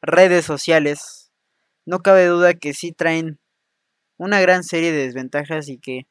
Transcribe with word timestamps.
redes 0.00 0.44
sociales, 0.44 1.30
no 1.84 2.00
cabe 2.00 2.26
duda 2.26 2.54
que 2.54 2.74
sí 2.74 2.92
traen 2.92 3.38
una 4.16 4.40
gran 4.40 4.62
serie 4.62 4.92
de 4.92 5.04
desventajas 5.06 5.68
y 5.68 5.78
que 5.78 6.06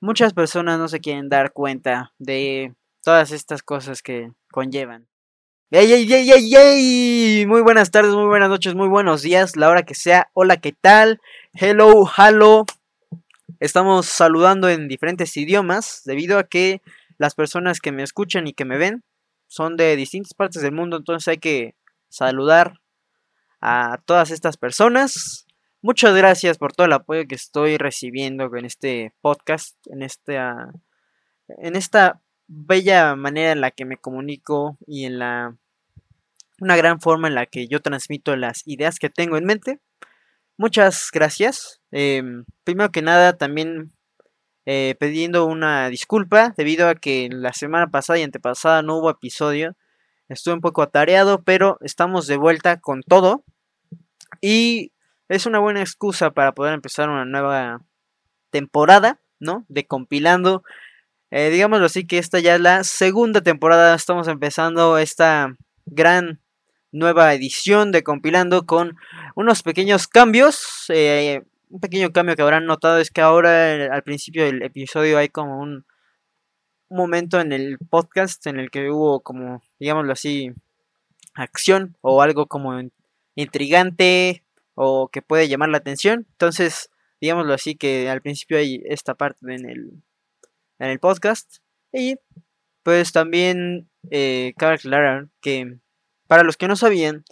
muchas 0.00 0.34
personas 0.34 0.78
no 0.78 0.88
se 0.88 1.00
quieren 1.00 1.28
dar 1.28 1.52
cuenta 1.52 2.12
de 2.18 2.74
todas 3.02 3.30
estas 3.30 3.62
cosas 3.62 4.02
que 4.02 4.30
conllevan. 4.50 5.08
¡Ey, 5.70 5.90
ey, 5.90 6.12
ey, 6.12 6.30
ey, 6.30 6.54
ey! 6.54 7.46
Muy 7.46 7.62
buenas 7.62 7.90
tardes, 7.90 8.12
muy 8.12 8.26
buenas 8.26 8.50
noches, 8.50 8.74
muy 8.74 8.88
buenos 8.88 9.22
días, 9.22 9.56
la 9.56 9.70
hora 9.70 9.84
que 9.84 9.94
sea. 9.94 10.28
Hola, 10.34 10.58
¿qué 10.58 10.72
tal? 10.78 11.20
Hello, 11.54 12.04
hello. 12.18 12.66
Estamos 13.58 14.06
saludando 14.06 14.68
en 14.68 14.86
diferentes 14.88 15.34
idiomas 15.36 16.02
debido 16.04 16.38
a 16.38 16.44
que 16.44 16.82
las 17.16 17.34
personas 17.34 17.80
que 17.80 17.92
me 17.92 18.02
escuchan 18.02 18.46
y 18.46 18.52
que 18.52 18.66
me 18.66 18.76
ven 18.76 19.02
son 19.46 19.76
de 19.76 19.96
distintas 19.96 20.34
partes 20.34 20.60
del 20.60 20.72
mundo, 20.72 20.98
entonces 20.98 21.28
hay 21.28 21.38
que 21.38 21.74
saludar 22.12 22.74
a 23.60 23.98
todas 24.04 24.30
estas 24.30 24.56
personas. 24.56 25.46
Muchas 25.80 26.14
gracias 26.14 26.58
por 26.58 26.72
todo 26.72 26.86
el 26.86 26.92
apoyo 26.92 27.26
que 27.26 27.34
estoy 27.34 27.78
recibiendo 27.78 28.54
en 28.56 28.64
este 28.64 29.14
podcast, 29.20 29.76
en 29.86 30.02
esta, 30.02 30.72
en 31.48 31.74
esta 31.74 32.20
bella 32.46 33.16
manera 33.16 33.52
en 33.52 33.60
la 33.60 33.70
que 33.70 33.84
me 33.84 33.96
comunico 33.96 34.76
y 34.86 35.06
en 35.06 35.18
la 35.18 35.56
una 36.60 36.76
gran 36.76 37.00
forma 37.00 37.26
en 37.26 37.34
la 37.34 37.46
que 37.46 37.66
yo 37.66 37.80
transmito 37.80 38.36
las 38.36 38.62
ideas 38.66 38.98
que 39.00 39.10
tengo 39.10 39.36
en 39.36 39.44
mente. 39.44 39.80
Muchas 40.56 41.08
gracias. 41.12 41.80
Em, 41.90 42.44
primero 42.62 42.92
que 42.92 43.02
nada, 43.02 43.36
también 43.36 43.92
eh, 44.64 44.94
pidiendo 45.00 45.46
una 45.46 45.88
disculpa 45.88 46.54
debido 46.56 46.88
a 46.88 46.94
que 46.94 47.28
la 47.32 47.52
semana 47.52 47.90
pasada 47.90 48.20
y 48.20 48.22
antepasada 48.22 48.82
no 48.82 48.98
hubo 48.98 49.10
episodio. 49.10 49.74
Estuve 50.32 50.54
un 50.54 50.60
poco 50.60 50.82
atareado, 50.82 51.42
pero 51.42 51.78
estamos 51.82 52.26
de 52.26 52.36
vuelta 52.36 52.80
con 52.80 53.02
todo. 53.02 53.44
Y 54.40 54.92
es 55.28 55.46
una 55.46 55.58
buena 55.58 55.80
excusa 55.80 56.30
para 56.30 56.52
poder 56.52 56.74
empezar 56.74 57.10
una 57.10 57.24
nueva 57.24 57.82
temporada, 58.50 59.20
¿no? 59.38 59.64
De 59.68 59.86
compilando. 59.86 60.62
Eh, 61.30 61.50
digámoslo 61.50 61.86
así 61.86 62.06
que 62.06 62.18
esta 62.18 62.38
ya 62.40 62.54
es 62.54 62.60
la 62.60 62.84
segunda 62.84 63.40
temporada. 63.42 63.94
Estamos 63.94 64.28
empezando 64.28 64.98
esta 64.98 65.56
gran 65.86 66.40
nueva 66.92 67.32
edición 67.34 67.92
de 67.92 68.02
Compilando 68.02 68.66
con 68.66 68.96
unos 69.34 69.62
pequeños 69.62 70.08
cambios. 70.08 70.86
Eh, 70.88 71.42
un 71.68 71.80
pequeño 71.80 72.12
cambio 72.12 72.36
que 72.36 72.42
habrán 72.42 72.66
notado 72.66 72.98
es 72.98 73.10
que 73.10 73.20
ahora 73.20 73.74
eh, 73.74 73.88
al 73.90 74.02
principio 74.02 74.44
del 74.44 74.62
episodio 74.62 75.18
hay 75.18 75.28
como 75.28 75.58
un, 75.58 75.86
momento 76.96 77.40
en 77.40 77.52
el 77.52 77.78
podcast 77.78 78.46
en 78.46 78.58
el 78.58 78.70
que 78.70 78.90
hubo 78.90 79.20
como, 79.20 79.62
digámoslo 79.78 80.12
así, 80.12 80.52
acción 81.34 81.96
o 82.00 82.22
algo 82.22 82.46
como 82.46 82.80
intrigante 83.34 84.44
o 84.74 85.08
que 85.08 85.22
puede 85.22 85.48
llamar 85.48 85.70
la 85.70 85.78
atención. 85.78 86.26
Entonces, 86.32 86.90
digámoslo 87.20 87.54
así 87.54 87.74
que 87.76 88.08
al 88.10 88.22
principio 88.22 88.58
hay 88.58 88.82
esta 88.84 89.14
parte 89.14 89.38
en 89.42 89.68
el, 89.68 90.02
en 90.78 90.90
el 90.90 90.98
podcast. 90.98 91.58
Y 91.92 92.16
pues 92.82 93.12
también 93.12 93.88
eh, 94.10 94.54
cabe 94.56 94.74
aclarar 94.74 95.28
que 95.40 95.78
para 96.26 96.42
los 96.42 96.56
que 96.56 96.68
no 96.68 96.76
sabían, 96.76 97.24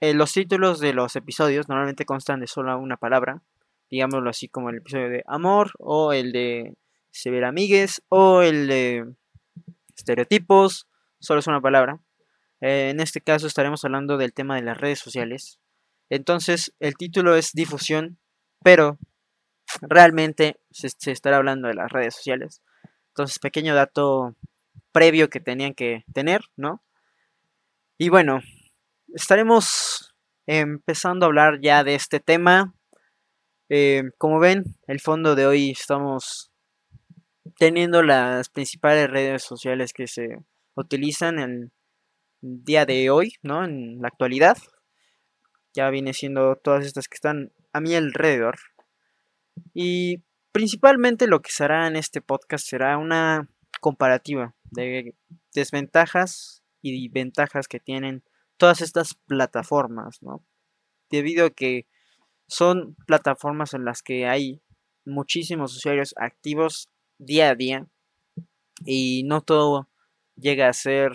eh, 0.00 0.14
los 0.14 0.32
títulos 0.32 0.78
de 0.78 0.92
los 0.92 1.16
episodios 1.16 1.68
normalmente 1.68 2.04
constan 2.04 2.40
de 2.40 2.46
solo 2.46 2.78
una 2.78 2.96
palabra, 2.96 3.42
digámoslo 3.90 4.30
así 4.30 4.48
como 4.48 4.70
el 4.70 4.76
episodio 4.76 5.08
de 5.08 5.24
amor 5.26 5.72
o 5.78 6.12
el 6.12 6.30
de 6.32 6.74
Sever 7.10 7.44
Amigues 7.44 8.02
o 8.08 8.42
el 8.42 8.68
de 8.68 9.14
estereotipos, 9.96 10.88
solo 11.20 11.40
es 11.40 11.46
una 11.46 11.60
palabra. 11.60 12.00
Eh, 12.60 12.90
en 12.90 13.00
este 13.00 13.20
caso 13.20 13.46
estaremos 13.46 13.84
hablando 13.84 14.16
del 14.16 14.32
tema 14.32 14.56
de 14.56 14.62
las 14.62 14.78
redes 14.78 14.98
sociales. 14.98 15.58
Entonces 16.10 16.74
el 16.80 16.94
título 16.96 17.36
es 17.36 17.52
difusión, 17.52 18.18
pero 18.62 18.98
realmente 19.82 20.60
se, 20.70 20.88
se 20.90 21.12
estará 21.12 21.36
hablando 21.36 21.68
de 21.68 21.74
las 21.74 21.90
redes 21.90 22.14
sociales. 22.14 22.62
Entonces 23.08 23.38
pequeño 23.38 23.74
dato 23.74 24.36
previo 24.92 25.28
que 25.28 25.40
tenían 25.40 25.74
que 25.74 26.04
tener, 26.12 26.42
¿no? 26.56 26.82
Y 27.98 28.08
bueno, 28.10 28.40
estaremos 29.14 30.14
empezando 30.46 31.26
a 31.26 31.28
hablar 31.28 31.60
ya 31.60 31.84
de 31.84 31.94
este 31.94 32.20
tema. 32.20 32.74
Eh, 33.68 34.04
como 34.18 34.38
ven, 34.38 34.64
el 34.86 35.00
fondo 35.00 35.34
de 35.34 35.46
hoy 35.46 35.70
estamos 35.70 36.47
teniendo 37.56 38.02
las 38.02 38.48
principales 38.48 39.08
redes 39.10 39.42
sociales 39.42 39.92
que 39.92 40.06
se 40.06 40.38
utilizan 40.74 41.38
en 41.38 41.72
el 42.42 42.64
día 42.64 42.86
de 42.86 43.10
hoy, 43.10 43.34
¿no? 43.42 43.64
En 43.64 44.00
la 44.00 44.08
actualidad. 44.08 44.58
Ya 45.74 45.90
viene 45.90 46.12
siendo 46.12 46.56
todas 46.56 46.86
estas 46.86 47.08
que 47.08 47.14
están 47.14 47.52
a 47.72 47.80
mi 47.80 47.94
alrededor. 47.94 48.56
Y 49.74 50.22
principalmente 50.52 51.26
lo 51.26 51.40
que 51.40 51.50
será 51.50 51.86
en 51.86 51.96
este 51.96 52.20
podcast 52.20 52.66
será 52.66 52.96
una 52.98 53.48
comparativa 53.80 54.54
de 54.70 55.14
desventajas 55.54 56.62
y 56.82 57.08
ventajas 57.08 57.68
que 57.68 57.80
tienen 57.80 58.22
todas 58.56 58.80
estas 58.80 59.14
plataformas, 59.14 60.22
¿no? 60.22 60.44
Debido 61.10 61.46
a 61.46 61.50
que 61.50 61.86
son 62.46 62.96
plataformas 63.06 63.74
en 63.74 63.84
las 63.84 64.02
que 64.02 64.26
hay 64.26 64.62
muchísimos 65.04 65.76
usuarios 65.76 66.14
activos 66.16 66.88
día 67.18 67.50
a 67.50 67.54
día 67.54 67.86
y 68.84 69.24
no 69.24 69.40
todo 69.42 69.88
llega 70.36 70.68
a 70.68 70.72
ser 70.72 71.12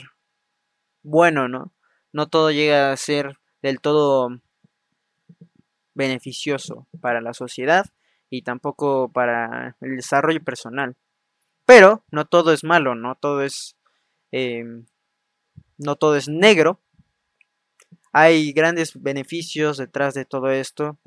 bueno, 1.02 1.48
¿no? 1.48 1.74
No 2.12 2.28
todo 2.28 2.52
llega 2.52 2.92
a 2.92 2.98
ser 2.98 3.40
del 3.62 3.80
todo 3.80 4.30
beneficioso 5.94 6.88
para 7.02 7.22
la 7.22 7.34
sociedad 7.34 7.86
y 8.30 8.42
tampoco 8.42 9.12
para 9.12 9.78
el 9.82 9.96
desarrollo 9.96 10.44
personal. 10.44 10.96
Pero 11.66 12.04
no 12.12 12.26
todo 12.26 12.52
es 12.52 12.64
malo, 12.64 12.96
no 12.96 13.16
todo 13.16 13.42
es 13.42 13.76
em, 14.32 14.86
no 15.78 15.96
todo 15.96 16.16
es 16.16 16.28
negro. 16.28 16.80
Hay 18.12 18.54
grandes 18.54 19.02
beneficios 19.02 19.78
detrás 19.78 20.14
de 20.14 20.26
todo 20.26 20.52
esto, 20.52 20.98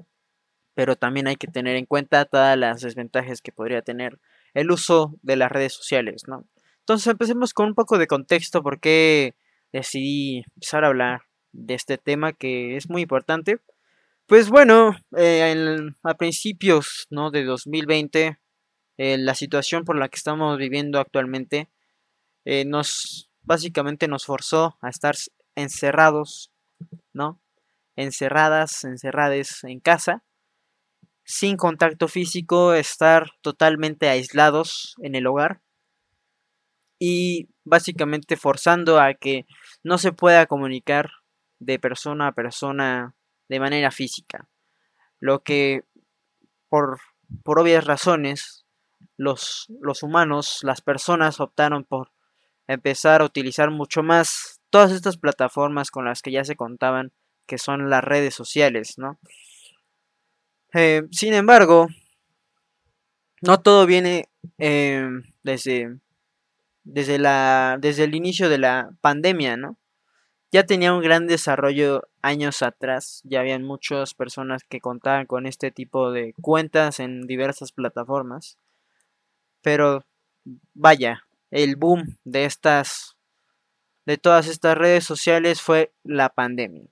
pero 0.74 0.96
también 0.96 1.28
hay 1.28 1.36
que 1.36 1.46
tener 1.46 1.76
en 1.76 1.86
cuenta 1.86 2.24
todas 2.24 2.56
las 2.58 2.80
desventajas 2.80 3.40
que 3.40 3.52
podría 3.52 3.82
tener 3.82 4.18
el 4.56 4.70
uso 4.70 5.18
de 5.20 5.36
las 5.36 5.52
redes 5.52 5.74
sociales, 5.74 6.22
¿no? 6.26 6.48
Entonces 6.78 7.08
empecemos 7.08 7.52
con 7.52 7.66
un 7.66 7.74
poco 7.74 7.98
de 7.98 8.06
contexto 8.06 8.62
por 8.62 8.80
qué 8.80 9.34
decidí 9.70 10.44
empezar 10.54 10.82
a 10.82 10.86
hablar 10.86 11.22
de 11.52 11.74
este 11.74 11.98
tema 11.98 12.32
que 12.32 12.76
es 12.76 12.88
muy 12.88 13.02
importante. 13.02 13.58
Pues 14.24 14.48
bueno, 14.48 14.96
eh, 15.14 15.76
a 16.02 16.14
principios 16.14 17.06
¿no? 17.10 17.30
de 17.30 17.44
2020, 17.44 18.38
eh, 18.96 19.18
la 19.18 19.34
situación 19.34 19.84
por 19.84 19.98
la 19.98 20.08
que 20.08 20.16
estamos 20.16 20.56
viviendo 20.56 21.00
actualmente 21.00 21.68
eh, 22.46 22.64
nos 22.64 23.30
básicamente 23.42 24.08
nos 24.08 24.24
forzó 24.24 24.78
a 24.80 24.88
estar 24.88 25.16
encerrados, 25.54 26.50
¿no? 27.12 27.42
Encerradas, 27.94 28.84
encerrades 28.84 29.64
en 29.64 29.80
casa, 29.80 30.24
sin 31.26 31.56
contacto 31.56 32.06
físico, 32.08 32.72
estar 32.72 33.32
totalmente 33.42 34.08
aislados 34.08 34.94
en 35.02 35.16
el 35.16 35.26
hogar 35.26 35.60
y 36.98 37.48
básicamente 37.64 38.36
forzando 38.36 39.00
a 39.00 39.12
que 39.14 39.44
no 39.82 39.98
se 39.98 40.12
pueda 40.12 40.46
comunicar 40.46 41.10
de 41.58 41.78
persona 41.78 42.28
a 42.28 42.32
persona 42.32 43.14
de 43.48 43.60
manera 43.60 43.90
física. 43.90 44.48
Lo 45.18 45.42
que 45.42 45.82
por, 46.68 47.00
por 47.42 47.58
obvias 47.58 47.84
razones 47.84 48.64
los, 49.16 49.66
los 49.80 50.04
humanos, 50.04 50.60
las 50.62 50.80
personas 50.80 51.40
optaron 51.40 51.84
por 51.84 52.12
empezar 52.68 53.20
a 53.20 53.24
utilizar 53.24 53.70
mucho 53.70 54.02
más 54.02 54.60
todas 54.70 54.92
estas 54.92 55.16
plataformas 55.16 55.90
con 55.90 56.04
las 56.04 56.22
que 56.22 56.30
ya 56.30 56.44
se 56.44 56.56
contaban, 56.56 57.12
que 57.46 57.58
son 57.58 57.90
las 57.90 58.04
redes 58.04 58.34
sociales, 58.34 58.94
¿no? 58.96 59.18
Eh, 60.78 61.04
sin 61.10 61.32
embargo, 61.32 61.88
no 63.40 63.62
todo 63.62 63.86
viene 63.86 64.28
eh, 64.58 65.08
desde, 65.42 66.00
desde, 66.84 67.18
la, 67.18 67.78
desde 67.80 68.04
el 68.04 68.14
inicio 68.14 68.50
de 68.50 68.58
la 68.58 68.90
pandemia, 69.00 69.56
¿no? 69.56 69.78
Ya 70.52 70.64
tenía 70.64 70.92
un 70.92 71.00
gran 71.00 71.26
desarrollo 71.26 72.02
años 72.20 72.60
atrás, 72.60 73.22
ya 73.24 73.40
habían 73.40 73.62
muchas 73.62 74.12
personas 74.12 74.64
que 74.68 74.80
contaban 74.80 75.24
con 75.24 75.46
este 75.46 75.70
tipo 75.70 76.12
de 76.12 76.34
cuentas 76.42 77.00
en 77.00 77.22
diversas 77.22 77.72
plataformas, 77.72 78.58
pero 79.62 80.04
vaya, 80.74 81.22
el 81.50 81.76
boom 81.76 82.18
de 82.24 82.44
estas 82.44 83.16
de 84.04 84.18
todas 84.18 84.46
estas 84.46 84.76
redes 84.76 85.04
sociales 85.04 85.62
fue 85.62 85.94
la 86.04 86.28
pandemia. 86.28 86.84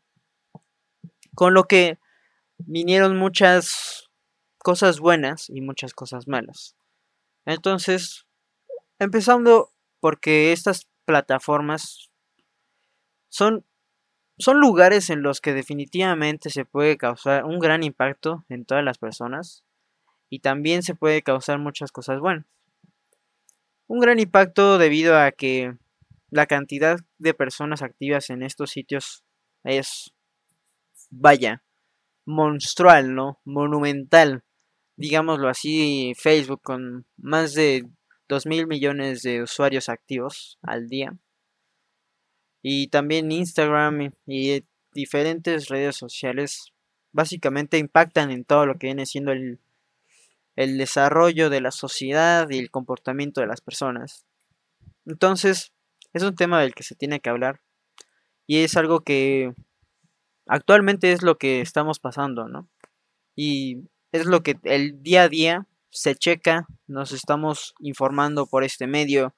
Con 1.34 1.52
lo 1.52 1.64
que 1.64 1.98
vinieron 2.58 3.16
muchas 3.16 4.10
cosas 4.58 5.00
buenas 5.00 5.50
y 5.50 5.60
muchas 5.60 5.94
cosas 5.94 6.26
malas. 6.28 6.76
Entonces, 7.44 8.26
empezando 8.98 9.70
porque 10.00 10.52
estas 10.52 10.88
plataformas 11.04 12.10
son 13.28 13.64
son 14.38 14.60
lugares 14.60 15.10
en 15.10 15.22
los 15.22 15.40
que 15.40 15.52
definitivamente 15.52 16.50
se 16.50 16.64
puede 16.64 16.96
causar 16.96 17.44
un 17.44 17.60
gran 17.60 17.84
impacto 17.84 18.44
en 18.48 18.64
todas 18.64 18.82
las 18.82 18.98
personas 18.98 19.62
y 20.28 20.40
también 20.40 20.82
se 20.82 20.94
puede 20.94 21.22
causar 21.22 21.58
muchas 21.58 21.92
cosas 21.92 22.18
buenas. 22.18 22.44
Un 23.86 24.00
gran 24.00 24.18
impacto 24.18 24.78
debido 24.78 25.16
a 25.16 25.30
que 25.30 25.76
la 26.30 26.46
cantidad 26.46 26.98
de 27.18 27.34
personas 27.34 27.82
activas 27.82 28.30
en 28.30 28.42
estos 28.42 28.70
sitios 28.70 29.24
es, 29.62 30.12
vaya, 31.10 31.62
monstrual, 32.26 33.14
¿no? 33.14 33.40
Monumental. 33.44 34.44
Digámoslo 34.96 35.48
así, 35.48 36.12
Facebook 36.16 36.62
con 36.62 37.06
más 37.16 37.54
de 37.54 37.84
2 38.28 38.46
mil 38.46 38.66
millones 38.66 39.22
de 39.22 39.42
usuarios 39.42 39.88
activos 39.88 40.58
al 40.62 40.88
día 40.88 41.18
y 42.66 42.86
también 42.88 43.30
Instagram 43.30 44.10
y 44.26 44.64
diferentes 44.94 45.68
redes 45.68 45.96
sociales 45.96 46.72
básicamente 47.12 47.76
impactan 47.76 48.30
en 48.30 48.46
todo 48.46 48.64
lo 48.64 48.78
que 48.78 48.86
viene 48.86 49.04
siendo 49.04 49.32
el, 49.32 49.60
el 50.56 50.78
desarrollo 50.78 51.50
de 51.50 51.60
la 51.60 51.70
sociedad 51.70 52.48
y 52.48 52.58
el 52.58 52.70
comportamiento 52.70 53.42
de 53.42 53.48
las 53.48 53.60
personas. 53.60 54.24
Entonces, 55.04 55.74
es 56.14 56.22
un 56.22 56.36
tema 56.36 56.62
del 56.62 56.74
que 56.74 56.84
se 56.84 56.94
tiene 56.94 57.20
que 57.20 57.28
hablar 57.28 57.60
y 58.46 58.60
es 58.64 58.78
algo 58.78 59.00
que 59.00 59.52
actualmente 60.46 61.12
es 61.12 61.22
lo 61.22 61.36
que 61.36 61.60
estamos 61.60 61.98
pasando, 62.00 62.48
¿no? 62.48 62.68
Y 63.36 63.88
es 64.12 64.26
lo 64.26 64.42
que 64.42 64.56
el 64.64 65.02
día 65.02 65.22
a 65.22 65.28
día 65.28 65.66
se 65.90 66.14
checa, 66.14 66.66
nos 66.86 67.12
estamos 67.12 67.74
informando 67.80 68.46
por 68.46 68.64
este 68.64 68.86
medio, 68.86 69.34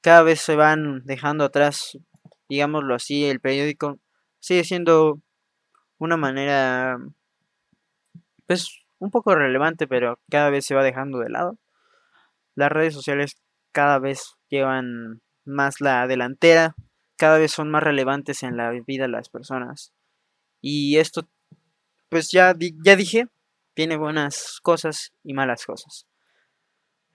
cada 0.00 0.22
vez 0.22 0.40
se 0.40 0.56
van 0.56 1.02
dejando 1.04 1.44
atrás 1.44 1.98
digámoslo 2.48 2.94
así, 2.94 3.24
el 3.24 3.40
periódico 3.40 3.98
sigue 4.40 4.64
siendo 4.64 5.20
una 5.98 6.16
manera, 6.16 6.98
pues, 8.46 8.84
un 8.98 9.10
poco 9.10 9.34
relevante, 9.34 9.86
pero 9.86 10.18
cada 10.30 10.50
vez 10.50 10.64
se 10.64 10.74
va 10.74 10.82
dejando 10.82 11.18
de 11.18 11.30
lado. 11.30 11.58
Las 12.54 12.72
redes 12.72 12.94
sociales 12.94 13.36
cada 13.72 13.98
vez 13.98 14.36
llevan 14.48 15.22
más 15.44 15.80
la 15.80 16.06
delantera, 16.06 16.74
cada 17.16 17.38
vez 17.38 17.52
son 17.52 17.70
más 17.70 17.82
relevantes 17.82 18.42
en 18.42 18.56
la 18.56 18.70
vida 18.86 19.04
de 19.04 19.08
las 19.08 19.28
personas. 19.28 19.92
Y 20.60 20.98
esto, 20.98 21.28
pues 22.08 22.30
ya, 22.30 22.54
ya 22.84 22.96
dije, 22.96 23.28
tiene 23.74 23.96
buenas 23.96 24.60
cosas 24.62 25.12
y 25.22 25.34
malas 25.34 25.64
cosas. 25.64 26.06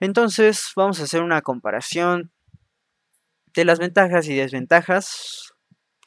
Entonces 0.00 0.72
vamos 0.76 1.00
a 1.00 1.04
hacer 1.04 1.22
una 1.22 1.42
comparación 1.42 2.32
de 3.54 3.64
las 3.64 3.78
ventajas 3.78 4.28
y 4.28 4.34
desventajas 4.34 5.52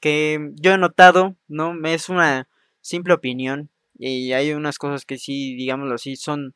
que 0.02 0.52
yo 0.56 0.74
he 0.74 0.78
notado, 0.78 1.36
¿no? 1.48 1.74
Es 1.88 2.10
una 2.10 2.48
simple 2.82 3.14
opinión 3.14 3.70
y 3.98 4.34
hay 4.34 4.54
unas 4.54 4.78
cosas 4.78 5.06
que 5.06 5.18
sí, 5.18 5.56
digámoslo 5.56 5.96
así, 5.96 6.16
son 6.16 6.54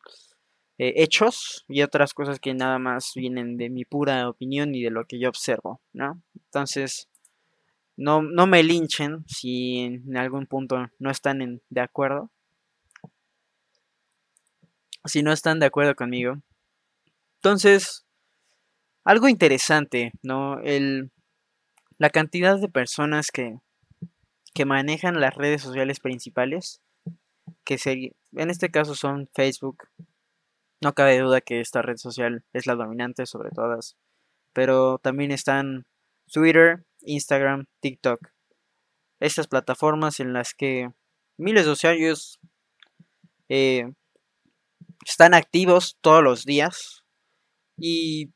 eh, 0.77 0.93
hechos 0.97 1.65
y 1.67 1.81
otras 1.83 2.13
cosas 2.13 2.39
que 2.39 2.53
nada 2.53 2.79
más 2.79 3.11
vienen 3.15 3.57
de 3.57 3.69
mi 3.69 3.85
pura 3.85 4.29
opinión 4.29 4.75
y 4.75 4.83
de 4.83 4.91
lo 4.91 5.05
que 5.05 5.19
yo 5.19 5.29
observo, 5.29 5.81
¿no? 5.93 6.21
Entonces, 6.35 7.07
no, 7.97 8.21
no 8.21 8.47
me 8.47 8.63
linchen 8.63 9.25
si 9.27 9.79
en 9.79 10.17
algún 10.17 10.47
punto 10.47 10.87
no 10.99 11.11
están 11.11 11.61
de 11.69 11.81
acuerdo. 11.81 12.31
Si 15.05 15.23
no 15.23 15.31
están 15.31 15.59
de 15.59 15.65
acuerdo 15.65 15.95
conmigo. 15.95 16.41
Entonces, 17.37 18.05
algo 19.03 19.27
interesante, 19.27 20.11
¿no? 20.21 20.59
El, 20.59 21.11
la 21.97 22.09
cantidad 22.09 22.59
de 22.59 22.69
personas 22.69 23.31
que, 23.31 23.59
que 24.53 24.65
manejan 24.65 25.19
las 25.19 25.35
redes 25.35 25.61
sociales 25.61 25.99
principales, 25.99 26.81
que 27.63 27.77
en 28.33 28.49
este 28.49 28.69
caso 28.69 28.95
son 28.95 29.29
Facebook. 29.33 29.87
No 30.81 30.93
cabe 30.93 31.19
duda 31.19 31.41
que 31.41 31.59
esta 31.59 31.81
red 31.81 31.97
social 31.97 32.43
es 32.53 32.65
la 32.65 32.75
dominante 32.75 33.25
sobre 33.25 33.51
todas, 33.51 33.97
pero 34.53 34.97
también 34.97 35.31
están 35.31 35.85
Twitter, 36.31 36.85
Instagram, 37.03 37.65
TikTok. 37.79 38.31
Estas 39.19 39.47
plataformas 39.47 40.19
en 40.19 40.33
las 40.33 40.53
que 40.53 40.89
miles 41.37 41.65
de 41.65 41.71
usuarios 41.71 42.39
eh, 43.49 43.91
están 45.05 45.33
activos 45.33 45.97
todos 46.01 46.23
los 46.23 46.45
días 46.45 47.03
y 47.77 48.31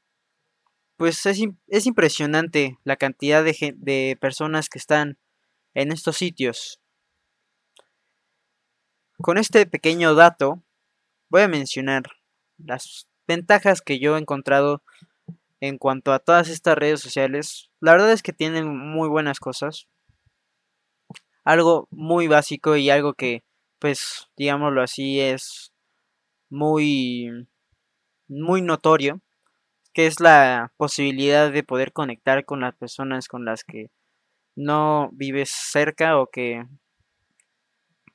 pues 0.98 1.26
es, 1.26 1.40
es 1.68 1.86
impresionante 1.86 2.78
la 2.84 2.96
cantidad 2.96 3.44
de, 3.44 3.74
de 3.78 4.18
personas 4.20 4.70
que 4.70 4.80
están 4.80 5.18
en 5.74 5.92
estos 5.92 6.18
sitios. 6.18 6.80
Con 9.18 9.38
este 9.38 9.66
pequeño 9.66 10.16
dato 10.16 10.64
voy 11.30 11.42
a 11.42 11.48
mencionar 11.48 12.04
las 12.58 13.08
ventajas 13.28 13.82
que 13.82 14.00
yo 14.00 14.16
he 14.16 14.20
encontrado 14.20 14.84
en 15.62 15.78
cuanto 15.78 16.14
a 16.14 16.20
todas 16.20 16.50
estas 16.50 16.78
redes 16.78 17.02
sociales. 17.02 17.70
La 17.82 17.94
verdad 17.94 18.12
es 18.12 18.24
que 18.24 18.34
tienen 18.34 18.68
muy 18.68 19.10
buenas 19.10 19.40
cosas. 19.40 19.88
Algo 21.44 21.88
muy 21.92 22.28
básico 22.28 22.76
y 22.76 22.90
algo 22.90 23.14
que, 23.14 23.44
pues, 23.80 24.28
digámoslo 24.38 24.82
así, 24.82 25.20
es 25.20 25.72
muy, 26.50 27.48
muy 28.28 28.62
notorio 28.62 29.22
que 29.96 30.08
es 30.08 30.20
la 30.20 30.74
posibilidad 30.78 31.52
de 31.52 31.64
poder 31.64 31.94
conectar 31.94 32.44
con 32.44 32.60
las 32.60 32.76
personas 32.76 33.30
con 33.30 33.46
las 33.46 33.64
que 33.64 33.92
no 34.56 35.10
vives 35.14 35.50
cerca 35.52 36.20
o 36.20 36.28
que 36.28 36.66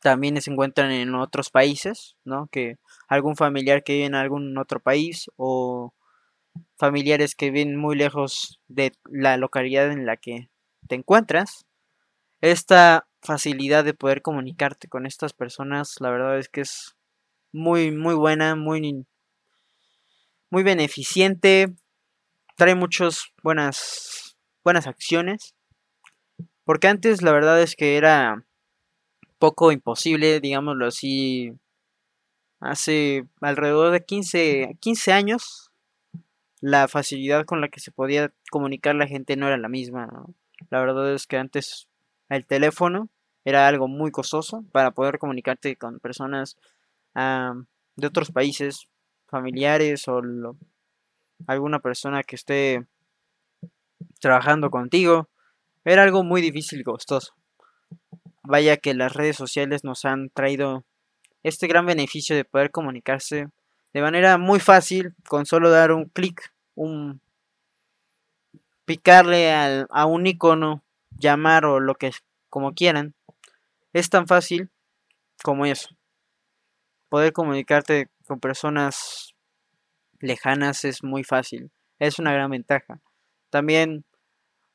también 0.02 0.40
se 0.42 0.50
encuentran 0.50 0.90
en 0.92 1.14
otros 1.14 1.48
países, 1.50 2.16
¿no? 2.24 2.48
Que 2.48 2.76
algún 3.08 3.34
familiar 3.34 3.82
que 3.82 3.94
vive 3.94 4.06
en 4.06 4.14
algún 4.14 4.58
otro 4.58 4.80
país 4.80 5.30
o 5.36 5.94
familiares 6.76 7.34
que 7.34 7.50
viven 7.50 7.76
muy 7.76 7.96
lejos 7.96 8.60
de 8.68 8.92
la 9.04 9.36
localidad 9.36 9.90
en 9.90 10.06
la 10.06 10.16
que 10.16 10.48
te 10.88 10.94
encuentras. 10.94 11.66
Esta 12.40 13.06
facilidad 13.22 13.84
de 13.84 13.94
poder 13.94 14.22
comunicarte 14.22 14.88
con 14.88 15.06
estas 15.06 15.32
personas, 15.32 15.96
la 16.00 16.10
verdad 16.10 16.38
es 16.38 16.48
que 16.48 16.62
es 16.62 16.96
muy 17.52 17.90
muy 17.90 18.14
buena, 18.14 18.56
muy 18.56 19.06
muy 20.50 20.62
beneficiente, 20.62 21.74
trae 22.56 22.74
muchas 22.74 23.26
buenas, 23.42 24.36
buenas 24.64 24.86
acciones. 24.86 25.54
Porque 26.64 26.88
antes 26.88 27.22
la 27.22 27.32
verdad 27.32 27.60
es 27.62 27.76
que 27.76 27.96
era 27.96 28.44
poco 29.38 29.72
imposible, 29.72 30.40
digámoslo 30.40 30.86
así, 30.86 31.52
hace 32.60 33.24
alrededor 33.40 33.92
de 33.92 34.04
15, 34.04 34.76
15 34.80 35.12
años, 35.12 35.69
la 36.60 36.88
facilidad 36.88 37.44
con 37.44 37.60
la 37.60 37.68
que 37.68 37.80
se 37.80 37.90
podía 37.90 38.32
comunicar 38.50 38.94
la 38.94 39.06
gente 39.06 39.36
no 39.36 39.46
era 39.46 39.56
la 39.56 39.68
misma. 39.68 40.26
La 40.68 40.80
verdad 40.80 41.12
es 41.14 41.26
que 41.26 41.38
antes 41.38 41.88
el 42.28 42.46
teléfono 42.46 43.08
era 43.44 43.66
algo 43.66 43.88
muy 43.88 44.10
costoso 44.10 44.64
para 44.72 44.90
poder 44.90 45.18
comunicarte 45.18 45.76
con 45.76 46.00
personas 46.00 46.56
de 47.14 48.06
otros 48.06 48.30
países 48.30 48.88
familiares 49.26 50.06
o 50.08 50.20
alguna 51.46 51.78
persona 51.78 52.22
que 52.22 52.36
esté 52.36 52.86
trabajando 54.20 54.70
contigo. 54.70 55.28
Era 55.84 56.02
algo 56.02 56.22
muy 56.22 56.42
difícil 56.42 56.80
y 56.80 56.84
costoso. 56.84 57.32
Vaya 58.42 58.76
que 58.76 58.94
las 58.94 59.14
redes 59.14 59.36
sociales 59.36 59.82
nos 59.84 60.04
han 60.04 60.28
traído 60.28 60.84
este 61.42 61.66
gran 61.66 61.86
beneficio 61.86 62.36
de 62.36 62.44
poder 62.44 62.70
comunicarse 62.70 63.48
de 63.92 64.02
manera 64.02 64.38
muy 64.38 64.60
fácil 64.60 65.14
con 65.28 65.46
solo 65.46 65.70
dar 65.70 65.92
un 65.92 66.06
clic, 66.06 66.52
un 66.74 67.20
picarle 68.84 69.52
a 69.52 70.06
un 70.06 70.26
icono, 70.26 70.82
llamar 71.10 71.64
o 71.64 71.80
lo 71.80 71.94
que 71.94 72.10
como 72.48 72.72
quieran. 72.72 73.14
Es 73.92 74.10
tan 74.10 74.26
fácil 74.26 74.70
como 75.42 75.66
eso 75.66 75.88
poder 77.10 77.32
comunicarte 77.34 78.08
con 78.26 78.40
personas 78.40 79.34
lejanas 80.20 80.84
es 80.86 81.02
muy 81.02 81.24
fácil. 81.24 81.70
Es 81.98 82.18
una 82.18 82.32
gran 82.32 82.50
ventaja. 82.50 83.00
También 83.50 84.06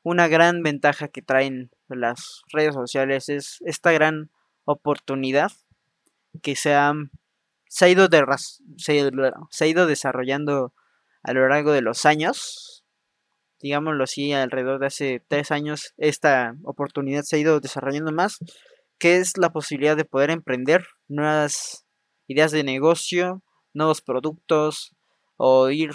una 0.04 0.28
gran 0.28 0.62
ventaja 0.62 1.08
que 1.08 1.22
traen 1.22 1.70
las 1.88 2.42
redes 2.52 2.74
sociales 2.74 3.28
es 3.28 3.58
esta 3.64 3.90
gran 3.90 4.30
oportunidad 4.64 5.50
que 6.42 6.54
se 6.54 6.74
ha, 6.74 6.92
se 7.76 7.84
ha, 7.84 7.88
ido, 7.90 8.08
se 9.50 9.64
ha 9.64 9.66
ido 9.66 9.86
desarrollando 9.86 10.72
a 11.22 11.32
lo 11.34 11.46
largo 11.46 11.72
de 11.72 11.82
los 11.82 12.06
años. 12.06 12.82
Digámoslo 13.60 14.04
así, 14.04 14.32
alrededor 14.32 14.80
de 14.80 14.86
hace 14.86 15.22
tres 15.28 15.50
años, 15.50 15.92
esta 15.98 16.54
oportunidad 16.64 17.24
se 17.24 17.36
ha 17.36 17.38
ido 17.38 17.60
desarrollando 17.60 18.12
más, 18.12 18.38
que 18.98 19.18
es 19.18 19.36
la 19.36 19.52
posibilidad 19.52 19.94
de 19.94 20.06
poder 20.06 20.30
emprender 20.30 20.86
nuevas 21.06 21.84
ideas 22.28 22.50
de 22.50 22.64
negocio, 22.64 23.42
nuevos 23.74 24.00
productos 24.00 24.96
o 25.36 25.68
ir 25.68 25.90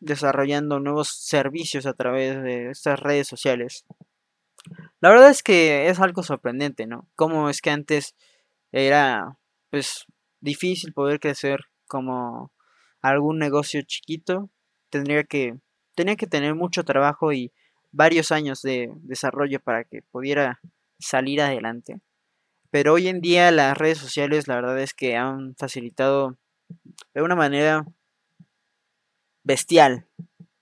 desarrollando 0.00 0.80
nuevos 0.80 1.08
servicios 1.08 1.86
a 1.86 1.94
través 1.94 2.42
de 2.42 2.68
estas 2.68 3.00
redes 3.00 3.26
sociales. 3.26 3.86
La 5.00 5.08
verdad 5.08 5.30
es 5.30 5.42
que 5.42 5.88
es 5.88 5.98
algo 5.98 6.22
sorprendente, 6.22 6.86
¿no? 6.86 7.08
Cómo 7.14 7.48
es 7.48 7.62
que 7.62 7.70
antes 7.70 8.16
era, 8.70 9.38
pues, 9.70 10.04
difícil 10.42 10.92
poder 10.92 11.20
crecer 11.20 11.60
como 11.86 12.52
algún 13.00 13.38
negocio 13.38 13.80
chiquito. 13.82 14.50
Tendría 14.90 15.24
que, 15.24 15.56
tenía 15.94 16.16
que 16.16 16.26
tener 16.26 16.54
mucho 16.54 16.84
trabajo 16.84 17.32
y 17.32 17.52
varios 17.92 18.30
años 18.30 18.60
de 18.60 18.90
desarrollo 18.96 19.60
para 19.60 19.84
que 19.84 20.02
pudiera 20.02 20.60
salir 20.98 21.40
adelante. 21.40 22.00
Pero 22.70 22.94
hoy 22.94 23.08
en 23.08 23.20
día 23.20 23.50
las 23.50 23.76
redes 23.76 23.98
sociales 23.98 24.48
la 24.48 24.56
verdad 24.56 24.78
es 24.80 24.94
que 24.94 25.16
han 25.16 25.54
facilitado 25.56 26.36
de 27.14 27.22
una 27.22 27.36
manera 27.36 27.86
bestial 29.44 30.06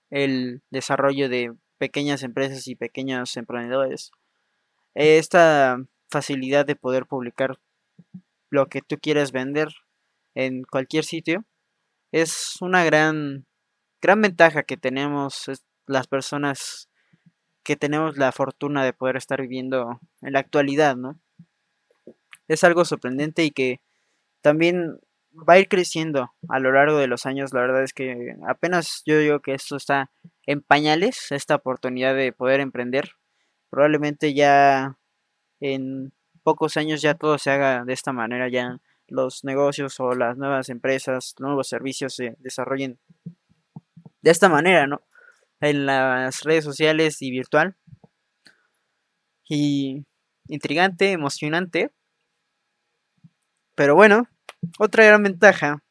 el 0.09 0.61
desarrollo 0.69 1.29
de 1.29 1.53
pequeñas 1.77 2.23
empresas 2.23 2.67
y 2.67 2.75
pequeños 2.75 3.35
emprendedores. 3.37 4.11
Esta 4.93 5.77
facilidad 6.09 6.65
de 6.65 6.75
poder 6.75 7.05
publicar 7.05 7.57
lo 8.51 8.67
que 8.67 8.81
tú 8.81 8.97
quieres 9.01 9.31
vender 9.31 9.69
en 10.35 10.63
cualquier 10.63 11.03
sitio 11.03 11.45
es 12.11 12.57
una 12.61 12.83
gran 12.83 13.47
gran 14.01 14.21
ventaja 14.21 14.63
que 14.63 14.77
tenemos 14.77 15.49
las 15.87 16.07
personas 16.07 16.89
que 17.63 17.75
tenemos 17.75 18.17
la 18.17 18.31
fortuna 18.31 18.83
de 18.83 18.93
poder 18.93 19.15
estar 19.15 19.41
viviendo 19.41 19.99
en 20.21 20.33
la 20.33 20.39
actualidad, 20.39 20.95
¿no? 20.95 21.19
Es 22.47 22.63
algo 22.63 22.85
sorprendente 22.85 23.43
y 23.43 23.51
que 23.51 23.79
también 24.41 24.99
va 25.31 25.53
a 25.53 25.59
ir 25.59 25.69
creciendo 25.69 26.33
a 26.49 26.59
lo 26.59 26.71
largo 26.71 26.97
de 26.97 27.07
los 27.07 27.25
años. 27.25 27.53
La 27.53 27.61
verdad 27.61 27.83
es 27.83 27.93
que 27.93 28.35
apenas 28.47 29.03
yo 29.05 29.17
digo 29.19 29.39
que 29.39 29.53
esto 29.53 29.75
está 29.75 30.11
en 30.45 30.61
pañales, 30.61 31.31
esta 31.31 31.55
oportunidad 31.55 32.15
de 32.15 32.33
poder 32.33 32.59
emprender. 32.59 33.11
Probablemente 33.69 34.33
ya 34.33 34.97
en 35.59 36.11
pocos 36.43 36.77
años 36.77 37.01
ya 37.01 37.15
todo 37.15 37.37
se 37.37 37.51
haga 37.51 37.83
de 37.85 37.93
esta 37.93 38.13
manera, 38.13 38.49
ya 38.49 38.79
los 39.07 39.43
negocios 39.43 39.99
o 39.99 40.13
las 40.13 40.37
nuevas 40.37 40.69
empresas, 40.69 41.35
nuevos 41.39 41.67
servicios 41.67 42.15
se 42.15 42.35
desarrollen 42.39 42.99
de 44.21 44.31
esta 44.31 44.49
manera, 44.49 44.87
¿no? 44.87 45.01
En 45.59 45.85
las 45.85 46.41
redes 46.43 46.63
sociales 46.63 47.21
y 47.21 47.31
virtual. 47.31 47.75
Y 49.47 50.05
intrigante, 50.47 51.11
emocionante. 51.11 51.91
Pero 53.75 53.95
bueno, 53.95 54.27
otra 54.79 55.05
gran 55.05 55.23
ventaja 55.23 55.83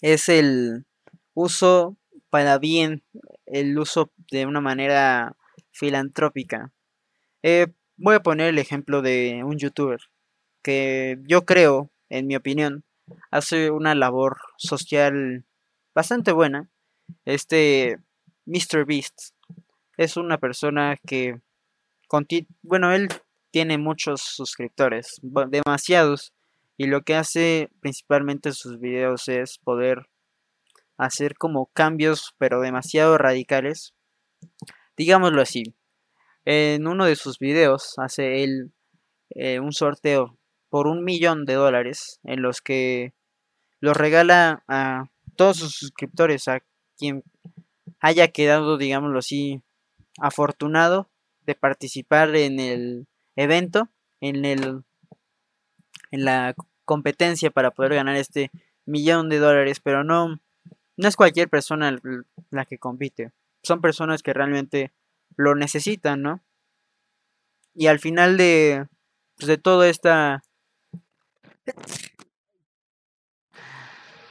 es 0.00 0.28
el 0.28 0.86
uso 1.34 1.96
para 2.30 2.58
bien, 2.58 3.02
el 3.46 3.78
uso 3.78 4.10
de 4.30 4.46
una 4.46 4.60
manera 4.60 5.36
filantrópica. 5.70 6.72
Eh, 7.42 7.68
voy 7.96 8.16
a 8.16 8.22
poner 8.22 8.48
el 8.48 8.58
ejemplo 8.58 9.02
de 9.02 9.42
un 9.44 9.58
youtuber 9.58 10.00
que 10.62 11.18
yo 11.26 11.44
creo, 11.44 11.90
en 12.08 12.26
mi 12.26 12.36
opinión, 12.36 12.84
hace 13.30 13.70
una 13.70 13.94
labor 13.94 14.38
social 14.56 15.44
bastante 15.94 16.32
buena. 16.32 16.70
Este 17.24 17.98
Mr. 18.46 18.86
Beast 18.86 19.34
es 19.96 20.16
una 20.16 20.38
persona 20.38 20.96
que, 21.06 21.40
bueno, 22.62 22.92
él 22.92 23.08
tiene 23.50 23.78
muchos 23.78 24.22
suscriptores, 24.22 25.20
demasiados, 25.22 26.32
y 26.76 26.86
lo 26.86 27.02
que 27.02 27.14
hace 27.14 27.70
principalmente 27.80 28.48
en 28.48 28.54
sus 28.54 28.80
videos 28.80 29.28
es 29.28 29.58
poder 29.58 30.08
hacer 30.96 31.36
como 31.36 31.66
cambios, 31.66 32.34
pero 32.38 32.60
demasiado 32.60 33.16
radicales. 33.18 33.94
Digámoslo 34.96 35.42
así. 35.42 35.74
En 36.44 36.86
uno 36.86 37.06
de 37.06 37.16
sus 37.16 37.38
videos 37.38 37.94
hace 37.98 38.44
él 38.44 38.72
eh, 39.30 39.60
un 39.60 39.72
sorteo 39.72 40.38
por 40.68 40.86
un 40.86 41.04
millón 41.04 41.46
de 41.46 41.54
dólares 41.54 42.20
en 42.24 42.42
los 42.42 42.60
que 42.60 43.14
los 43.80 43.96
regala 43.96 44.64
a 44.68 45.10
todos 45.36 45.58
sus 45.58 45.74
suscriptores, 45.74 46.48
a 46.48 46.60
quien 46.96 47.22
haya 48.00 48.28
quedado, 48.28 48.76
digámoslo 48.76 49.18
así, 49.18 49.62
afortunado 50.20 51.10
de 51.46 51.54
participar 51.54 52.34
en 52.36 52.60
el 52.60 53.06
evento, 53.36 53.88
en 54.20 54.44
el 54.44 54.84
en 56.10 56.24
la 56.24 56.54
competencia 56.84 57.50
para 57.50 57.72
poder 57.72 57.94
ganar 57.94 58.16
este 58.16 58.50
millón 58.86 59.28
de 59.28 59.38
dólares, 59.38 59.80
pero 59.80 60.04
no, 60.04 60.40
no 60.96 61.08
es 61.08 61.16
cualquier 61.16 61.48
persona 61.48 61.98
la 62.50 62.64
que 62.66 62.78
compite, 62.78 63.32
son 63.62 63.80
personas 63.80 64.22
que 64.22 64.32
realmente 64.32 64.92
lo 65.36 65.54
necesitan, 65.54 66.22
¿no? 66.22 66.42
Y 67.74 67.88
al 67.88 67.98
final 67.98 68.36
de, 68.36 68.86
pues 69.36 69.48
de 69.48 69.58
todo 69.58 69.84
esta... 69.84 70.42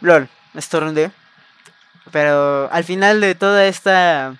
LOL, 0.01 0.29
estornudé. 0.53 1.11
Pero 2.11 2.71
al 2.71 2.83
final 2.83 3.21
de 3.21 3.35
toda 3.35 3.65
esta, 3.65 4.39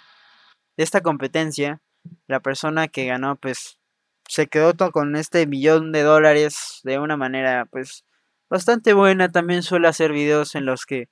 de 0.77 0.84
esta 0.84 1.01
competencia, 1.01 1.82
la 2.27 2.39
persona 2.39 2.88
que 2.88 3.05
ganó, 3.05 3.36
pues 3.36 3.79
se 4.27 4.48
quedó 4.48 4.74
con 4.91 5.15
este 5.15 5.48
millón 5.48 5.91
de 5.91 6.03
dólares 6.03 6.79
de 6.84 7.00
una 7.00 7.17
manera 7.17 7.65
pues 7.72 8.05
bastante 8.50 8.93
buena. 8.93 9.29
También 9.29 9.63
suele 9.63 9.88
hacer 9.88 10.12
videos 10.12 10.55
en 10.55 10.65
los 10.65 10.86
que 10.86 11.10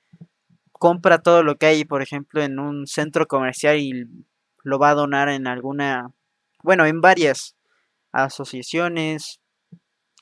compra 0.73 1.19
todo 1.19 1.43
lo 1.43 1.57
que 1.57 1.67
hay, 1.67 1.85
por 1.85 2.01
ejemplo, 2.01 2.41
en 2.41 2.59
un 2.59 2.87
centro 2.87 3.27
comercial 3.27 3.77
y 3.77 4.05
lo 4.63 4.79
va 4.79 4.91
a 4.91 4.95
donar 4.95 5.29
en 5.29 5.47
alguna, 5.47 6.11
bueno, 6.63 6.85
en 6.85 7.01
varias 7.01 7.55
asociaciones. 8.11 9.41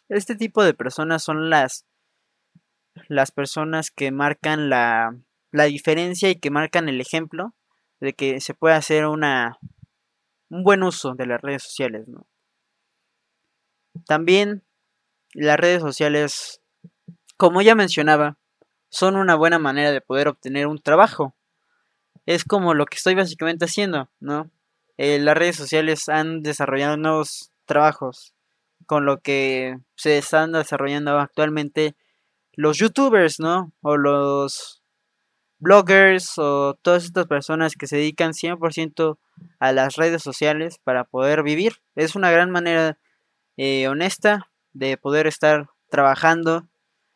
Este 0.10 0.36
tipo 0.36 0.64
de 0.64 0.74
personas 0.74 1.24
son 1.24 1.50
las 1.50 1.86
las 3.08 3.32
personas 3.32 3.92
que 3.92 4.12
marcan 4.12 4.70
la, 4.70 5.16
la 5.52 5.64
diferencia 5.66 6.30
y 6.30 6.36
que 6.36 6.52
marcan 6.52 6.90
el 6.90 7.00
ejemplo 7.00 7.54
de 8.00 8.14
que 8.14 8.42
se 8.42 8.54
puede 8.54 8.76
hacer 8.76 9.06
una 9.06 9.58
un 10.50 10.64
buen 10.64 10.84
uso 10.84 11.14
de 11.14 11.28
las 11.28 11.42
redes 11.42 11.64
sociales. 11.64 12.06
También 14.06 14.64
las 15.34 15.58
redes 15.58 15.82
sociales, 15.82 16.62
como 17.38 17.62
ya 17.62 17.76
mencionaba, 17.76 18.38
son 18.90 19.16
una 19.16 19.36
buena 19.36 19.60
manera 19.60 19.92
de 19.92 20.02
poder 20.02 20.28
obtener 20.28 20.68
un 20.68 20.80
trabajo. 20.80 21.36
Es 22.30 22.46
como 22.46 22.76
lo 22.76 22.86
que 22.86 22.96
estoy 22.96 23.16
básicamente 23.16 23.66
haciendo, 23.66 24.08
¿no? 24.20 24.52
Eh, 24.98 25.18
las 25.18 25.36
redes 25.36 25.56
sociales 25.56 26.10
han 26.10 26.44
desarrollado 26.44 26.96
nuevos 26.96 27.52
trabajos, 27.66 28.36
con 28.86 29.04
lo 29.04 29.20
que 29.20 29.78
se 29.96 30.20
están 30.20 30.52
desarrollando 30.52 31.18
actualmente 31.18 31.96
los 32.54 32.78
youtubers, 32.78 33.40
¿no? 33.40 33.74
O 33.82 33.98
los 33.98 34.84
bloggers 35.58 36.38
o 36.38 36.76
todas 36.84 37.06
estas 37.06 37.26
personas 37.26 37.74
que 37.74 37.88
se 37.88 37.96
dedican 37.98 38.34
100% 38.34 39.18
a 39.60 39.72
las 39.72 39.96
redes 39.96 40.22
sociales 40.22 40.78
para 40.84 41.06
poder 41.06 41.42
vivir. 41.42 41.82
Es 41.96 42.16
una 42.16 42.30
gran 42.30 42.52
manera 42.52 43.00
eh, 43.58 43.88
honesta 43.88 44.52
de 44.74 44.98
poder 44.98 45.26
estar 45.26 45.72
trabajando 45.90 46.70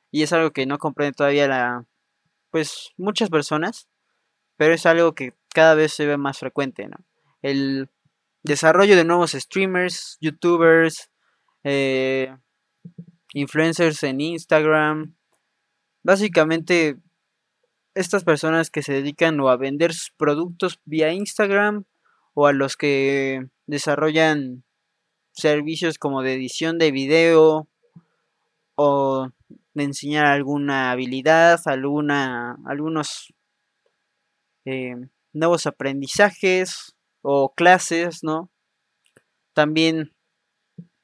y 0.10 0.24
es 0.24 0.34
algo 0.34 0.50
que 0.50 0.66
no 0.66 0.80
comprende 0.80 1.14
todavía 1.14 1.48
la 1.48 1.86
pues 2.50 2.94
muchas 2.98 3.30
personas 3.30 3.88
pero 4.58 4.74
es 4.74 4.86
algo 4.86 5.14
que 5.14 5.34
cada 5.54 5.76
vez 5.76 5.94
se 5.94 6.06
ve 6.06 6.18
más 6.18 6.40
frecuente 6.40 6.88
¿no? 6.88 6.98
el 7.42 7.90
desarrollo 8.44 8.96
de 8.96 9.06
nuevos 9.06 9.32
streamers 9.32 10.18
youtubers 10.22 11.10
eh, 11.64 12.36
influencers 13.34 14.04
en 14.04 14.22
Instagram 14.22 15.16
básicamente 16.04 16.98
estas 17.96 18.24
personas 18.24 18.70
que 18.70 18.82
se 18.82 18.94
dedican 18.94 19.40
o 19.40 19.50
a 19.50 19.58
vender 19.58 19.94
sus 19.94 20.12
productos 20.12 20.80
vía 20.86 21.14
Instagram 21.14 21.86
o 22.34 22.48
a 22.48 22.54
los 22.54 22.76
que 22.76 23.48
desarrollan 23.68 24.64
servicios 25.32 25.98
como 25.98 26.22
de 26.22 26.34
edición 26.34 26.78
de 26.78 26.92
video 26.92 27.68
o 28.76 29.30
de 29.74 29.84
enseñar 29.84 30.26
alguna 30.26 30.92
habilidad, 30.92 31.60
alguna, 31.66 32.58
algunos 32.66 33.34
eh, 34.66 34.96
nuevos 35.34 35.68
aprendizajes 35.68 36.96
o 37.22 37.54
clases, 37.54 38.24
¿no? 38.24 38.50
También, 39.54 40.14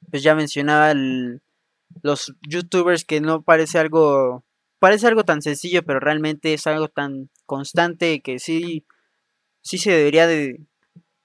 pues 0.10 0.24
ya 0.24 0.36
mencionaba 0.36 0.94
los 2.02 2.34
youtubers 2.48 3.06
que 3.06 3.22
no 3.22 3.42
parece 3.42 3.80
algo, 3.80 4.44
parece 4.80 5.08
algo 5.08 5.24
tan 5.24 5.42
sencillo, 5.42 5.84
pero 5.84 6.00
realmente 6.00 6.54
es 6.54 6.68
algo 6.68 6.88
tan 6.88 7.30
constante 7.46 8.22
que 8.22 8.40
sí, 8.40 8.86
sí 9.62 9.78
se 9.78 9.92
debería 9.92 10.28
de, 10.28 10.62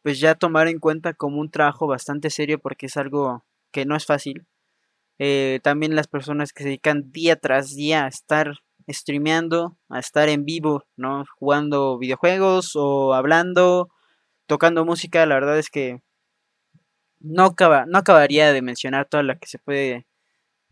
pues 0.02 0.20
ya 0.20 0.34
tomar 0.34 0.68
en 0.68 0.78
cuenta 0.78 1.14
como 1.14 1.40
un 1.40 1.50
trabajo 1.50 1.86
bastante 1.86 2.30
serio 2.30 2.58
porque 2.58 2.86
es 2.86 2.96
algo 2.96 3.44
que 3.72 3.86
no 3.86 3.96
es 3.96 4.06
fácil. 4.06 4.46
Eh, 5.18 5.60
también 5.62 5.94
las 5.94 6.08
personas 6.08 6.52
que 6.52 6.64
se 6.64 6.70
dedican 6.70 7.10
día 7.12 7.36
tras 7.36 7.70
día 7.74 8.04
a 8.04 8.08
estar 8.08 8.54
streameando, 8.88 9.76
a 9.88 9.98
estar 9.98 10.28
en 10.28 10.44
vivo, 10.44 10.84
¿no? 10.96 11.24
Jugando 11.38 11.98
videojuegos 11.98 12.72
o 12.74 13.14
hablando, 13.14 13.90
tocando 14.46 14.84
música, 14.84 15.26
la 15.26 15.36
verdad 15.36 15.58
es 15.58 15.70
que 15.70 16.02
no, 17.20 17.44
acaba, 17.44 17.86
no 17.86 17.98
acabaría 17.98 18.52
de 18.52 18.62
mencionar 18.62 19.08
toda 19.08 19.22
la 19.22 19.38
que 19.38 19.46
se 19.46 19.58
puede 19.58 20.06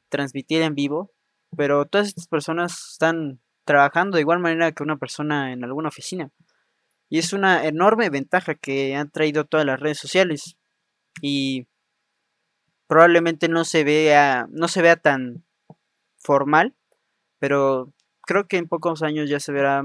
transmitir 0.09 0.63
en 0.63 0.75
vivo, 0.75 1.11
pero 1.57 1.87
todas 1.87 2.09
estas 2.09 2.29
personas 2.29 2.91
están 2.93 3.41
trabajando 3.65 4.17
de 4.17 4.23
igual 4.23 4.41
manera 4.41 4.73
que 4.73 4.83
una 4.83 4.97
persona 4.97 5.53
en 5.53 5.65
alguna 5.65 5.89
oficina. 5.89 6.31
Y 7.09 7.19
es 7.19 7.33
una 7.33 7.67
enorme 7.67 8.11
ventaja 8.11 8.55
que 8.55 8.97
han 8.97 9.11
traído 9.11 9.45
todas 9.45 9.67
las 9.67 9.81
redes 9.81 9.99
sociales. 9.99 10.57
Y 11.21 11.67
probablemente 12.87 13.49
no 13.49 13.65
se 13.65 13.85
vea, 13.85 14.47
no 14.51 14.69
se 14.69 14.83
vea 14.83 14.97
tan 14.97 15.45
formal, 16.19 16.75
pero 17.39 17.93
creo 18.27 18.47
que 18.47 18.57
en 18.57 18.69
pocos 18.69 19.03
años 19.03 19.29
ya 19.29 19.41
se 19.41 19.53
verá 19.53 19.83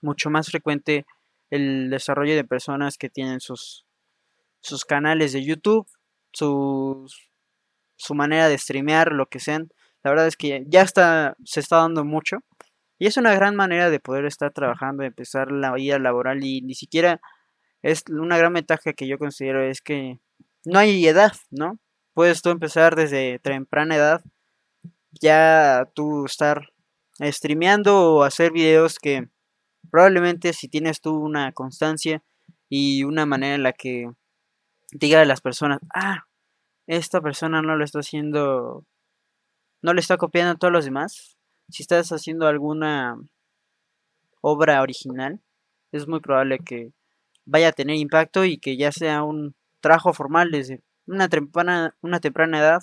mucho 0.00 0.30
más 0.30 0.48
frecuente 0.48 1.06
el 1.50 1.90
desarrollo 1.90 2.34
de 2.34 2.44
personas 2.44 2.98
que 2.98 3.10
tienen 3.10 3.40
sus, 3.40 3.84
sus 4.60 4.84
canales 4.84 5.32
de 5.32 5.44
YouTube, 5.44 5.86
sus, 6.32 7.30
su 7.96 8.14
manera 8.14 8.48
de 8.48 8.58
streamear, 8.58 9.12
lo 9.12 9.26
que 9.26 9.40
sean. 9.40 9.70
La 10.02 10.10
verdad 10.10 10.26
es 10.26 10.36
que 10.36 10.64
ya 10.66 10.82
está, 10.82 11.36
se 11.44 11.60
está 11.60 11.76
dando 11.76 12.04
mucho. 12.04 12.38
Y 12.98 13.06
es 13.06 13.16
una 13.16 13.34
gran 13.34 13.56
manera 13.56 13.90
de 13.90 14.00
poder 14.00 14.24
estar 14.24 14.52
trabajando, 14.52 15.02
empezar 15.02 15.50
la 15.50 15.72
vida 15.72 15.98
laboral 15.98 16.44
y 16.44 16.60
ni 16.62 16.74
siquiera 16.74 17.20
es 17.82 18.04
una 18.08 18.38
gran 18.38 18.52
ventaja 18.52 18.92
que 18.94 19.06
yo 19.06 19.18
considero 19.18 19.62
es 19.62 19.82
que 19.82 20.18
no 20.64 20.78
hay 20.78 21.06
edad, 21.06 21.32
¿no? 21.50 21.78
Puedes 22.14 22.40
tú 22.40 22.50
empezar 22.50 22.96
desde 22.96 23.38
temprana 23.40 23.96
edad, 23.96 24.22
ya 25.20 25.88
tú 25.94 26.24
estar 26.24 26.73
streameando 27.20 28.14
o 28.14 28.22
hacer 28.22 28.52
videos 28.52 28.98
que 28.98 29.28
probablemente 29.90 30.52
si 30.52 30.68
tienes 30.68 31.00
tú 31.00 31.16
una 31.16 31.52
constancia 31.52 32.22
y 32.68 33.04
una 33.04 33.26
manera 33.26 33.54
en 33.54 33.62
la 33.62 33.72
que 33.72 34.10
diga 34.92 35.20
a 35.20 35.24
las 35.24 35.40
personas, 35.40 35.78
ah, 35.94 36.26
esta 36.86 37.20
persona 37.20 37.62
no 37.62 37.76
lo 37.76 37.84
está 37.84 38.00
haciendo, 38.00 38.84
no 39.82 39.94
le 39.94 40.00
está 40.00 40.16
copiando 40.16 40.52
a 40.52 40.56
todos 40.56 40.72
los 40.72 40.84
demás. 40.84 41.36
Si 41.68 41.82
estás 41.82 42.12
haciendo 42.12 42.46
alguna 42.46 43.16
obra 44.40 44.82
original, 44.82 45.40
es 45.92 46.06
muy 46.08 46.20
probable 46.20 46.58
que 46.58 46.92
vaya 47.46 47.68
a 47.68 47.72
tener 47.72 47.96
impacto 47.96 48.44
y 48.44 48.58
que 48.58 48.76
ya 48.76 48.92
sea 48.92 49.22
un 49.22 49.54
trabajo 49.80 50.12
formal 50.12 50.50
desde 50.50 50.82
una 51.06 51.28
temprana, 51.28 51.96
una 52.00 52.20
temprana 52.20 52.58
edad 52.58 52.82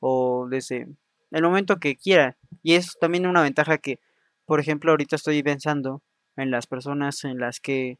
o 0.00 0.46
desde 0.48 0.88
el 1.30 1.42
momento 1.42 1.78
que 1.78 1.96
quiera. 1.96 2.36
Y 2.62 2.74
es 2.74 2.96
también 3.00 3.26
una 3.26 3.42
ventaja 3.42 3.78
que, 3.78 4.00
por 4.46 4.60
ejemplo, 4.60 4.90
ahorita 4.90 5.16
estoy 5.16 5.42
pensando 5.42 6.02
en 6.36 6.50
las 6.50 6.66
personas 6.66 7.24
en 7.24 7.38
las 7.38 7.60
que, 7.60 7.98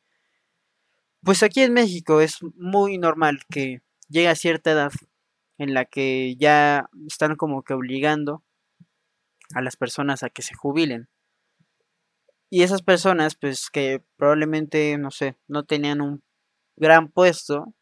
pues 1.22 1.42
aquí 1.42 1.62
en 1.62 1.72
México 1.72 2.20
es 2.20 2.38
muy 2.54 2.98
normal 2.98 3.40
que 3.50 3.80
llegue 4.08 4.28
a 4.28 4.34
cierta 4.34 4.70
edad 4.70 4.92
en 5.58 5.74
la 5.74 5.84
que 5.84 6.36
ya 6.36 6.88
están 7.06 7.36
como 7.36 7.62
que 7.62 7.74
obligando 7.74 8.44
a 9.54 9.60
las 9.62 9.76
personas 9.76 10.22
a 10.22 10.30
que 10.30 10.42
se 10.42 10.54
jubilen. 10.54 11.08
Y 12.50 12.62
esas 12.62 12.82
personas, 12.82 13.34
pues 13.34 13.68
que 13.70 14.02
probablemente, 14.16 14.96
no 14.96 15.10
sé, 15.10 15.36
no 15.48 15.64
tenían 15.64 16.00
un 16.00 16.22
gran 16.76 17.08
puesto 17.08 17.74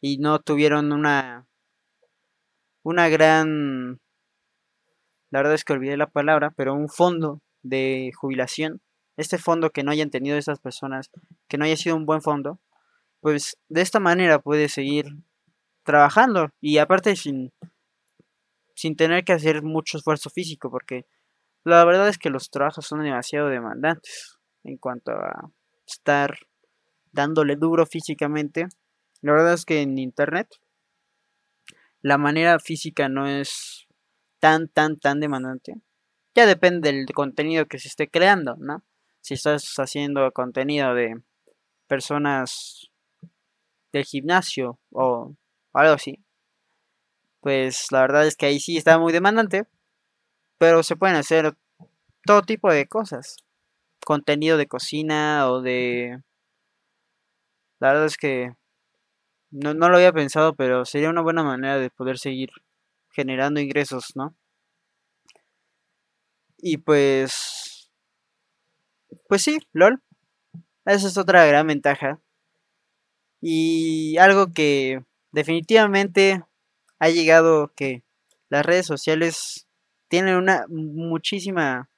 y 0.00 0.18
no 0.18 0.40
tuvieron 0.40 0.92
una 0.92 1.46
una 2.82 3.08
gran 3.08 4.00
la 5.30 5.40
verdad 5.40 5.54
es 5.54 5.64
que 5.64 5.72
olvidé 5.72 5.96
la 5.96 6.08
palabra, 6.08 6.50
pero 6.56 6.74
un 6.74 6.88
fondo 6.88 7.40
de 7.62 8.10
jubilación, 8.16 8.80
este 9.16 9.38
fondo 9.38 9.70
que 9.70 9.82
no 9.82 9.90
hayan 9.90 10.10
tenido 10.10 10.36
esas 10.36 10.60
personas, 10.60 11.10
que 11.48 11.58
no 11.58 11.64
haya 11.64 11.76
sido 11.76 11.96
un 11.96 12.06
buen 12.06 12.22
fondo, 12.22 12.58
pues 13.20 13.58
de 13.68 13.82
esta 13.82 14.00
manera 14.00 14.40
puede 14.40 14.68
seguir 14.68 15.06
trabajando 15.84 16.48
y 16.60 16.78
aparte 16.78 17.16
sin, 17.16 17.52
sin 18.74 18.96
tener 18.96 19.24
que 19.24 19.32
hacer 19.32 19.62
mucho 19.62 19.98
esfuerzo 19.98 20.30
físico 20.30 20.70
porque 20.70 21.06
la 21.64 21.84
verdad 21.84 22.08
es 22.08 22.18
que 22.18 22.30
los 22.30 22.50
trabajos 22.50 22.86
son 22.86 23.02
demasiado 23.02 23.48
demandantes 23.48 24.38
en 24.64 24.78
cuanto 24.78 25.12
a 25.12 25.50
estar 25.86 26.38
dándole 27.12 27.56
duro 27.56 27.86
físicamente. 27.86 28.66
La 29.20 29.32
verdad 29.32 29.54
es 29.54 29.64
que 29.64 29.82
en 29.82 29.98
internet 29.98 30.48
la 32.00 32.16
manera 32.16 32.58
física 32.58 33.08
no 33.08 33.26
es 33.26 33.86
tan, 34.40 34.68
tan, 34.68 34.98
tan 34.98 35.20
demandante. 35.20 35.80
Ya 36.34 36.46
depende 36.46 36.92
del 36.92 37.06
contenido 37.14 37.66
que 37.66 37.78
se 37.78 37.88
esté 37.88 38.08
creando, 38.08 38.56
¿no? 38.56 38.82
Si 39.20 39.34
estás 39.34 39.74
haciendo 39.78 40.32
contenido 40.32 40.94
de 40.94 41.22
personas 41.86 42.90
del 43.92 44.04
gimnasio 44.04 44.78
o 44.90 45.34
algo 45.72 45.94
así, 45.94 46.24
pues 47.40 47.86
la 47.90 48.02
verdad 48.02 48.26
es 48.26 48.36
que 48.36 48.46
ahí 48.46 48.60
sí 48.60 48.76
está 48.76 48.98
muy 48.98 49.12
demandante, 49.12 49.66
pero 50.58 50.82
se 50.82 50.96
pueden 50.96 51.16
hacer 51.16 51.56
todo 52.24 52.42
tipo 52.42 52.70
de 52.72 52.86
cosas. 52.86 53.36
Contenido 54.04 54.56
de 54.56 54.66
cocina 54.66 55.50
o 55.50 55.60
de... 55.62 56.22
La 57.80 57.88
verdad 57.88 58.06
es 58.06 58.16
que 58.16 58.52
no, 59.50 59.74
no 59.74 59.88
lo 59.88 59.96
había 59.96 60.12
pensado, 60.12 60.54
pero 60.54 60.84
sería 60.84 61.10
una 61.10 61.22
buena 61.22 61.42
manera 61.42 61.78
de 61.78 61.90
poder 61.90 62.18
seguir 62.18 62.50
generando 63.10 63.60
ingresos, 63.60 64.12
¿no? 64.14 64.34
Y 66.58 66.78
pues... 66.78 67.90
Pues 69.28 69.42
sí, 69.42 69.58
LOL. 69.72 70.02
Esa 70.84 71.08
es 71.08 71.18
otra 71.18 71.46
gran 71.46 71.66
ventaja. 71.66 72.20
Y 73.40 74.18
algo 74.18 74.52
que 74.52 75.04
definitivamente 75.32 76.44
ha 76.98 77.08
llegado 77.08 77.72
que 77.74 78.02
las 78.48 78.64
redes 78.64 78.86
sociales 78.86 79.66
tienen 80.08 80.36
una 80.36 80.64
muchísima... 80.68 81.88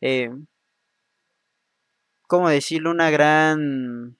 Eh, 0.00 0.30
¿Cómo 2.26 2.48
decirlo? 2.48 2.90
Una 2.90 3.10
gran... 3.10 4.18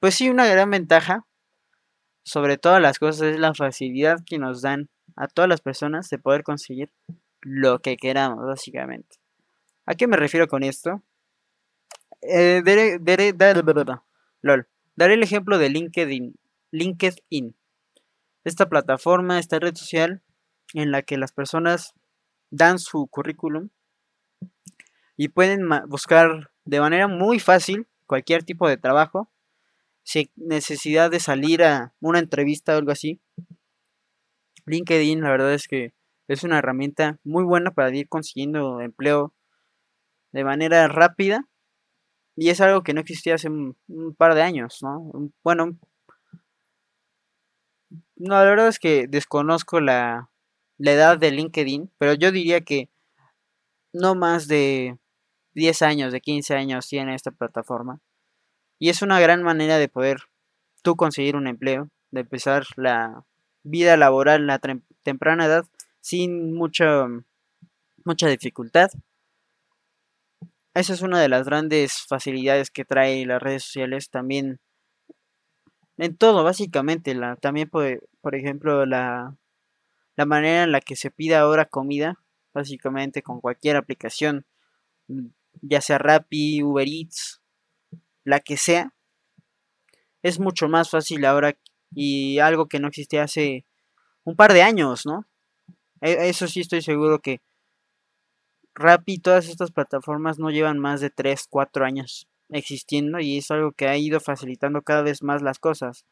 Pues 0.00 0.14
sí, 0.14 0.30
una 0.30 0.46
gran 0.46 0.70
ventaja 0.70 1.26
sobre 2.22 2.58
todas 2.58 2.80
las 2.80 2.98
cosas 2.98 3.34
es 3.34 3.40
la 3.40 3.54
facilidad 3.54 4.18
que 4.24 4.38
nos 4.38 4.62
dan 4.62 4.88
a 5.16 5.28
todas 5.28 5.48
las 5.48 5.60
personas 5.60 6.08
de 6.10 6.18
poder 6.18 6.42
conseguir 6.42 6.92
lo 7.40 7.80
que 7.80 7.96
queramos, 7.96 8.44
básicamente. 8.44 9.16
¿A 9.86 9.94
qué 9.94 10.06
me 10.06 10.16
refiero 10.16 10.46
con 10.46 10.62
esto? 10.62 11.02
Eh, 12.22 12.62
daré, 12.64 12.98
daré 13.00 13.32
el 15.14 15.22
ejemplo 15.22 15.58
de 15.58 15.70
LinkedIn. 15.70 16.36
LinkedIn. 16.70 17.56
Esta 18.44 18.68
plataforma, 18.68 19.38
esta 19.38 19.58
red 19.58 19.74
social 19.74 20.22
en 20.74 20.92
la 20.92 21.02
que 21.02 21.16
las 21.16 21.32
personas 21.32 21.94
dan 22.50 22.78
su 22.78 23.06
currículum 23.06 23.70
y 25.16 25.28
pueden 25.28 25.68
buscar 25.86 26.50
de 26.64 26.80
manera 26.80 27.08
muy 27.08 27.40
fácil 27.40 27.86
cualquier 28.06 28.44
tipo 28.44 28.68
de 28.68 28.76
trabajo 28.76 29.30
sin 30.10 30.28
necesidad 30.34 31.08
de 31.08 31.20
salir 31.20 31.62
a 31.62 31.94
una 32.00 32.18
entrevista 32.18 32.74
o 32.74 32.78
algo 32.78 32.90
así. 32.90 33.20
LinkedIn, 34.66 35.20
la 35.20 35.30
verdad 35.30 35.54
es 35.54 35.68
que 35.68 35.94
es 36.26 36.42
una 36.42 36.58
herramienta 36.58 37.20
muy 37.22 37.44
buena 37.44 37.70
para 37.70 37.94
ir 37.94 38.08
consiguiendo 38.08 38.80
empleo 38.80 39.32
de 40.32 40.42
manera 40.42 40.88
rápida 40.88 41.44
y 42.34 42.48
es 42.48 42.60
algo 42.60 42.82
que 42.82 42.92
no 42.92 43.00
existía 43.00 43.36
hace 43.36 43.50
un, 43.50 43.76
par 44.18 44.34
de 44.34 44.42
años, 44.42 44.78
¿no? 44.82 45.30
Bueno, 45.44 45.78
no, 48.16 48.34
la 48.34 48.42
verdad 48.42 48.66
es 48.66 48.80
que 48.80 49.06
desconozco 49.06 49.80
la, 49.80 50.28
la 50.76 50.90
edad 50.90 51.18
de 51.18 51.30
LinkedIn, 51.30 51.88
pero 51.98 52.14
yo 52.14 52.32
diría 52.32 52.62
que 52.62 52.90
no 53.92 54.16
más 54.16 54.48
de 54.48 54.98
10 55.54 55.82
años, 55.82 56.12
de 56.12 56.20
15 56.20 56.56
años 56.56 56.88
tiene 56.88 57.14
esta 57.14 57.30
plataforma. 57.30 58.00
Y 58.80 58.88
es 58.88 59.02
una 59.02 59.20
gran 59.20 59.42
manera 59.42 59.78
de 59.78 59.88
poder 59.88 60.22
tú 60.82 60.96
conseguir 60.96 61.36
un 61.36 61.46
empleo, 61.46 61.90
de 62.10 62.22
empezar 62.22 62.64
la 62.76 63.24
vida 63.62 63.96
laboral 63.98 64.40
en 64.40 64.46
la 64.46 64.60
temprana 65.02 65.44
edad 65.44 65.66
sin 66.00 66.54
mucha, 66.54 67.06
mucha 68.04 68.28
dificultad. 68.28 68.90
Esa 70.72 70.94
es 70.94 71.02
una 71.02 71.20
de 71.20 71.28
las 71.28 71.44
grandes 71.44 72.06
facilidades 72.08 72.70
que 72.70 72.86
trae 72.86 73.26
las 73.26 73.42
redes 73.42 73.64
sociales 73.64 74.08
también 74.08 74.60
en 75.98 76.16
todo 76.16 76.42
básicamente 76.42 77.14
la 77.14 77.36
también 77.36 77.68
por, 77.68 78.08
por 78.22 78.34
ejemplo 78.34 78.86
la, 78.86 79.36
la 80.16 80.24
manera 80.24 80.62
en 80.62 80.72
la 80.72 80.80
que 80.80 80.96
se 80.96 81.10
pide 81.10 81.34
ahora 81.34 81.66
comida 81.66 82.18
básicamente 82.54 83.22
con 83.22 83.42
cualquier 83.42 83.76
aplicación 83.76 84.46
ya 85.60 85.82
sea 85.82 85.98
Rappi, 85.98 86.62
Uber 86.62 86.88
Eats 86.88 87.39
la 88.24 88.40
que 88.40 88.56
sea, 88.56 88.92
es 90.22 90.38
mucho 90.38 90.68
más 90.68 90.90
fácil 90.90 91.24
ahora 91.24 91.56
y 91.92 92.38
algo 92.38 92.66
que 92.66 92.78
no 92.78 92.88
existía 92.88 93.24
hace 93.24 93.64
un 94.24 94.36
par 94.36 94.52
de 94.52 94.62
años, 94.62 95.06
¿no? 95.06 95.26
E, 96.00 96.28
eso 96.28 96.46
sí 96.46 96.60
estoy 96.60 96.82
seguro 96.82 97.20
que 97.20 97.40
Rappi 98.74 99.14
y 99.14 99.18
todas 99.18 99.48
estas 99.48 99.72
plataformas 99.72 100.38
no 100.38 100.50
llevan 100.50 100.78
más 100.78 101.00
de 101.00 101.10
3, 101.10 101.46
4 101.50 101.84
años 101.84 102.28
existiendo 102.50 103.20
y 103.20 103.38
es 103.38 103.50
algo 103.50 103.72
que 103.72 103.88
ha 103.88 103.96
ido 103.96 104.20
facilitando 104.20 104.82
cada 104.82 105.02
vez 105.02 105.22
más 105.22 105.42
las 105.42 105.58
cosas. 105.58 106.04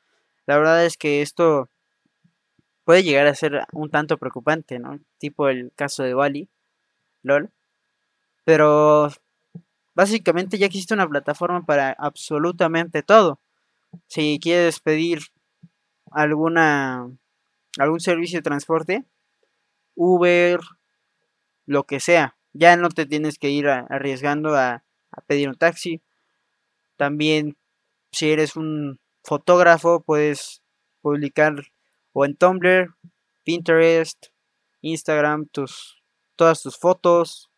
La 0.47 0.57
verdad 0.57 0.85
es 0.85 0.97
que 0.97 1.23
esto 1.23 1.69
puede 2.85 3.03
llegar 3.03 3.27
a 3.27 3.35
ser 3.35 3.67
un 3.73 3.91
tanto 3.91 4.19
preocupante, 4.19 4.79
¿no? 4.79 4.99
Tipo 5.19 5.49
el 5.49 5.73
caso 5.77 6.03
de 6.03 6.15
Wally, 6.15 6.49
LOL. 7.23 7.51
Pero 8.45 9.11
básicamente 9.99 10.59
ya 10.59 10.67
existe 10.67 10.95
una 10.95 11.09
plataforma 11.09 11.67
para 11.67 11.91
absolutamente 11.91 13.03
todo. 13.03 13.41
Si 14.07 14.39
quieres 14.41 14.79
pedir 14.79 15.19
alguna 16.13 17.11
algún 17.79 17.99
servicio 17.99 18.39
de 18.39 18.45
transporte, 18.45 19.05
Uber, 19.97 20.61
lo 21.67 21.83
que 21.83 21.99
sea, 21.99 22.37
ya 22.53 22.77
no 22.77 22.91
te 22.91 23.07
tienes 23.07 23.41
que 23.41 23.51
ir 23.51 23.69
arriesgando 23.69 24.55
a, 24.55 24.85
a 25.11 25.21
pedir 25.27 25.49
un 25.49 25.57
taxi. 25.57 26.01
También 26.97 27.57
si 28.13 28.31
eres 28.31 28.55
un 28.55 29.01
fotógrafo 29.25 30.05
puedes 30.05 30.63
publicar 31.01 31.55
o 32.13 32.25
en 32.25 32.37
Tumblr, 32.37 32.95
Pinterest, 33.43 34.27
Instagram, 34.81 35.47
tus, 35.47 36.01
todas 36.37 36.63
tus 36.63 36.79
fotos. 36.79 37.51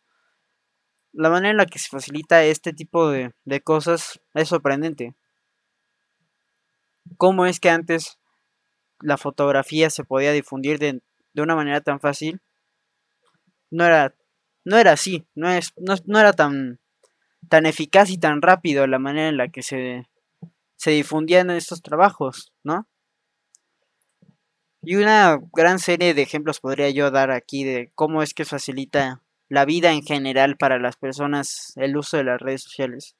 La 1.13 1.29
manera 1.29 1.51
en 1.51 1.57
la 1.57 1.65
que 1.65 1.79
se 1.79 1.89
facilita 1.89 2.43
este 2.43 2.73
tipo 2.73 3.09
de, 3.09 3.33
de 3.45 3.61
cosas 3.61 4.21
es 4.33 4.47
sorprendente. 4.47 5.15
¿Cómo 7.17 7.45
es 7.45 7.59
que 7.59 7.69
antes 7.69 8.17
la 8.99 9.17
fotografía 9.17 9.89
se 9.89 10.03
podía 10.03 10.31
difundir 10.31 10.79
de, 10.79 11.01
de 11.33 11.41
una 11.41 11.55
manera 11.55 11.81
tan 11.81 11.99
fácil? 11.99 12.41
No 13.69 13.85
era, 13.85 14.15
no 14.63 14.77
era 14.77 14.93
así, 14.93 15.25
no, 15.35 15.49
es, 15.49 15.73
no, 15.77 15.95
no 16.05 16.19
era 16.19 16.33
tan, 16.33 16.79
tan 17.49 17.65
eficaz 17.65 18.09
y 18.09 18.17
tan 18.17 18.41
rápido 18.41 18.87
la 18.87 18.99
manera 18.99 19.29
en 19.29 19.37
la 19.37 19.49
que 19.49 19.63
se, 19.63 20.07
se 20.75 20.91
difundían 20.91 21.49
estos 21.49 21.81
trabajos, 21.81 22.53
¿no? 22.63 22.87
Y 24.83 24.95
una 24.95 25.39
gran 25.53 25.77
serie 25.77 26.13
de 26.13 26.23
ejemplos 26.23 26.59
podría 26.59 26.89
yo 26.89 27.11
dar 27.11 27.29
aquí 27.29 27.63
de 27.63 27.91
cómo 27.93 28.23
es 28.23 28.33
que 28.33 28.45
facilita 28.45 29.21
la 29.51 29.65
vida 29.65 29.91
en 29.91 30.01
general 30.01 30.55
para 30.55 30.79
las 30.79 30.95
personas 30.95 31.73
el 31.75 31.97
uso 31.97 32.15
de 32.15 32.23
las 32.23 32.39
redes 32.39 32.63
sociales. 32.63 33.17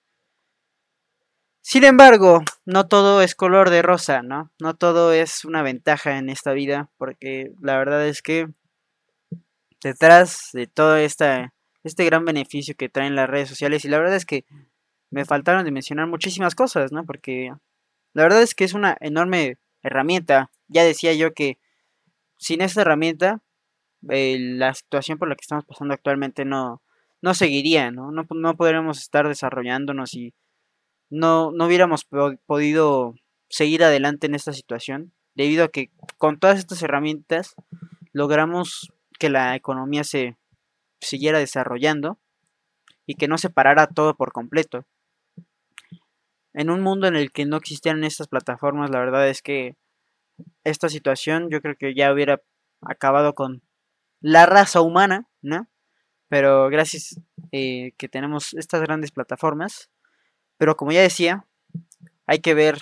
Sin 1.60 1.84
embargo, 1.84 2.41
no 2.65 2.88
todo 2.88 3.22
es 3.22 3.36
color 3.36 3.70
de 3.70 3.82
rosa, 3.82 4.22
¿no? 4.22 4.50
No 4.58 4.74
todo 4.78 5.12
es 5.12 5.44
una 5.44 5.62
ventaja 5.62 6.17
en 6.17 6.30
esta 6.30 6.54
vida, 6.54 6.89
porque 6.98 7.52
la 7.60 7.78
verdad 7.78 8.08
es 8.08 8.22
que 8.22 8.48
detrás 9.84 10.52
de 10.54 10.67
todo 10.67 10.96
esta, 10.96 11.54
este 11.84 12.06
gran 12.06 12.24
beneficio 12.24 12.76
que 12.78 12.88
traen 12.88 13.15
las 13.15 13.30
redes 13.30 13.50
sociales, 13.50 13.84
y 13.84 13.89
la 13.89 13.98
verdad 13.98 14.15
es 14.15 14.26
que 14.26 14.46
me 15.10 15.26
faltaron 15.26 15.65
de 15.65 15.72
mencionar 15.72 16.08
muchísimas 16.08 16.56
cosas, 16.56 16.94
¿no? 16.94 17.04
Porque 17.06 17.52
la 18.13 18.24
verdad 18.24 18.41
es 18.41 18.56
que 18.56 18.63
es 18.63 18.74
una 18.74 18.96
enorme 19.02 19.58
herramienta. 19.84 20.50
Ya 20.70 20.86
decía 20.86 21.12
yo 21.12 21.34
que 21.34 21.58
sin 22.38 22.62
esta 22.62 22.84
herramienta, 22.84 23.41
eh, 24.10 24.38
la 24.40 24.74
situación 24.74 25.18
por 25.18 25.30
la 25.30 25.36
que 25.36 25.44
estamos 25.44 25.66
pasando 25.66 25.94
actualmente 25.94 26.46
no, 26.46 26.82
no 27.22 27.34
seguiría, 27.34 27.92
¿no? 27.92 28.12
No, 28.12 28.26
no 28.30 28.56
podríamos 28.56 29.00
estar 29.00 29.28
desarrollándonos 29.28 30.14
y 30.16 30.34
no, 31.10 31.52
no 31.52 31.66
hubiéramos 31.66 32.06
podido 32.46 33.16
seguir 33.50 33.84
adelante 33.84 34.28
en 34.28 34.36
esta 34.36 34.54
situación, 34.54 35.14
debido 35.36 35.66
a 35.66 35.70
que 35.70 35.92
con 36.18 36.40
todas 36.40 36.58
estas 36.58 36.82
herramientas 36.82 37.56
logramos 38.14 38.92
que 39.20 39.30
la 39.30 39.56
economía 39.56 40.04
se 40.04 40.38
siguiera 41.00 41.40
desarrollando 41.40 42.18
y 43.06 43.16
que 43.16 43.28
no 43.28 43.38
se 43.38 43.50
parara 43.50 43.88
todo 43.88 44.16
por 44.16 44.32
completo. 44.32 44.86
En 46.54 46.70
un 46.70 46.82
mundo 46.82 47.08
en 47.08 47.16
el 47.16 47.32
que 47.32 47.46
no 47.46 47.58
existieran 47.58 48.04
estas 48.04 48.28
plataformas, 48.28 48.90
la 48.90 49.00
verdad 49.00 49.28
es 49.28 49.42
que 49.42 49.76
esta 50.64 50.90
situación 50.90 51.50
yo 51.50 51.62
creo 51.62 51.76
que 51.78 51.94
ya 51.94 52.12
hubiera 52.12 52.42
acabado 52.82 53.34
con 53.34 53.62
la 54.22 54.46
raza 54.46 54.82
humana, 54.82 55.28
¿no? 55.42 55.68
Pero 56.30 56.70
gracias 56.70 57.20
eh, 57.52 57.92
que 57.98 58.08
tenemos 58.08 58.54
estas 58.54 58.82
grandes 58.82 59.12
plataformas, 59.12 59.90
pero 60.58 60.78
como 60.78 60.92
ya 60.92 61.02
decía, 61.02 61.46
hay 62.26 62.40
que 62.40 62.54
ver 62.54 62.82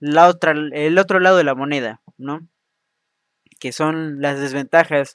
la 0.00 0.28
otra, 0.28 0.52
el 0.52 0.98
otro 0.98 1.20
lado 1.20 1.36
de 1.36 1.44
la 1.44 1.54
moneda, 1.54 2.02
¿no? 2.16 2.48
Que 3.60 3.70
son 3.70 4.20
las 4.20 4.40
desventajas 4.40 5.14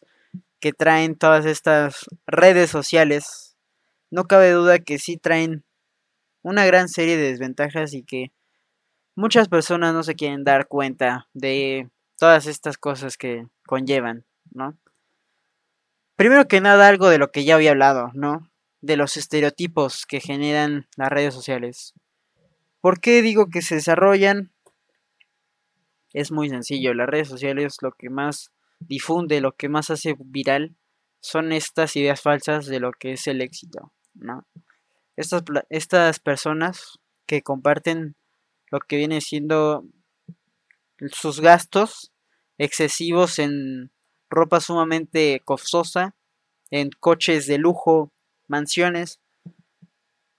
que 0.59 0.71
traen 0.71 1.15
todas 1.15 1.45
estas 1.45 2.05
redes 2.25 2.69
sociales. 2.69 3.57
No 4.09 4.25
cabe 4.25 4.51
duda 4.51 4.79
que 4.79 4.99
sí 4.99 5.17
traen 5.17 5.65
una 6.41 6.65
gran 6.65 6.87
serie 6.87 7.17
de 7.17 7.31
desventajas 7.31 7.93
y 7.93 8.03
que 8.03 8.31
muchas 9.15 9.49
personas 9.49 9.93
no 9.93 10.03
se 10.03 10.15
quieren 10.15 10.43
dar 10.43 10.67
cuenta 10.67 11.27
de 11.33 11.89
todas 12.17 12.45
estas 12.45 12.77
cosas 12.77 13.17
que 13.17 13.45
conllevan, 13.65 14.25
¿no? 14.51 14.77
Primero 16.17 16.47
que 16.49 16.59
nada, 16.59 16.89
algo 16.89 17.07
de 17.07 17.17
lo 17.17 17.31
que 17.31 17.45
ya 17.45 17.55
había 17.55 17.71
hablado, 17.71 18.11
¿no? 18.13 18.49
de 18.81 18.97
los 18.97 19.17
estereotipos 19.17 20.05
que 20.05 20.19
generan 20.19 20.87
las 20.95 21.09
redes 21.09 21.33
sociales. 21.33 21.93
¿Por 22.81 22.99
qué 22.99 23.21
digo 23.21 23.47
que 23.47 23.61
se 23.61 23.75
desarrollan? 23.75 24.53
Es 26.13 26.31
muy 26.31 26.49
sencillo, 26.49 26.93
las 26.93 27.07
redes 27.09 27.27
sociales 27.27 27.77
lo 27.81 27.91
que 27.91 28.09
más 28.09 28.51
difunde, 28.79 29.41
lo 29.41 29.55
que 29.55 29.69
más 29.69 29.89
hace 29.89 30.15
viral 30.19 30.75
son 31.19 31.51
estas 31.51 31.95
ideas 31.95 32.21
falsas 32.21 32.67
de 32.67 32.79
lo 32.79 32.91
que 32.91 33.13
es 33.13 33.27
el 33.27 33.41
éxito, 33.41 33.91
¿no? 34.13 34.47
Estas, 35.15 35.43
estas 35.69 36.19
personas 36.19 36.99
que 37.25 37.41
comparten 37.41 38.15
lo 38.71 38.79
que 38.79 38.97
viene 38.97 39.19
siendo 39.19 39.83
sus 41.11 41.41
gastos 41.41 42.13
excesivos 42.57 43.39
en 43.39 43.91
ropa 44.29 44.59
sumamente 44.59 45.41
costosa, 45.45 46.15
en 46.69 46.89
coches 46.99 47.47
de 47.47 47.57
lujo, 47.57 48.11
mansiones. 48.47 49.19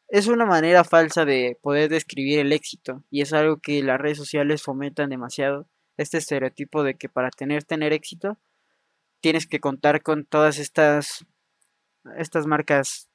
Es 0.09 0.27
una 0.27 0.47
manera 0.47 0.85
falsa 0.85 1.25
de 1.25 1.59
poder 1.61 1.91
describir 1.91 2.39
el 2.39 2.53
éxito 2.53 3.05
y 3.11 3.23
es 3.23 3.33
algo 3.33 3.59
que 3.59 3.83
las 3.83 4.01
redes 4.01 4.19
sociales 4.19 4.63
fomentan 4.63 5.11
demasiado. 5.11 5.69
Este 5.97 6.19
estereotipo 6.19 6.83
de 6.83 6.95
que 6.95 7.09
para 7.09 7.31
tener 7.31 7.65
tener 7.65 7.93
éxito 7.93 8.39
tienes 9.21 9.47
que 9.47 9.61
contar 9.61 10.03
con 10.03 10.25
todas 10.25 10.59
estas 10.59 11.27
estas 12.17 12.47
marcas 12.47 13.09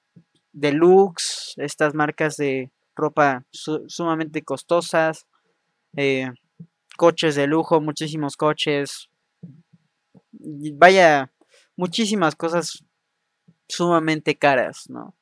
deluxe, 0.51 1.53
estas 1.57 1.95
marcas 1.95 2.35
de 2.37 2.71
ropa 2.95 3.45
sumamente 3.51 4.43
costosas, 4.43 5.25
eh, 5.97 6.29
coches 6.97 7.35
de 7.35 7.47
lujo, 7.47 7.81
muchísimos 7.81 8.37
coches, 8.37 9.09
vaya, 10.43 11.31
muchísimas 11.75 12.35
cosas 12.35 12.85
sumamente 13.67 14.37
caras, 14.37 14.89
¿no? 14.89 15.15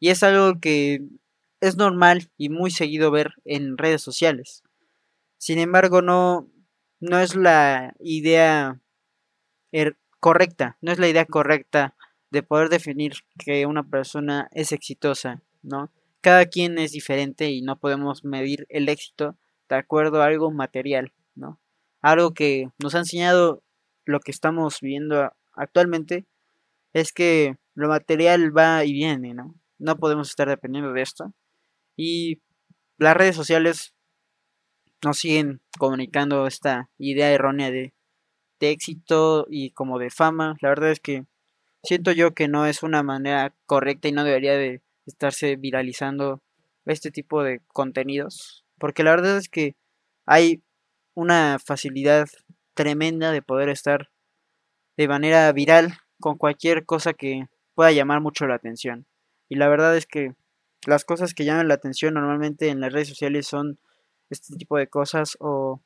Y 0.00 0.10
es 0.10 0.22
algo 0.22 0.60
que 0.60 1.00
es 1.60 1.76
normal 1.76 2.30
y 2.36 2.48
muy 2.48 2.70
seguido 2.70 3.10
ver 3.10 3.34
en 3.44 3.78
redes 3.78 4.02
sociales. 4.02 4.62
Sin 5.38 5.58
embargo, 5.58 6.02
no, 6.02 6.50
no 7.00 7.18
es 7.18 7.34
la 7.34 7.94
idea 8.00 8.80
er, 9.72 9.98
correcta, 10.20 10.76
no 10.80 10.92
es 10.92 10.98
la 10.98 11.08
idea 11.08 11.24
correcta 11.24 11.94
de 12.30 12.42
poder 12.42 12.68
definir 12.68 13.14
que 13.38 13.66
una 13.66 13.88
persona 13.88 14.48
es 14.52 14.72
exitosa, 14.72 15.42
¿no? 15.62 15.92
Cada 16.20 16.46
quien 16.46 16.78
es 16.78 16.92
diferente 16.92 17.50
y 17.50 17.62
no 17.62 17.78
podemos 17.78 18.24
medir 18.24 18.66
el 18.68 18.88
éxito 18.88 19.36
de 19.68 19.76
acuerdo 19.76 20.22
a 20.22 20.26
algo 20.26 20.50
material, 20.50 21.12
¿no? 21.34 21.60
Algo 22.00 22.34
que 22.34 22.68
nos 22.82 22.94
ha 22.94 22.98
enseñado 22.98 23.62
lo 24.06 24.20
que 24.20 24.30
estamos 24.30 24.78
viendo 24.80 25.32
actualmente 25.52 26.26
es 26.94 27.12
que 27.12 27.56
lo 27.74 27.88
material 27.88 28.56
va 28.56 28.84
y 28.84 28.92
viene, 28.92 29.34
¿no? 29.34 29.54
No 29.78 29.98
podemos 29.98 30.30
estar 30.30 30.48
dependiendo 30.48 30.92
de 30.92 31.02
esto. 31.02 31.34
Y 31.96 32.40
las 32.96 33.16
redes 33.16 33.36
sociales 33.36 33.92
nos 35.04 35.18
siguen 35.18 35.60
comunicando 35.78 36.46
esta 36.46 36.88
idea 36.96 37.30
errónea 37.30 37.70
de, 37.70 37.92
de 38.60 38.70
éxito 38.70 39.46
y 39.50 39.72
como 39.72 39.98
de 39.98 40.08
fama. 40.08 40.56
La 40.60 40.70
verdad 40.70 40.90
es 40.90 41.00
que 41.00 41.26
siento 41.82 42.12
yo 42.12 42.32
que 42.32 42.48
no 42.48 42.64
es 42.64 42.82
una 42.82 43.02
manera 43.02 43.54
correcta 43.66 44.08
y 44.08 44.12
no 44.12 44.24
debería 44.24 44.56
de 44.56 44.80
estarse 45.04 45.56
viralizando 45.56 46.40
este 46.86 47.10
tipo 47.10 47.42
de 47.42 47.60
contenidos. 47.68 48.64
Porque 48.78 49.02
la 49.02 49.10
verdad 49.10 49.36
es 49.36 49.48
que 49.48 49.76
hay 50.24 50.62
una 51.14 51.58
facilidad 51.58 52.28
tremenda 52.76 53.32
de 53.32 53.42
poder 53.42 53.68
estar 53.68 54.10
de 54.96 55.08
manera 55.08 55.50
viral 55.52 55.98
con 56.20 56.38
cualquier 56.38 56.86
cosa 56.86 57.12
que 57.12 57.48
pueda 57.74 57.90
llamar 57.90 58.20
mucho 58.20 58.46
la 58.46 58.54
atención. 58.54 59.06
Y 59.48 59.56
la 59.56 59.68
verdad 59.68 59.96
es 59.96 60.06
que 60.06 60.34
las 60.86 61.04
cosas 61.04 61.34
que 61.34 61.44
llaman 61.44 61.68
la 61.68 61.74
atención 61.74 62.14
normalmente 62.14 62.68
en 62.68 62.80
las 62.80 62.92
redes 62.92 63.08
sociales 63.08 63.46
son 63.46 63.78
este 64.30 64.56
tipo 64.56 64.78
de 64.78 64.86
cosas 64.86 65.36
o 65.40 65.82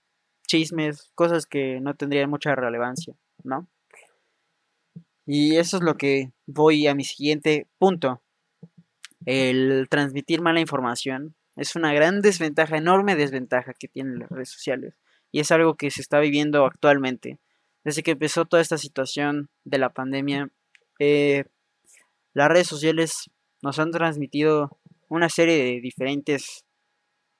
chismes, 0.46 1.10
cosas 1.14 1.46
que 1.46 1.80
no 1.80 1.94
tendrían 1.94 2.28
mucha 2.28 2.54
relevancia, 2.54 3.14
¿no? 3.42 3.68
Y 5.26 5.56
eso 5.56 5.76
es 5.76 5.82
lo 5.82 5.96
que 5.96 6.32
voy 6.46 6.86
a 6.86 6.94
mi 6.94 7.04
siguiente 7.04 7.68
punto. 7.78 8.22
El 9.26 9.86
transmitir 9.88 10.40
mala 10.40 10.60
información 10.60 11.36
es 11.56 11.76
una 11.76 11.92
gran 11.92 12.20
desventaja, 12.20 12.76
enorme 12.76 13.16
desventaja 13.16 13.74
que 13.74 13.86
tienen 13.86 14.18
las 14.18 14.30
redes 14.30 14.48
sociales. 14.50 14.94
Y 15.32 15.40
es 15.40 15.50
algo 15.50 15.76
que 15.76 15.90
se 15.90 16.00
está 16.00 16.20
viviendo 16.20 16.64
actualmente. 16.66 17.38
Desde 17.84 18.02
que 18.02 18.12
empezó 18.12 18.44
toda 18.44 18.62
esta 18.62 18.78
situación 18.78 19.48
de 19.64 19.78
la 19.78 19.90
pandemia, 19.90 20.50
eh, 20.98 21.44
las 22.34 22.48
redes 22.48 22.66
sociales 22.66 23.30
nos 23.62 23.78
han 23.78 23.90
transmitido 23.90 24.78
una 25.08 25.28
serie 25.28 25.56
de 25.56 25.80
diferentes 25.80 26.64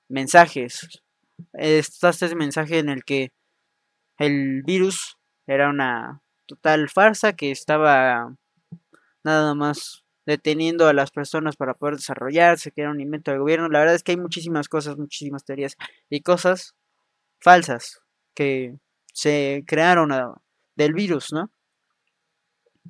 mensajes. 0.09 1.01
Está 1.53 2.09
este 2.09 2.35
mensaje 2.35 2.79
en 2.79 2.89
el 2.89 3.03
que 3.03 3.31
el 4.17 4.63
virus 4.63 5.17
era 5.47 5.69
una 5.69 6.21
total 6.45 6.89
farsa 6.89 7.33
que 7.33 7.51
estaba 7.51 8.35
nada 9.23 9.55
más 9.55 10.03
deteniendo 10.25 10.87
a 10.87 10.93
las 10.93 11.11
personas 11.11 11.55
para 11.55 11.73
poder 11.73 11.95
desarrollarse, 11.95 12.71
que 12.71 12.81
era 12.81 12.91
un 12.91 13.01
invento 13.01 13.31
del 13.31 13.39
gobierno. 13.39 13.69
La 13.69 13.79
verdad 13.79 13.95
es 13.95 14.03
que 14.03 14.11
hay 14.11 14.17
muchísimas 14.17 14.69
cosas, 14.69 14.97
muchísimas 14.97 15.43
teorías 15.43 15.77
y 16.09 16.21
cosas 16.21 16.75
falsas 17.41 17.99
que 18.33 18.77
se 19.13 19.63
crearon 19.67 20.11
del 20.75 20.93
virus, 20.93 21.33
¿no? 21.33 21.51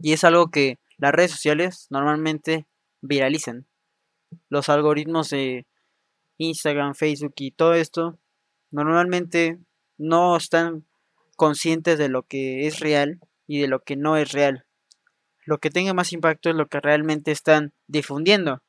Y 0.01 0.13
es 0.13 0.23
algo 0.23 0.51
que 0.51 0.79
las 0.97 1.13
redes 1.13 1.31
sociales 1.31 1.87
normalmente 1.89 2.67
viralizan. 3.01 3.67
Los 4.49 4.69
algoritmos 4.69 5.29
de 5.29 5.65
Instagram, 6.37 6.95
Facebook 6.95 7.33
y 7.37 7.51
todo 7.51 7.73
esto 7.73 8.19
normalmente 8.69 9.59
no 9.97 10.37
están 10.37 10.85
conscientes 11.35 11.97
de 11.97 12.09
lo 12.09 12.23
que 12.23 12.67
es 12.67 12.79
real 12.79 13.19
y 13.47 13.59
de 13.59 13.67
lo 13.67 13.81
que 13.81 13.95
no 13.95 14.17
es 14.17 14.31
real. 14.31 14.65
Lo 15.45 15.59
que 15.59 15.69
tenga 15.69 15.93
más 15.93 16.13
impacto 16.13 16.49
es 16.49 16.55
lo 16.55 16.67
que 16.67 16.79
realmente 16.79 17.31
están 17.31 17.73
difundiendo. 17.87 18.61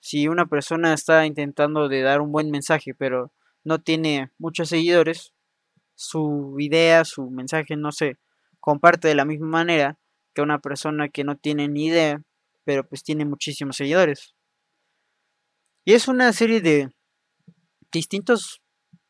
Si 0.00 0.28
una 0.28 0.46
persona 0.46 0.94
está 0.94 1.26
intentando 1.26 1.88
de 1.88 2.02
dar 2.02 2.20
un 2.20 2.32
buen 2.32 2.50
mensaje, 2.50 2.94
pero 2.94 3.32
no 3.66 3.80
tiene 3.80 4.30
muchos 4.38 4.68
seguidores, 4.68 5.34
su 5.96 6.54
idea, 6.60 7.04
su 7.04 7.30
mensaje 7.30 7.74
no 7.76 7.90
se 7.90 8.16
comparte 8.60 9.08
de 9.08 9.16
la 9.16 9.24
misma 9.24 9.48
manera 9.48 9.98
que 10.32 10.42
una 10.42 10.60
persona 10.60 11.08
que 11.08 11.24
no 11.24 11.36
tiene 11.36 11.66
ni 11.66 11.86
idea, 11.86 12.22
pero 12.62 12.88
pues 12.88 13.02
tiene 13.02 13.24
muchísimos 13.24 13.76
seguidores. 13.76 14.36
Y 15.84 15.94
es 15.94 16.06
una 16.06 16.32
serie 16.32 16.60
de 16.60 16.90
distintos, 17.90 18.62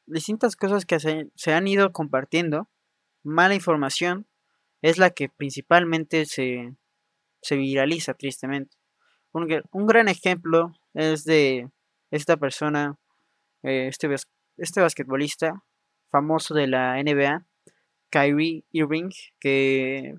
distintas 0.06 0.56
cosas 0.56 0.86
que 0.86 1.00
se, 1.00 1.52
han 1.52 1.68
ido 1.68 1.92
compartiendo. 1.92 2.70
Mala 3.22 3.54
información 3.54 4.26
es 4.80 4.96
la 4.96 5.10
que 5.10 5.28
principalmente 5.28 6.24
se, 6.24 6.74
se 7.42 7.56
viraliza 7.56 8.14
tristemente. 8.14 8.74
Un, 9.32 9.62
un, 9.70 9.86
gran 9.86 10.08
ejemplo 10.08 10.72
es 10.94 11.24
de 11.24 11.68
esta 12.10 12.38
persona, 12.38 12.98
eh, 13.62 13.88
este, 13.88 14.08
este 14.56 14.80
basquetbolista 14.80 15.62
famoso 16.10 16.54
de 16.54 16.66
la 16.66 17.02
NBA, 17.02 17.46
Kyrie 18.10 18.64
Irving, 18.72 19.10
que 19.40 20.14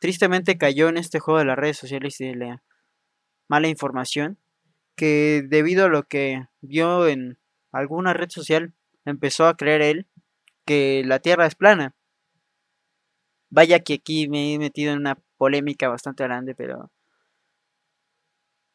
tristemente 0.00 0.58
cayó 0.58 0.88
en 0.88 0.96
este 0.96 1.20
juego 1.20 1.38
de 1.38 1.46
las 1.46 1.58
redes 1.58 1.78
sociales 1.78 2.20
y 2.20 2.28
de 2.28 2.36
la 2.36 2.62
mala 3.48 3.68
información, 3.68 4.38
que 4.96 5.42
debido 5.48 5.86
a 5.86 5.88
lo 5.88 6.04
que 6.04 6.44
vio 6.60 7.08
en 7.08 7.38
alguna 7.72 8.12
red 8.12 8.30
social, 8.30 8.74
empezó 9.04 9.46
a 9.46 9.56
creer 9.56 9.82
él 9.82 10.08
que 10.64 11.02
la 11.04 11.18
Tierra 11.18 11.46
es 11.46 11.54
plana. 11.54 11.94
Vaya 13.50 13.80
que 13.80 13.94
aquí 13.94 14.28
me 14.28 14.54
he 14.54 14.58
metido 14.58 14.92
en 14.92 14.98
una 14.98 15.18
polémica 15.36 15.88
bastante 15.88 16.22
grande, 16.22 16.54
pero 16.54 16.90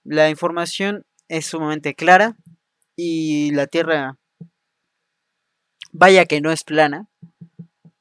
la 0.03 0.29
información 0.29 1.05
es 1.29 1.45
sumamente 1.45 1.95
clara 1.95 2.35
y 2.95 3.51
la 3.51 3.67
Tierra 3.67 4.17
vaya 5.97 6.25
que 6.25 6.41
no 6.41 6.51
es 6.51 6.63
plana. 6.63 7.07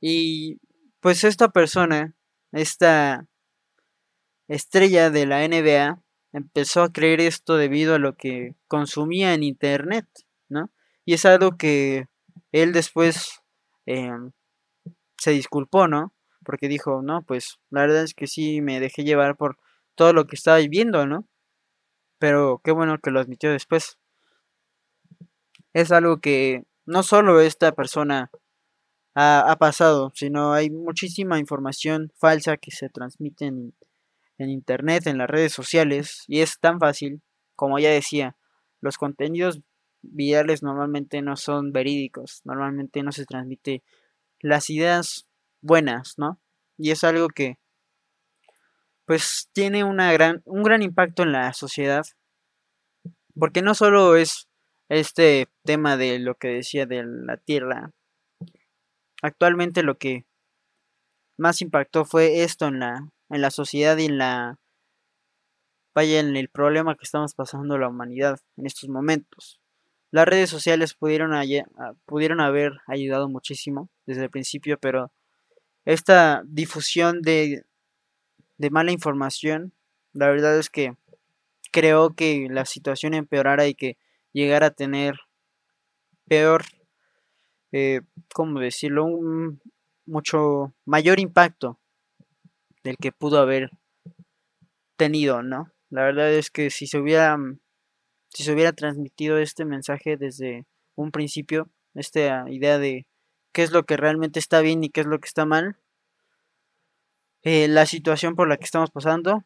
Y 0.00 0.61
pues 1.00 1.24
esta 1.24 1.48
persona, 1.48 2.14
esta 2.52 3.26
estrella 4.48 5.11
de 5.11 5.26
la 5.26 5.46
NBA, 5.46 6.02
empezó 6.33 6.83
a 6.83 6.92
creer 6.92 7.20
esto 7.20 7.57
debido 7.57 7.94
a 7.94 7.98
lo 7.98 8.16
que 8.16 8.54
consumía 8.66 9.35
en 9.35 9.42
internet, 9.42 10.07
¿no? 10.48 10.70
Y 11.04 11.14
es 11.14 11.24
algo 11.24 11.57
que 11.57 12.07
él 12.52 12.72
después 12.72 13.40
em, 13.87 14.33
se 15.16 15.30
disculpó, 15.30 15.87
¿no? 15.88 16.12
Porque 16.44 16.68
dijo, 16.68 17.02
no, 17.02 17.22
pues 17.22 17.61
la 17.70 17.83
verdad 17.83 18.02
es 18.02 18.14
que 18.14 18.26
sí 18.26 18.61
me 18.61 18.80
dejé 18.80 19.04
llevar 19.04 19.37
por 19.37 19.59
todo 19.94 20.12
lo 20.12 20.26
que 20.26 20.37
estaba 20.37 20.59
viviendo, 20.59 21.07
¿no? 21.07 21.28
Pero 22.18 22.61
qué 22.64 22.72
bueno 22.72 22.98
que 22.98 23.11
lo 23.11 23.20
admitió 23.20 23.50
después. 23.52 23.98
Es 25.72 25.92
algo 25.92 26.20
que 26.20 26.64
no 26.87 27.03
solo 27.03 27.40
esta 27.40 27.73
persona 27.73 28.31
ha, 29.14 29.57
pasado, 29.59 30.12
sino 30.14 30.53
hay 30.53 30.70
muchísima 30.70 31.38
información 31.38 32.12
falsa 32.18 32.57
que 32.57 32.73
se 32.73 32.88
transmite 32.88 33.47
en, 33.47 33.75
en 34.38 34.51
internet, 34.51 35.07
en 35.07 35.18
las 35.18 35.31
redes 35.31 35.53
sociales, 35.53 36.25
y 36.27 36.40
es 36.40 36.59
tan 36.59 36.81
fácil, 36.81 37.23
como 37.55 37.79
ya 37.79 37.90
decía, 37.90 38.37
los 38.81 38.99
contenidos 38.99 39.61
virales 40.03 40.62
normalmente 40.62 41.23
no 41.23 41.37
son 41.37 41.73
verídicos, 41.73 42.40
normalmente 42.44 43.03
no 43.03 43.12
se 43.12 43.25
transmite 43.25 43.83
las 44.40 44.68
ideas 44.68 45.27
buenas, 45.62 46.14
¿no? 46.18 46.40
Y 46.77 46.90
es 46.90 47.05
algo 47.05 47.29
que 47.29 47.57
pues 49.07 49.49
tiene 49.53 49.85
una 49.85 50.12
gran, 50.12 50.42
un 50.44 50.62
gran 50.62 50.83
impacto 50.83 51.23
en 51.23 51.33
la 51.33 51.53
sociedad, 51.53 52.05
porque 53.38 53.62
no 53.62 53.75
solo 53.75 54.16
es 54.16 54.49
este 54.88 55.49
tema 55.64 55.97
de 55.97 56.18
lo 56.18 56.35
que 56.37 56.49
decía 56.49 56.87
de 56.87 57.05
la 57.05 57.37
Tierra. 57.37 57.92
Actualmente 59.23 59.83
lo 59.83 59.97
que 59.97 60.27
más 61.37 61.62
impactó 61.62 62.05
fue 62.05 62.42
esto 62.42 62.66
en 62.66 62.81
la, 62.81 63.09
en 63.31 63.40
la 63.40 63.51
sociedad 63.51 63.97
y 63.99 64.07
en 64.07 64.18
la 64.18 64.59
vaya 65.94 66.20
en 66.20 66.37
el 66.37 66.49
problema 66.49 66.97
que 66.97 67.05
estamos 67.05 67.35
pasando 67.35 67.79
la 67.79 67.88
humanidad 67.88 68.40
en 68.57 68.66
estos 68.66 68.88
momentos. 68.88 69.61
Las 70.11 70.27
redes 70.27 70.51
sociales 70.51 70.94
pudieron, 70.94 71.33
pudieron 72.05 72.40
haber 72.40 72.73
ayudado 72.87 73.29
muchísimo 73.29 73.88
desde 74.07 74.25
el 74.25 74.31
principio, 74.31 74.79
pero 74.79 75.12
esta 75.85 76.42
difusión 76.47 77.23
de, 77.23 77.64
de 78.59 78.70
mala 78.70 78.92
información, 78.92 79.73
la 80.12 80.29
verdad 80.29 80.59
es 80.59 80.70
que 80.70 80.97
creo 81.73 82.14
que 82.14 82.49
la 82.51 82.64
situación 82.64 83.14
empeorara 83.14 83.66
y 83.66 83.75
que 83.75 83.97
llegar 84.35 84.64
a 84.64 84.70
tener 84.70 85.14
peor, 86.27 86.64
eh, 87.73 88.03
¿cómo 88.35 88.61
decirlo? 88.61 89.07
Un 89.07 89.62
mucho 90.05 90.75
mayor 90.85 91.18
impacto 91.18 91.81
del 92.83 92.99
que 92.99 93.12
pudo 93.12 93.38
haber 93.38 93.70
tenido, 94.97 95.42
¿no? 95.42 95.73
La 95.88 96.03
verdad 96.03 96.31
es 96.33 96.51
que 96.51 96.68
si 96.70 96.87
se 96.87 96.99
hubiera 96.99 97.38
si 98.29 98.42
se 98.42 98.53
hubiera 98.53 98.73
transmitido 98.73 99.38
este 99.38 99.64
mensaje 99.64 100.16
desde 100.16 100.66
un 100.97 101.12
principio, 101.12 101.70
esta 101.94 102.44
idea 102.51 102.79
de 102.79 103.07
qué 103.53 103.62
es 103.62 103.70
lo 103.70 103.85
que 103.85 103.97
realmente 103.97 104.40
está 104.40 104.61
bien 104.61 104.83
y 104.83 104.90
qué 104.90 105.03
es 105.03 105.07
lo 105.07 105.20
que 105.20 105.29
está 105.29 105.47
mal, 105.47 105.77
eh, 107.42 107.68
la 107.68 107.87
situación 107.87 108.35
por 108.35 108.49
la 108.49 108.57
que 108.57 108.64
estamos 108.64 108.90
pasando 108.90 109.44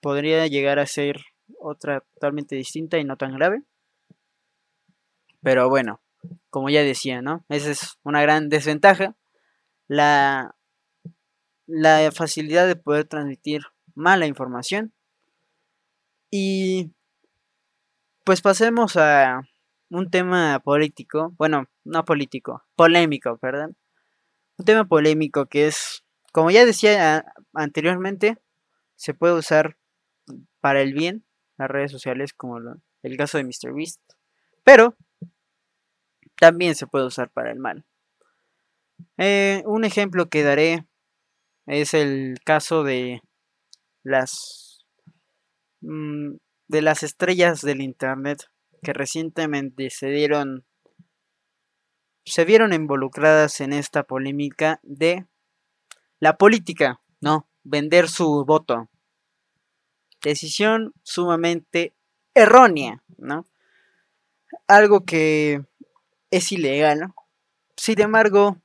podría 0.00 0.46
llegar 0.46 0.78
a 0.78 0.86
ser 0.86 1.20
otra 1.58 2.00
totalmente 2.14 2.54
distinta 2.54 2.98
y 2.98 3.04
no 3.04 3.16
tan 3.16 3.34
grave. 3.34 3.62
Pero 5.42 5.68
bueno, 5.68 6.00
como 6.50 6.68
ya 6.70 6.82
decía, 6.82 7.22
¿no? 7.22 7.44
Esa 7.48 7.70
es 7.70 7.98
una 8.02 8.22
gran 8.22 8.48
desventaja. 8.48 9.16
La, 9.88 10.54
la 11.66 12.10
facilidad 12.12 12.66
de 12.66 12.76
poder 12.76 13.06
transmitir 13.06 13.62
mala 13.94 14.26
información. 14.26 14.92
Y 16.30 16.92
pues 18.24 18.40
pasemos 18.40 18.96
a 18.96 19.40
un 19.90 20.10
tema 20.10 20.60
político, 20.60 21.34
bueno, 21.36 21.66
no 21.84 22.04
político, 22.04 22.64
polémico, 22.76 23.38
perdón. 23.38 23.76
Un 24.56 24.64
tema 24.64 24.84
polémico 24.84 25.46
que 25.46 25.66
es, 25.66 26.04
como 26.32 26.50
ya 26.50 26.64
decía 26.64 27.24
anteriormente, 27.54 28.38
se 28.94 29.14
puede 29.14 29.34
usar 29.34 29.76
para 30.60 30.82
el 30.82 30.92
bien 30.92 31.24
las 31.56 31.70
redes 31.70 31.90
sociales 31.90 32.32
como 32.32 32.58
el 33.02 33.16
caso 33.16 33.38
de 33.38 33.44
MrBeast. 33.44 34.00
Pero 34.62 34.96
también 36.40 36.74
se 36.74 36.86
puede 36.86 37.06
usar 37.06 37.30
para 37.30 37.52
el 37.52 37.58
mal. 37.58 37.84
Eh, 39.18 39.62
un 39.66 39.84
ejemplo 39.84 40.28
que 40.28 40.42
daré 40.42 40.86
es 41.66 41.94
el 41.94 42.38
caso 42.44 42.82
de 42.82 43.22
las 44.02 44.86
mm, 45.82 46.36
de 46.66 46.82
las 46.82 47.02
estrellas 47.02 47.60
del 47.60 47.82
internet 47.82 48.44
que 48.82 48.92
recientemente 48.92 49.90
se 49.90 50.08
dieron 50.08 50.64
se 52.24 52.44
vieron 52.44 52.72
involucradas 52.72 53.60
en 53.60 53.72
esta 53.72 54.04
polémica 54.04 54.80
de 54.82 55.26
la 56.20 56.36
política, 56.36 57.00
no, 57.20 57.48
vender 57.64 58.08
su 58.08 58.44
voto. 58.46 58.88
Decisión 60.22 60.92
sumamente 61.02 61.94
errónea, 62.34 63.02
¿no? 63.16 63.46
Algo 64.66 65.04
que 65.04 65.64
es 66.30 66.52
ilegal. 66.52 67.12
Sin 67.76 68.00
embargo, 68.00 68.58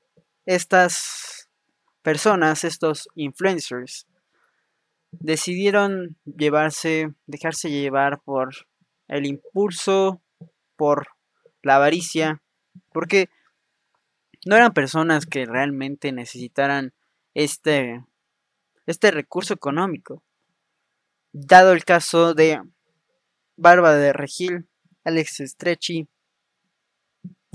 estas 0.46 1.50
personas, 2.02 2.64
estos 2.64 3.08
influencers, 3.16 4.08
decidieron 5.12 6.18
llevarse, 6.26 7.14
dejarse 7.26 7.70
llevar 7.70 8.22
por 8.22 8.54
el 9.08 9.26
impulso, 9.26 10.22
por 10.76 11.08
la 11.62 11.78
avaricia, 11.78 12.42
porque 12.92 13.30
no 14.46 14.56
eran 14.56 14.74
personas 14.74 15.26
que 15.26 15.46
realmente 15.46 16.12
necesitaran 16.12 16.94
este, 17.34 18.04
este 18.86 19.12
recurso 19.12 19.54
económico. 19.54 20.24
Dado 21.32 21.74
el 21.74 21.84
caso 21.84 22.34
de 22.34 22.62
Barba 23.58 23.96
de 23.96 24.14
Regil, 24.14 24.68
Alex 25.04 25.42
Stretchy, 25.46 26.08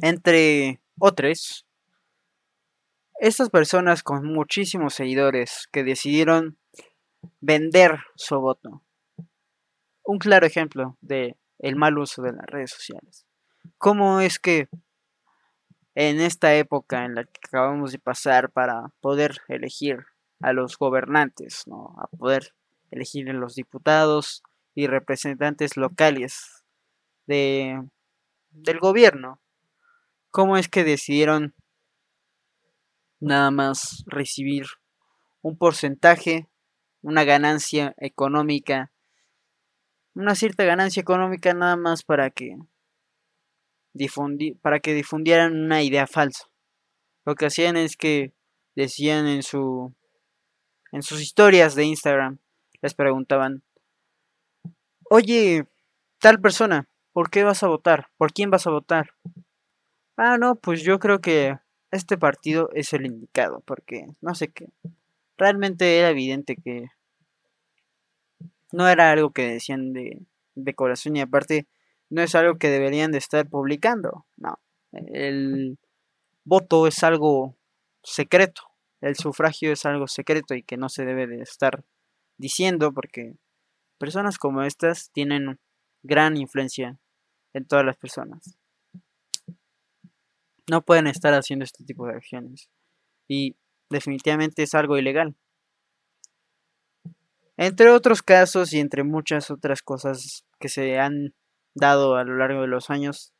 entre 0.02 0.80
otros, 0.98 1.66
estas 3.18 3.50
personas 3.50 4.02
con 4.02 4.24
muchísimos 4.26 4.94
seguidores 4.94 5.68
que 5.72 5.84
decidieron 5.84 6.58
vender 7.40 7.98
su 8.16 8.40
voto. 8.40 8.82
Un 10.04 10.18
claro 10.18 10.46
ejemplo 10.46 10.96
de 11.00 11.36
el 11.58 11.76
mal 11.76 11.98
uso 11.98 12.22
de 12.22 12.32
las 12.32 12.46
redes 12.46 12.70
sociales. 12.70 13.26
¿Cómo 13.76 14.20
es 14.20 14.38
que 14.38 14.68
en 15.94 16.20
esta 16.20 16.54
época 16.54 17.04
en 17.04 17.14
la 17.14 17.24
que 17.24 17.40
acabamos 17.46 17.92
de 17.92 17.98
pasar 17.98 18.50
para 18.50 18.92
poder 19.00 19.36
elegir 19.48 20.06
a 20.40 20.52
los 20.52 20.78
gobernantes, 20.78 21.64
¿no? 21.66 21.94
a 21.98 22.06
poder 22.16 22.54
elegir 22.90 23.28
a 23.28 23.34
los 23.34 23.54
diputados 23.54 24.42
y 24.74 24.86
representantes 24.86 25.76
locales 25.76 26.64
de, 27.26 27.82
del 28.50 28.78
gobierno, 28.78 29.40
cómo 30.30 30.56
es 30.56 30.68
que 30.68 30.84
decidieron 30.84 31.54
nada 33.20 33.50
más 33.50 34.02
recibir 34.06 34.64
un 35.42 35.56
porcentaje, 35.58 36.48
una 37.02 37.24
ganancia 37.24 37.94
económica, 37.98 38.90
una 40.14 40.34
cierta 40.34 40.64
ganancia 40.64 41.00
económica 41.00 41.54
nada 41.54 41.76
más 41.76 42.02
para 42.02 42.30
que 42.30 42.56
para 44.62 44.80
que 44.80 44.94
difundieran 44.94 45.56
una 45.56 45.82
idea 45.82 46.06
falsa. 46.06 46.44
Lo 47.26 47.34
que 47.34 47.46
hacían 47.46 47.76
es 47.76 47.96
que 47.96 48.32
decían 48.76 49.26
en 49.26 49.42
su 49.42 49.94
en 50.92 51.02
sus 51.02 51.20
historias 51.20 51.74
de 51.74 51.84
Instagram 51.84 52.38
les 52.82 52.94
preguntaban, 52.94 53.62
"Oye, 55.10 55.66
tal 56.20 56.40
persona, 56.40 56.88
¿por 57.12 57.30
qué 57.30 57.44
vas 57.44 57.62
a 57.62 57.68
votar? 57.68 58.08
¿Por 58.16 58.32
quién 58.32 58.50
vas 58.50 58.66
a 58.66 58.70
votar?" 58.70 59.10
Ah, 60.22 60.36
no, 60.36 60.56
pues 60.56 60.82
yo 60.82 60.98
creo 60.98 61.22
que 61.22 61.56
este 61.90 62.18
partido 62.18 62.68
es 62.74 62.92
el 62.92 63.06
indicado, 63.06 63.62
porque 63.64 64.06
no 64.20 64.34
sé 64.34 64.48
qué. 64.48 64.66
Realmente 65.38 65.98
era 65.98 66.10
evidente 66.10 66.56
que 66.56 66.88
no 68.70 68.86
era 68.86 69.10
algo 69.12 69.30
que 69.30 69.48
decían 69.50 69.94
de, 69.94 70.20
de 70.56 70.74
corazón 70.74 71.16
y 71.16 71.22
aparte 71.22 71.66
no 72.10 72.20
es 72.20 72.34
algo 72.34 72.58
que 72.58 72.68
deberían 72.68 73.12
de 73.12 73.16
estar 73.16 73.48
publicando. 73.48 74.26
No, 74.36 74.58
el 74.92 75.78
voto 76.44 76.86
es 76.86 77.02
algo 77.02 77.56
secreto, 78.02 78.60
el 79.00 79.16
sufragio 79.16 79.72
es 79.72 79.86
algo 79.86 80.06
secreto 80.06 80.54
y 80.54 80.62
que 80.62 80.76
no 80.76 80.90
se 80.90 81.06
debe 81.06 81.26
de 81.28 81.40
estar 81.40 81.82
diciendo 82.36 82.92
porque 82.92 83.36
personas 83.96 84.36
como 84.36 84.64
estas 84.64 85.10
tienen 85.12 85.58
gran 86.02 86.36
influencia 86.36 86.98
en 87.54 87.64
todas 87.64 87.86
las 87.86 87.96
personas. 87.96 88.59
No 90.70 90.82
pueden 90.82 91.08
estar 91.08 91.34
haciendo 91.34 91.64
este 91.64 91.82
tipo 91.82 92.06
de 92.06 92.14
acciones 92.14 92.70
y 93.26 93.56
definitivamente 93.90 94.62
es 94.62 94.72
algo 94.72 94.96
ilegal. 94.96 95.34
Entre 97.56 97.90
otros 97.90 98.22
casos 98.22 98.72
y 98.72 98.78
entre 98.78 99.02
muchas 99.02 99.50
otras 99.50 99.82
cosas 99.82 100.44
que 100.60 100.68
se 100.68 101.00
han 101.00 101.34
dado 101.74 102.14
a 102.14 102.22
lo 102.22 102.36
largo 102.36 102.60
de 102.60 102.68
los 102.68 102.88
años, 102.88 103.34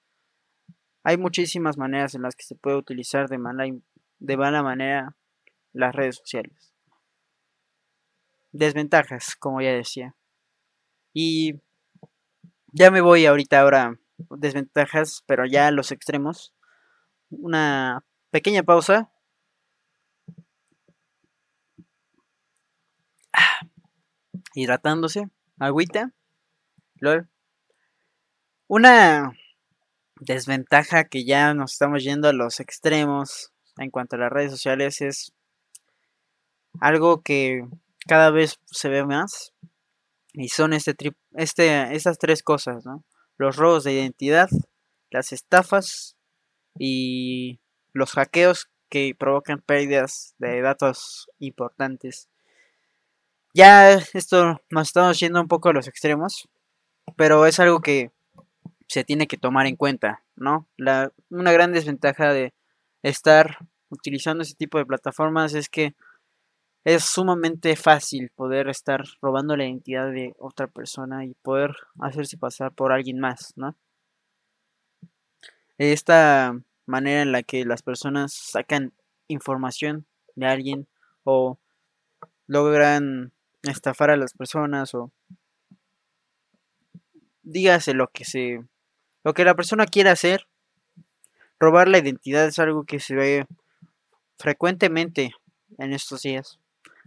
hay 1.04 1.18
muchísimas 1.18 1.78
maneras 1.78 2.16
en 2.16 2.22
las 2.22 2.34
que 2.34 2.42
se 2.42 2.56
puede 2.56 2.78
utilizar 2.78 3.28
de 3.28 3.38
mala, 3.38 3.64
de 4.18 4.36
mala 4.36 4.64
manera 4.64 5.16
las 5.72 5.94
redes 5.94 6.16
sociales. 6.16 6.74
Desventajas, 8.50 9.36
como 9.36 9.62
ya 9.62 9.70
decía. 9.70 10.16
Y 11.14 11.60
ya 12.72 12.90
me 12.90 13.00
voy 13.00 13.26
ahorita 13.26 13.60
ahora 13.60 14.00
desventajas, 14.18 15.22
pero 15.28 15.46
ya 15.46 15.68
a 15.68 15.70
los 15.70 15.92
extremos. 15.92 16.52
Una 17.30 18.04
pequeña 18.30 18.62
pausa. 18.62 19.10
Ah, 23.32 23.60
hidratándose, 24.54 25.30
agüita. 25.58 26.12
LOL. 26.96 27.28
Una 28.66 29.32
desventaja 30.20 31.04
que 31.04 31.24
ya 31.24 31.54
nos 31.54 31.72
estamos 31.72 32.04
yendo 32.04 32.28
a 32.28 32.32
los 32.32 32.60
extremos 32.60 33.52
en 33.78 33.90
cuanto 33.90 34.16
a 34.16 34.18
las 34.18 34.30
redes 34.30 34.50
sociales 34.50 35.00
es 35.00 35.32
algo 36.80 37.22
que 37.22 37.66
cada 38.06 38.30
vez 38.30 38.60
se 38.66 38.88
ve 38.88 39.04
más 39.04 39.52
y 40.32 40.48
son 40.48 40.72
este, 40.72 40.94
este 41.32 41.94
estas 41.94 42.18
tres 42.18 42.42
cosas, 42.42 42.84
¿no? 42.84 43.04
Los 43.38 43.56
robos 43.56 43.84
de 43.84 43.94
identidad, 43.94 44.48
las 45.10 45.32
estafas 45.32 46.16
y 46.78 47.60
los 47.92 48.12
hackeos 48.12 48.68
que 48.88 49.14
provocan 49.18 49.60
pérdidas 49.60 50.34
de 50.38 50.60
datos 50.60 51.28
importantes. 51.38 52.28
Ya 53.54 53.92
esto 53.92 54.60
nos 54.70 54.88
estamos 54.88 55.18
yendo 55.18 55.40
un 55.40 55.48
poco 55.48 55.70
a 55.70 55.72
los 55.72 55.88
extremos, 55.88 56.48
pero 57.16 57.46
es 57.46 57.58
algo 57.60 57.80
que 57.80 58.10
se 58.86 59.04
tiene 59.04 59.26
que 59.26 59.36
tomar 59.36 59.66
en 59.66 59.76
cuenta, 59.76 60.22
¿no? 60.36 60.66
La, 60.76 61.12
una 61.30 61.52
gran 61.52 61.72
desventaja 61.72 62.32
de 62.32 62.52
estar 63.02 63.58
utilizando 63.88 64.42
ese 64.42 64.54
tipo 64.54 64.78
de 64.78 64.86
plataformas 64.86 65.54
es 65.54 65.68
que 65.68 65.94
es 66.84 67.04
sumamente 67.04 67.76
fácil 67.76 68.30
poder 68.34 68.68
estar 68.68 69.04
robando 69.20 69.56
la 69.56 69.64
identidad 69.64 70.10
de 70.10 70.34
otra 70.38 70.66
persona 70.66 71.24
y 71.24 71.34
poder 71.34 71.76
hacerse 72.00 72.36
pasar 72.36 72.72
por 72.72 72.92
alguien 72.92 73.20
más, 73.20 73.52
¿no? 73.56 73.76
Esta 75.80 76.60
manera 76.84 77.22
en 77.22 77.32
la 77.32 77.42
que 77.42 77.64
las 77.64 77.80
personas 77.80 78.34
sacan 78.34 78.92
información 79.28 80.04
de 80.34 80.44
alguien 80.44 80.88
o 81.24 81.58
logran 82.46 83.32
estafar 83.62 84.10
a 84.10 84.18
las 84.18 84.34
personas 84.34 84.94
o 84.94 85.10
dígase 87.42 87.94
lo 87.94 88.08
que 88.08 88.26
se 88.26 88.62
lo 89.24 89.32
que 89.32 89.46
la 89.46 89.54
persona 89.54 89.86
quiere 89.86 90.10
hacer, 90.10 90.46
robar 91.58 91.88
la 91.88 91.96
identidad 91.96 92.44
es 92.44 92.58
algo 92.58 92.84
que 92.84 93.00
se 93.00 93.14
ve 93.14 93.46
frecuentemente 94.38 95.32
en 95.78 95.94
estos 95.94 96.20
días. 96.20 96.58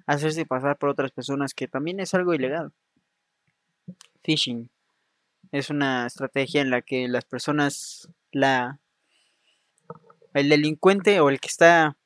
Hacerse 0.08 0.48
pasar 0.48 0.80
por 0.80 0.90
otras 0.90 1.12
personas 1.12 1.54
que 1.54 1.68
también 1.68 2.00
es 2.00 2.16
algo 2.16 2.34
ilegal. 2.34 2.72
Phishing 4.24 4.72
es 5.52 5.70
una 5.70 6.08
estrategia 6.08 6.62
en 6.62 6.72
la 6.72 6.82
que 6.82 7.08
las 7.08 7.26
personas, 7.26 8.10
la, 8.34 8.80
el 10.34 10.50
delincuente 10.50 11.20
o 11.22 11.30
el 11.30 11.40
que 11.40 11.48
está 11.48 11.98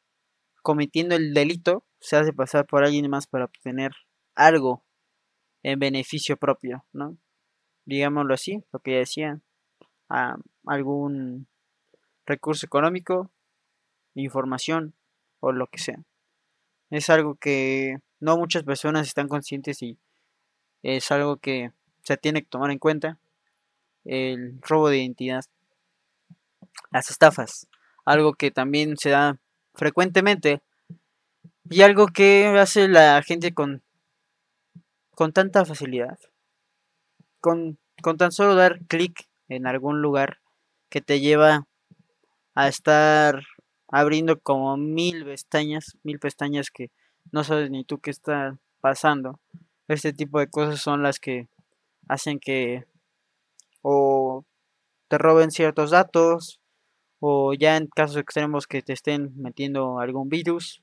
cometiendo 0.61 1.15
el 1.15 1.33
delito 1.33 1.85
se 1.99 2.17
hace 2.17 2.33
pasar 2.33 2.65
por 2.67 2.83
alguien 2.83 3.09
más 3.09 3.25
para 3.25 3.45
obtener 3.45 3.93
algo 4.35 4.83
en 5.63 5.79
beneficio 5.79 6.37
propio, 6.37 6.85
¿no? 6.93 7.17
Digámoslo 7.85 8.33
así, 8.33 8.63
lo 8.71 8.79
que 8.79 8.91
ya 8.91 8.97
decía, 8.97 9.41
a 10.09 10.35
algún 10.65 11.47
recurso 12.25 12.65
económico, 12.65 13.31
información 14.13 14.93
o 15.39 15.51
lo 15.51 15.67
que 15.67 15.80
sea. 15.80 16.03
Es 16.89 17.09
algo 17.09 17.36
que 17.36 17.97
no 18.19 18.38
muchas 18.38 18.63
personas 18.63 19.07
están 19.07 19.28
conscientes 19.28 19.82
y 19.82 19.97
es 20.84 21.11
algo 21.11 21.38
que 21.38 21.71
se 22.03 22.17
tiene 22.17 22.41
que 22.41 22.49
tomar 22.49 22.71
en 22.71 22.80
cuenta. 22.80 23.19
El 24.05 24.61
robo 24.61 24.89
de 24.89 24.99
identidad, 24.99 25.43
las 26.91 27.09
estafas, 27.09 27.67
algo 28.05 28.34
que 28.34 28.51
también 28.51 28.97
se 28.97 29.11
da 29.11 29.38
frecuentemente 29.73 30.61
y 31.69 31.82
algo 31.82 32.07
que 32.07 32.47
hace 32.59 32.88
la 32.88 33.21
gente 33.21 33.53
con, 33.53 33.84
con 35.11 35.34
tanta 35.34 35.65
facilidad. 35.65 36.17
Con, 37.39 37.78
con 38.01 38.17
tan 38.17 38.32
solo 38.32 38.55
dar 38.55 38.80
clic 38.88 39.28
en 39.47 39.67
algún 39.67 40.01
lugar 40.01 40.39
que 40.89 41.01
te 41.01 41.19
lleva 41.19 41.67
a 42.55 42.67
estar 42.67 43.43
abriendo 43.89 44.39
como 44.39 44.78
mil 44.78 45.25
pestañas, 45.25 45.97
mil 46.03 46.19
pestañas 46.19 46.71
que 46.71 46.91
no 47.32 47.43
sabes 47.43 47.69
ni 47.69 47.84
tú 47.84 47.99
qué 47.99 48.11
está 48.11 48.57
pasando. 48.82 49.39
Este 49.88 50.13
tipo 50.13 50.39
de 50.39 50.49
cosas 50.49 50.82
son 50.82 51.03
las 51.03 51.19
que 51.19 51.47
hacen 52.07 52.39
que 52.39 52.86
o 53.82 54.43
te 55.07 55.17
roben 55.17 55.51
ciertos 55.51 55.91
datos 55.91 56.59
o 57.20 57.53
ya 57.53 57.78
en 57.78 57.88
casos 57.88 58.18
extremos 58.18 58.68
que 58.68 58.82
te 58.82 58.93
estén 58.93 59.32
metiendo 59.36 59.99
algún 59.99 60.30
virus 60.30 60.82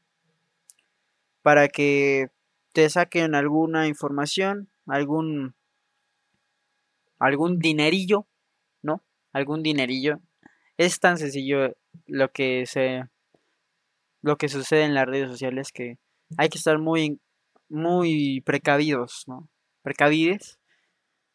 para 1.42 1.68
que 1.68 2.28
te 2.72 2.88
saquen 2.90 3.34
alguna 3.34 3.86
información, 3.86 4.68
algún 4.86 5.54
algún 7.18 7.58
dinerillo, 7.58 8.26
¿no? 8.82 9.02
Algún 9.32 9.62
dinerillo. 9.62 10.20
Es 10.76 11.00
tan 11.00 11.18
sencillo 11.18 11.76
lo 12.06 12.30
que 12.32 12.66
se 12.66 13.04
lo 14.22 14.36
que 14.36 14.48
sucede 14.48 14.84
en 14.84 14.94
las 14.94 15.06
redes 15.06 15.28
sociales 15.30 15.70
que 15.72 15.98
hay 16.38 16.48
que 16.48 16.58
estar 16.58 16.78
muy 16.78 17.20
muy 17.68 18.40
precavidos, 18.44 19.24
¿no? 19.26 19.48
Precavides 19.82 20.58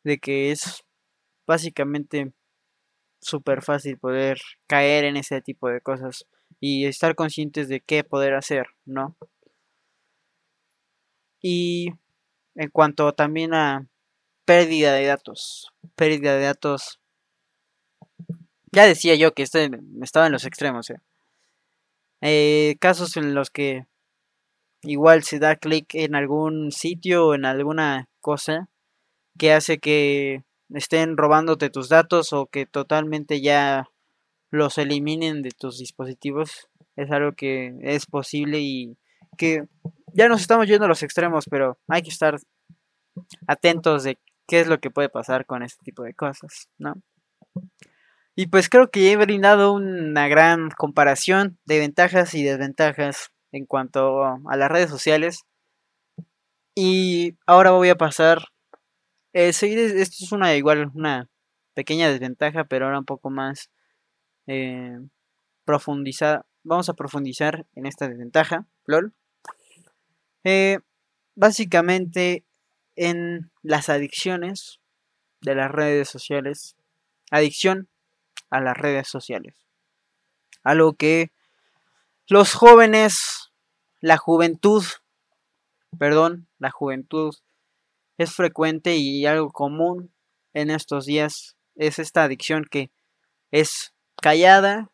de 0.03 0.17
que 0.17 0.51
es 0.51 0.83
básicamente 1.47 2.33
súper 3.21 3.61
fácil 3.61 3.97
poder 3.97 4.39
caer 4.67 5.05
en 5.05 5.17
ese 5.17 5.41
tipo 5.41 5.69
de 5.69 5.81
cosas 5.81 6.25
y 6.59 6.85
estar 6.85 7.15
conscientes 7.15 7.69
de 7.69 7.81
qué 7.81 8.03
poder 8.03 8.33
hacer, 8.35 8.67
¿no? 8.85 9.15
Y 11.41 11.93
en 12.55 12.69
cuanto 12.69 13.13
también 13.13 13.53
a 13.53 13.87
pérdida 14.45 14.93
de 14.93 15.05
datos, 15.05 15.71
pérdida 15.95 16.35
de 16.35 16.43
datos, 16.43 16.99
ya 18.71 18.85
decía 18.85 19.15
yo 19.15 19.33
que 19.33 19.43
este 19.43 19.69
estaba 20.01 20.25
en 20.27 20.33
los 20.33 20.45
extremos, 20.45 20.89
¿eh? 20.89 21.01
Eh, 22.21 22.75
casos 22.79 23.15
en 23.15 23.33
los 23.33 23.49
que 23.49 23.85
igual 24.83 25.23
se 25.23 25.39
da 25.39 25.55
clic 25.55 25.95
en 25.95 26.15
algún 26.15 26.71
sitio 26.71 27.27
o 27.27 27.35
en 27.35 27.45
alguna 27.45 28.09
cosa 28.21 28.69
que 29.37 29.53
hace 29.53 29.79
que 29.79 30.43
estén 30.73 31.17
robándote 31.17 31.69
tus 31.69 31.89
datos 31.89 32.33
o 32.33 32.47
que 32.47 32.65
totalmente 32.65 33.41
ya 33.41 33.89
los 34.51 34.77
eliminen 34.77 35.41
de 35.41 35.51
tus 35.51 35.77
dispositivos 35.77 36.69
es 36.95 37.11
algo 37.11 37.33
que 37.33 37.75
es 37.81 38.05
posible 38.05 38.59
y 38.59 38.97
que 39.37 39.63
ya 40.13 40.27
nos 40.27 40.41
estamos 40.41 40.67
yendo 40.67 40.85
a 40.85 40.89
los 40.89 41.03
extremos, 41.03 41.45
pero 41.49 41.77
hay 41.87 42.01
que 42.01 42.09
estar 42.09 42.37
atentos 43.47 44.03
de 44.03 44.17
qué 44.47 44.59
es 44.59 44.67
lo 44.67 44.79
que 44.79 44.91
puede 44.91 45.09
pasar 45.09 45.45
con 45.45 45.63
este 45.63 45.83
tipo 45.83 46.03
de 46.03 46.13
cosas, 46.13 46.69
¿no? 46.77 46.95
Y 48.35 48.47
pues 48.47 48.69
creo 48.69 48.89
que 48.89 49.11
he 49.11 49.17
brindado 49.17 49.73
una 49.73 50.27
gran 50.27 50.69
comparación 50.71 51.57
de 51.65 51.79
ventajas 51.79 52.33
y 52.33 52.43
desventajas 52.43 53.31
en 53.51 53.65
cuanto 53.65 54.23
a 54.23 54.55
las 54.55 54.69
redes 54.69 54.89
sociales. 54.89 55.43
Y 56.75 57.35
ahora 57.45 57.71
voy 57.71 57.89
a 57.89 57.97
pasar. 57.97 58.45
Eh, 59.33 59.49
esto 59.49 59.65
es 59.67 60.31
una 60.31 60.55
igual, 60.55 60.91
una 60.93 61.29
pequeña 61.73 62.09
desventaja, 62.09 62.63
pero 62.65 62.85
ahora 62.85 62.99
un 62.99 63.05
poco 63.05 63.29
más 63.29 63.69
eh, 64.47 64.97
profundizada. 65.65 66.45
Vamos 66.63 66.89
a 66.89 66.93
profundizar 66.93 67.65
en 67.75 67.85
esta 67.85 68.07
desventaja, 68.07 68.67
LOL. 68.85 69.13
Eh, 70.43 70.79
básicamente 71.35 72.45
en 72.95 73.51
las 73.61 73.89
adicciones 73.89 74.79
de 75.41 75.55
las 75.55 75.71
redes 75.71 76.09
sociales. 76.09 76.75
Adicción 77.31 77.87
a 78.49 78.59
las 78.59 78.75
redes 78.75 79.07
sociales. 79.07 79.55
Algo 80.63 80.93
que 80.93 81.31
los 82.27 82.53
jóvenes, 82.53 83.51
la 84.01 84.17
juventud, 84.17 84.83
perdón, 85.97 86.47
la 86.57 86.71
juventud 86.71 87.35
es 88.19 88.35
frecuente 88.35 88.97
y 88.97 89.25
algo 89.25 89.49
común 89.49 90.13
en 90.53 90.69
estos 90.69 91.05
días 91.05 91.55
es 91.75 91.99
esta 91.99 92.25
adicción 92.25 92.65
que 92.69 92.91
es 93.49 93.93
callada, 94.21 94.91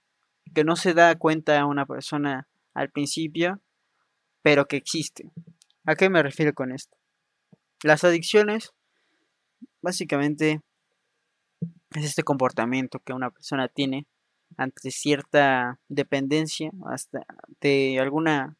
que 0.53 0.63
no 0.63 0.75
se 0.75 0.93
da 0.93 1.15
cuenta 1.15 1.59
a 1.59 1.65
una 1.65 1.87
persona 1.87 2.47
al 2.75 2.91
principio, 2.91 3.59
pero 4.43 4.67
que 4.67 4.77
existe. 4.77 5.31
¿A 5.85 5.95
qué 5.95 6.07
me 6.11 6.21
refiero 6.21 6.53
con 6.53 6.71
esto? 6.71 6.95
Las 7.81 8.03
adicciones 8.03 8.73
básicamente 9.81 10.61
es 11.95 12.05
este 12.05 12.21
comportamiento 12.21 12.99
que 12.99 13.13
una 13.13 13.31
persona 13.31 13.67
tiene 13.67 14.05
ante 14.55 14.91
cierta 14.91 15.79
dependencia 15.87 16.69
de 17.59 17.99
alguna 17.99 18.55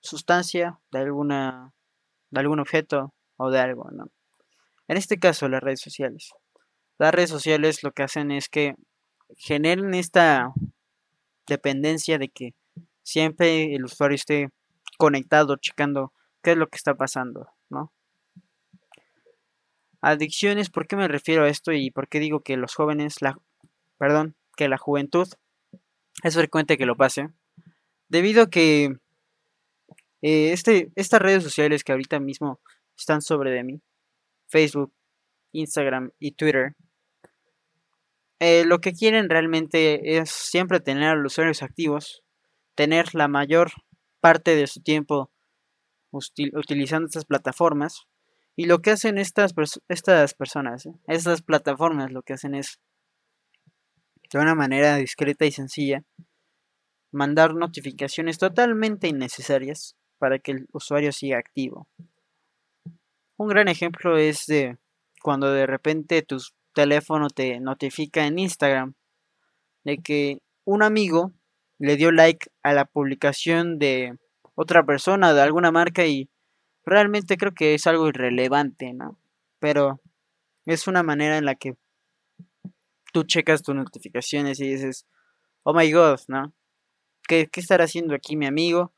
sustancia, 0.00 0.78
de 0.92 1.00
alguna 1.00 1.72
de 2.30 2.40
algún 2.40 2.60
objeto 2.60 3.12
o 3.36 3.50
de 3.50 3.58
algo, 3.58 3.90
¿no? 3.90 4.10
En 4.88 4.96
este 4.96 5.18
caso, 5.18 5.48
las 5.48 5.62
redes 5.62 5.80
sociales. 5.80 6.32
Las 6.98 7.14
redes 7.14 7.30
sociales 7.30 7.82
lo 7.82 7.92
que 7.92 8.02
hacen 8.02 8.30
es 8.30 8.48
que 8.48 8.76
generen 9.36 9.94
esta 9.94 10.52
dependencia 11.46 12.18
de 12.18 12.28
que 12.28 12.54
siempre 13.02 13.74
el 13.74 13.84
usuario 13.84 14.14
esté 14.14 14.50
conectado, 14.98 15.56
checando 15.56 16.12
qué 16.42 16.52
es 16.52 16.56
lo 16.56 16.68
que 16.68 16.76
está 16.76 16.94
pasando, 16.94 17.48
¿no? 17.68 17.92
Adicciones, 20.00 20.70
¿por 20.70 20.86
qué 20.86 20.96
me 20.96 21.08
refiero 21.08 21.44
a 21.44 21.48
esto 21.48 21.72
y 21.72 21.90
por 21.90 22.08
qué 22.08 22.20
digo 22.20 22.40
que 22.40 22.56
los 22.56 22.74
jóvenes, 22.74 23.20
la, 23.20 23.38
perdón, 23.98 24.36
que 24.56 24.68
la 24.68 24.78
juventud 24.78 25.28
es 26.22 26.34
frecuente 26.34 26.78
que 26.78 26.86
lo 26.86 26.96
pase? 26.96 27.30
Debido 28.08 28.44
a 28.44 28.50
que 28.50 28.98
eh, 30.22 30.52
este, 30.52 30.92
estas 30.94 31.20
redes 31.20 31.42
sociales 31.42 31.82
que 31.82 31.92
ahorita 31.92 32.20
mismo 32.20 32.60
están 32.96 33.22
sobre 33.22 33.50
de 33.50 33.64
mí, 33.64 33.82
Facebook, 34.48 34.92
Instagram 35.52 36.10
y 36.18 36.32
Twitter, 36.32 36.76
eh, 38.38 38.64
lo 38.66 38.80
que 38.80 38.92
quieren 38.92 39.30
realmente 39.30 40.18
es 40.18 40.30
siempre 40.30 40.80
tener 40.80 41.08
a 41.10 41.14
los 41.14 41.32
usuarios 41.32 41.62
activos, 41.62 42.22
tener 42.74 43.14
la 43.14 43.28
mayor 43.28 43.72
parte 44.20 44.54
de 44.54 44.66
su 44.66 44.82
tiempo 44.82 45.30
utilizando 46.10 47.06
estas 47.06 47.24
plataformas 47.24 48.06
y 48.54 48.66
lo 48.66 48.80
que 48.80 48.90
hacen 48.90 49.18
estas, 49.18 49.54
estas 49.88 50.34
personas, 50.34 50.86
¿eh? 50.86 50.94
estas 51.06 51.42
plataformas, 51.42 52.12
lo 52.12 52.22
que 52.22 52.34
hacen 52.34 52.54
es, 52.54 52.80
de 54.32 54.38
una 54.38 54.54
manera 54.54 54.96
discreta 54.96 55.44
y 55.46 55.52
sencilla, 55.52 56.02
mandar 57.12 57.54
notificaciones 57.54 58.38
totalmente 58.38 59.08
innecesarias 59.08 59.96
para 60.18 60.38
que 60.38 60.52
el 60.52 60.66
usuario 60.72 61.12
siga 61.12 61.38
activo. 61.38 61.88
Un 63.38 63.48
gran 63.48 63.68
ejemplo 63.68 64.16
es 64.16 64.46
de 64.46 64.78
cuando 65.22 65.52
de 65.52 65.66
repente 65.66 66.22
tu 66.22 66.38
teléfono 66.72 67.28
te 67.28 67.60
notifica 67.60 68.26
en 68.26 68.38
Instagram 68.38 68.94
de 69.84 69.98
que 69.98 70.38
un 70.64 70.82
amigo 70.82 71.32
le 71.78 71.96
dio 71.96 72.12
like 72.12 72.48
a 72.62 72.72
la 72.72 72.86
publicación 72.86 73.78
de 73.78 74.16
otra 74.54 74.86
persona 74.86 75.34
de 75.34 75.42
alguna 75.42 75.70
marca 75.70 76.06
y 76.06 76.30
realmente 76.86 77.36
creo 77.36 77.52
que 77.52 77.74
es 77.74 77.86
algo 77.86 78.08
irrelevante, 78.08 78.94
¿no? 78.94 79.18
Pero 79.58 80.00
es 80.64 80.86
una 80.86 81.02
manera 81.02 81.36
en 81.36 81.44
la 81.44 81.56
que 81.56 81.76
tú 83.12 83.24
checas 83.24 83.62
tus 83.62 83.74
notificaciones 83.74 84.60
y 84.60 84.68
dices, 84.68 85.06
oh 85.62 85.74
my 85.74 85.92
god, 85.92 86.20
¿no? 86.28 86.54
¿Qué, 87.28 87.48
qué 87.52 87.60
estará 87.60 87.84
haciendo 87.84 88.14
aquí 88.14 88.34
mi 88.34 88.46
amigo? 88.46 88.94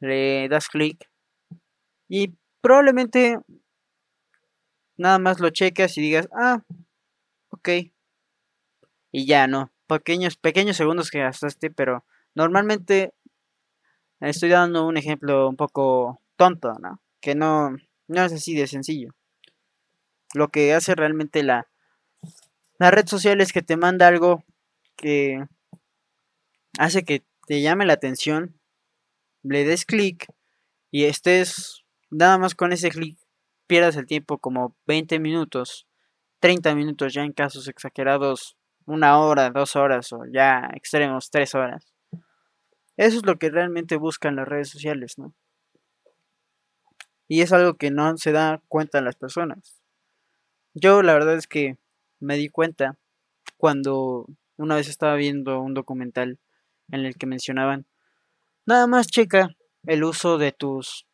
Le 0.00 0.48
das 0.48 0.68
clic 0.68 1.08
y 2.08 2.34
probablemente 2.64 3.38
nada 4.96 5.18
más 5.18 5.38
lo 5.38 5.50
checas 5.50 5.98
y 5.98 6.00
digas, 6.00 6.30
ah, 6.32 6.62
ok. 7.50 7.68
Y 9.12 9.26
ya, 9.26 9.46
¿no? 9.46 9.70
Pequeños, 9.86 10.38
pequeños 10.38 10.78
segundos 10.78 11.10
que 11.10 11.18
gastaste, 11.18 11.70
pero 11.70 12.06
normalmente 12.34 13.12
estoy 14.20 14.48
dando 14.48 14.86
un 14.86 14.96
ejemplo 14.96 15.46
un 15.46 15.56
poco 15.56 16.22
tonto, 16.36 16.72
¿no? 16.80 17.02
Que 17.20 17.34
no, 17.34 17.76
no 18.08 18.24
es 18.24 18.32
así 18.32 18.54
de 18.54 18.66
sencillo. 18.66 19.14
Lo 20.32 20.48
que 20.48 20.72
hace 20.72 20.94
realmente 20.94 21.42
la, 21.42 21.68
la 22.78 22.90
red 22.90 23.06
social 23.06 23.42
es 23.42 23.52
que 23.52 23.60
te 23.60 23.76
manda 23.76 24.08
algo 24.08 24.42
que 24.96 25.44
hace 26.78 27.04
que 27.04 27.22
te 27.46 27.60
llame 27.60 27.84
la 27.84 27.92
atención, 27.92 28.58
le 29.42 29.64
des 29.64 29.84
clic 29.84 30.32
y 30.90 31.04
estés 31.04 31.83
nada 32.10 32.38
más 32.38 32.54
con 32.54 32.72
ese 32.72 32.90
clic 32.90 33.18
pierdas 33.66 33.96
el 33.96 34.06
tiempo 34.06 34.38
como 34.38 34.76
20 34.86 35.18
minutos, 35.18 35.86
30 36.40 36.74
minutos 36.74 37.14
ya 37.14 37.22
en 37.22 37.32
casos 37.32 37.68
exagerados, 37.68 38.56
una 38.86 39.18
hora, 39.18 39.50
dos 39.50 39.76
horas 39.76 40.12
o 40.12 40.24
ya 40.32 40.68
extremos, 40.74 41.30
tres 41.30 41.54
horas. 41.54 41.94
Eso 42.96 43.16
es 43.18 43.26
lo 43.26 43.38
que 43.38 43.50
realmente 43.50 43.96
buscan 43.96 44.36
las 44.36 44.46
redes 44.46 44.68
sociales, 44.68 45.18
¿no? 45.18 45.34
Y 47.26 47.40
es 47.40 47.52
algo 47.52 47.74
que 47.74 47.90
no 47.90 48.16
se 48.16 48.32
da 48.32 48.62
cuenta 48.68 49.00
las 49.00 49.16
personas. 49.16 49.80
Yo 50.74 51.02
la 51.02 51.14
verdad 51.14 51.34
es 51.36 51.46
que 51.46 51.78
me 52.20 52.36
di 52.36 52.48
cuenta 52.48 52.98
cuando 53.56 54.26
una 54.56 54.76
vez 54.76 54.88
estaba 54.88 55.14
viendo 55.16 55.60
un 55.60 55.74
documental 55.74 56.38
en 56.90 57.06
el 57.06 57.16
que 57.16 57.26
mencionaban, 57.26 57.86
nada 58.66 58.86
más 58.86 59.06
checa 59.06 59.48
el 59.84 60.04
uso 60.04 60.38
de 60.38 60.52
tus... 60.52 61.06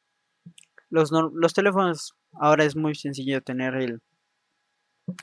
Los, 0.91 1.11
los 1.13 1.55
teléfonos 1.55 2.15
ahora 2.33 2.65
es 2.65 2.77
muy 2.77 2.95
sencillo 2.95 3.43
tener 3.43 3.75
el, 3.77 4.03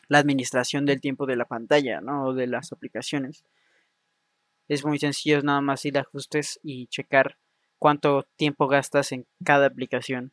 la 0.07 0.19
administración 0.19 0.85
del 0.85 1.01
tiempo 1.01 1.25
de 1.25 1.35
la 1.35 1.45
pantalla, 1.45 2.01
¿no? 2.01 2.25
O 2.25 2.33
de 2.33 2.47
las 2.47 2.71
aplicaciones. 2.71 3.43
es 4.67 4.85
muy 4.85 4.99
sencillo, 4.99 5.37
es 5.37 5.43
nada 5.43 5.61
más 5.61 5.85
ir 5.85 5.97
a 5.97 6.01
ajustes 6.01 6.59
y 6.63 6.87
checar 6.87 7.37
cuánto 7.79 8.23
tiempo 8.35 8.67
gastas 8.67 9.11
en 9.11 9.25
cada 9.43 9.67
aplicación. 9.67 10.31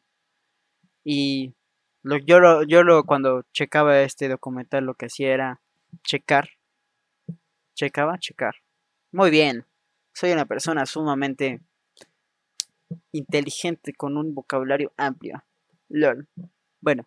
Y 1.04 1.54
lo, 2.02 2.18
yo, 2.18 2.40
lo, 2.40 2.62
yo 2.64 2.82
lo, 2.82 3.04
cuando 3.04 3.44
checaba 3.52 4.00
este 4.02 4.28
documental 4.28 4.84
lo 4.84 4.94
que 4.94 5.06
hacía 5.06 5.32
era 5.32 5.60
checar. 6.02 6.50
Checaba, 7.74 8.18
checar. 8.18 8.54
Muy 9.12 9.30
bien. 9.30 9.66
Soy 10.12 10.32
una 10.32 10.46
persona 10.46 10.86
sumamente 10.86 11.60
inteligente 13.12 13.92
con 13.94 14.16
un 14.16 14.34
vocabulario 14.34 14.92
amplio. 14.96 15.44
LOL. 15.88 16.28
Bueno, 16.80 17.06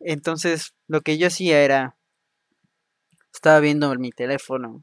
entonces 0.00 0.74
lo 0.88 1.00
que 1.00 1.18
yo 1.18 1.28
hacía 1.28 1.62
era 1.62 1.96
estaba 3.32 3.60
viendo 3.60 3.92
mi 3.96 4.10
teléfono 4.10 4.80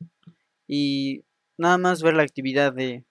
y 0.68 1.24
nada 1.58 1.78
más 1.78 2.02
ver 2.02 2.16
la 2.16 2.24
actividad 2.24 2.74
de 2.74 3.06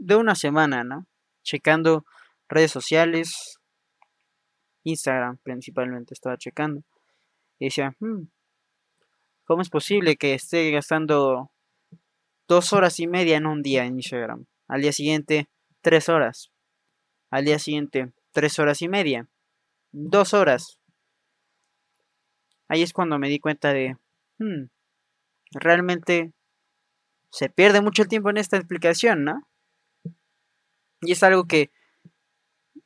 de 0.00 0.16
una 0.16 0.34
semana, 0.34 0.82
¿no? 0.82 1.06
Checando 1.42 2.04
redes 2.48 2.70
sociales, 2.70 3.60
Instagram 4.82 5.38
principalmente 5.42 6.14
estaba 6.14 6.38
checando. 6.38 6.82
Y 7.58 7.66
decía, 7.66 7.94
hmm, 8.00 8.22
¿cómo 9.44 9.62
es 9.62 9.68
posible 9.68 10.16
que 10.16 10.34
esté 10.34 10.70
gastando 10.70 11.52
dos 12.48 12.72
horas 12.72 12.98
y 12.98 13.06
media 13.06 13.36
en 13.36 13.46
un 13.46 13.62
día 13.62 13.84
en 13.84 13.96
Instagram? 13.96 14.46
Al 14.68 14.80
día 14.80 14.92
siguiente, 14.92 15.48
tres 15.80 16.08
horas. 16.08 16.50
Al 17.30 17.44
día 17.44 17.58
siguiente, 17.58 18.12
tres 18.32 18.58
horas 18.58 18.82
y 18.82 18.88
media. 18.88 19.28
Dos 19.92 20.34
horas. 20.34 20.78
Ahí 22.68 22.82
es 22.82 22.92
cuando 22.92 23.18
me 23.18 23.28
di 23.28 23.40
cuenta 23.40 23.72
de, 23.72 23.96
hmm, 24.38 24.66
realmente 25.52 26.32
se 27.30 27.48
pierde 27.48 27.80
mucho 27.80 28.02
el 28.02 28.08
tiempo 28.08 28.30
en 28.30 28.36
esta 28.36 28.56
explicación, 28.56 29.24
¿no? 29.24 29.48
Y 31.00 31.12
es 31.12 31.22
algo 31.22 31.46
que 31.46 31.70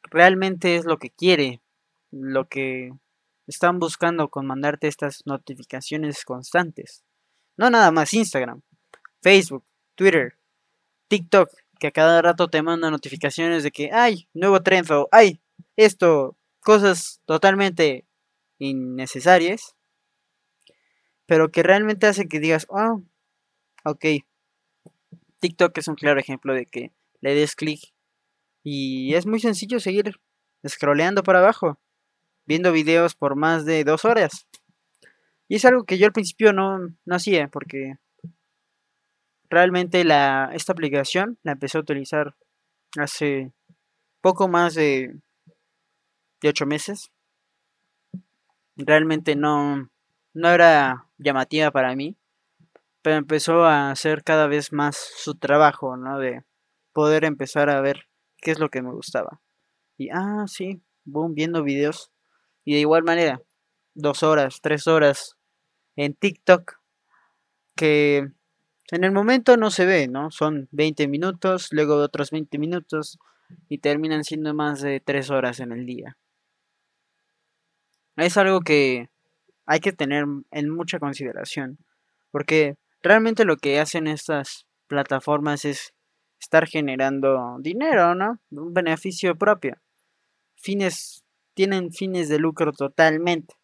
realmente 0.02 0.76
es 0.76 0.84
lo 0.84 0.98
que 0.98 1.10
quiere, 1.10 1.60
lo 2.10 2.48
que 2.48 2.92
están 3.46 3.78
buscando 3.78 4.28
con 4.28 4.46
mandarte 4.46 4.86
estas 4.86 5.22
notificaciones 5.26 6.24
constantes. 6.24 7.04
No 7.56 7.70
nada 7.70 7.90
más 7.90 8.14
Instagram, 8.14 8.62
Facebook, 9.20 9.64
Twitter, 9.94 10.38
TikTok, 11.08 11.50
que 11.84 11.88
a 11.88 11.92
cada 11.92 12.22
rato 12.22 12.48
te 12.48 12.62
manda 12.62 12.90
notificaciones 12.90 13.62
de 13.62 13.70
que 13.70 13.92
hay 13.92 14.26
nuevo 14.32 14.62
trend 14.62 14.90
o 14.90 15.06
hay 15.12 15.38
esto, 15.76 16.34
cosas 16.60 17.20
totalmente 17.26 18.06
innecesarias, 18.56 19.76
pero 21.26 21.50
que 21.50 21.62
realmente 21.62 22.06
hace 22.06 22.26
que 22.26 22.40
digas, 22.40 22.66
oh, 22.70 23.02
ok. 23.84 24.06
TikTok 25.40 25.76
es 25.76 25.88
un 25.88 25.96
claro 25.96 26.18
ejemplo 26.18 26.54
de 26.54 26.64
que 26.64 26.90
le 27.20 27.34
des 27.34 27.54
clic 27.54 27.92
y 28.62 29.14
es 29.14 29.26
muy 29.26 29.40
sencillo 29.40 29.78
seguir 29.78 30.18
scrolleando 30.66 31.22
para 31.22 31.40
abajo, 31.40 31.78
viendo 32.46 32.72
videos 32.72 33.14
por 33.14 33.36
más 33.36 33.66
de 33.66 33.84
dos 33.84 34.06
horas. 34.06 34.46
Y 35.48 35.56
es 35.56 35.66
algo 35.66 35.84
que 35.84 35.98
yo 35.98 36.06
al 36.06 36.14
principio 36.14 36.54
no, 36.54 36.78
no 37.04 37.14
hacía, 37.14 37.48
porque 37.48 37.96
realmente 39.48 40.04
la, 40.04 40.50
esta 40.52 40.72
aplicación 40.72 41.38
la 41.42 41.52
empecé 41.52 41.78
a 41.78 41.82
utilizar 41.82 42.34
hace 42.98 43.52
poco 44.20 44.48
más 44.48 44.74
de, 44.74 45.20
de 46.40 46.48
8 46.48 46.66
meses. 46.66 47.10
Realmente 48.76 49.36
no, 49.36 49.90
no 50.32 50.48
era 50.50 51.06
llamativa 51.18 51.70
para 51.70 51.94
mí, 51.94 52.16
pero 53.02 53.16
empezó 53.16 53.64
a 53.64 53.90
hacer 53.90 54.24
cada 54.24 54.46
vez 54.46 54.72
más 54.72 54.96
su 54.96 55.34
trabajo, 55.34 55.96
¿no? 55.96 56.18
De 56.18 56.42
poder 56.92 57.24
empezar 57.24 57.70
a 57.70 57.80
ver 57.80 58.08
qué 58.38 58.50
es 58.50 58.58
lo 58.58 58.68
que 58.68 58.82
me 58.82 58.92
gustaba. 58.92 59.40
Y, 59.96 60.08
ah, 60.10 60.44
sí, 60.46 60.82
boom, 61.04 61.34
viendo 61.34 61.62
videos. 61.62 62.10
Y 62.64 62.74
de 62.74 62.80
igual 62.80 63.04
manera, 63.04 63.40
dos 63.94 64.22
horas, 64.22 64.60
tres 64.60 64.86
horas 64.86 65.36
en 65.96 66.14
TikTok, 66.14 66.80
que 67.76 68.28
en 68.94 69.02
el 69.02 69.10
momento 69.10 69.56
no 69.56 69.70
se 69.70 69.86
ve, 69.86 70.06
¿no? 70.06 70.30
Son 70.30 70.68
20 70.70 71.08
minutos, 71.08 71.68
luego 71.72 71.96
otros 71.96 72.30
20 72.30 72.58
minutos, 72.58 73.18
y 73.68 73.78
terminan 73.78 74.22
siendo 74.22 74.54
más 74.54 74.82
de 74.82 75.00
tres 75.00 75.30
horas 75.30 75.58
en 75.58 75.72
el 75.72 75.84
día. 75.84 76.16
Es 78.16 78.36
algo 78.36 78.60
que 78.60 79.08
hay 79.66 79.80
que 79.80 79.92
tener 79.92 80.26
en 80.52 80.70
mucha 80.70 81.00
consideración, 81.00 81.78
porque 82.30 82.76
realmente 83.02 83.44
lo 83.44 83.56
que 83.56 83.80
hacen 83.80 84.06
estas 84.06 84.66
plataformas 84.86 85.64
es 85.64 85.92
estar 86.38 86.68
generando 86.68 87.56
dinero, 87.58 88.14
¿no? 88.14 88.38
Un 88.50 88.72
beneficio 88.74 89.34
propio. 89.34 89.76
Fines, 90.54 91.24
tienen 91.54 91.90
fines 91.90 92.28
de 92.28 92.38
lucro 92.38 92.70
totalmente. 92.72 93.54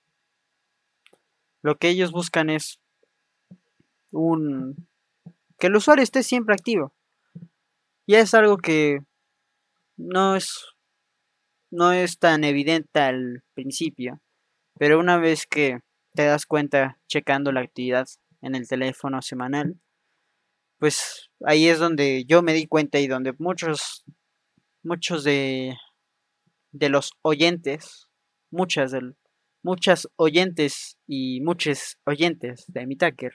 Lo 1.62 1.76
que 1.76 1.88
ellos 1.88 2.10
buscan 2.10 2.50
es 2.50 2.80
un 4.10 4.89
que 5.60 5.68
el 5.68 5.76
usuario 5.76 6.02
esté 6.02 6.22
siempre 6.24 6.54
activo. 6.54 6.92
Y 8.06 8.16
es 8.16 8.34
algo 8.34 8.56
que 8.56 9.00
no 9.96 10.34
es 10.34 10.74
no 11.70 11.92
es 11.92 12.18
tan 12.18 12.42
evidente 12.42 12.98
al 12.98 13.44
principio, 13.54 14.20
pero 14.76 14.98
una 14.98 15.18
vez 15.18 15.46
que 15.46 15.78
te 16.14 16.24
das 16.24 16.46
cuenta 16.46 16.98
checando 17.06 17.52
la 17.52 17.60
actividad 17.60 18.08
en 18.40 18.56
el 18.56 18.66
teléfono 18.66 19.22
semanal, 19.22 19.78
pues 20.78 21.30
ahí 21.44 21.68
es 21.68 21.78
donde 21.78 22.24
yo 22.24 22.42
me 22.42 22.54
di 22.54 22.66
cuenta 22.66 22.98
y 22.98 23.06
donde 23.06 23.34
muchos, 23.38 24.04
muchos 24.82 25.22
de, 25.22 25.76
de 26.72 26.88
los 26.88 27.12
oyentes, 27.22 28.08
muchas, 28.50 28.90
del, 28.90 29.16
muchas 29.62 30.08
oyentes 30.16 30.98
y 31.06 31.40
muchos 31.42 31.98
oyentes 32.04 32.64
de 32.66 32.86
mi 32.86 32.96
Tucker 32.96 33.34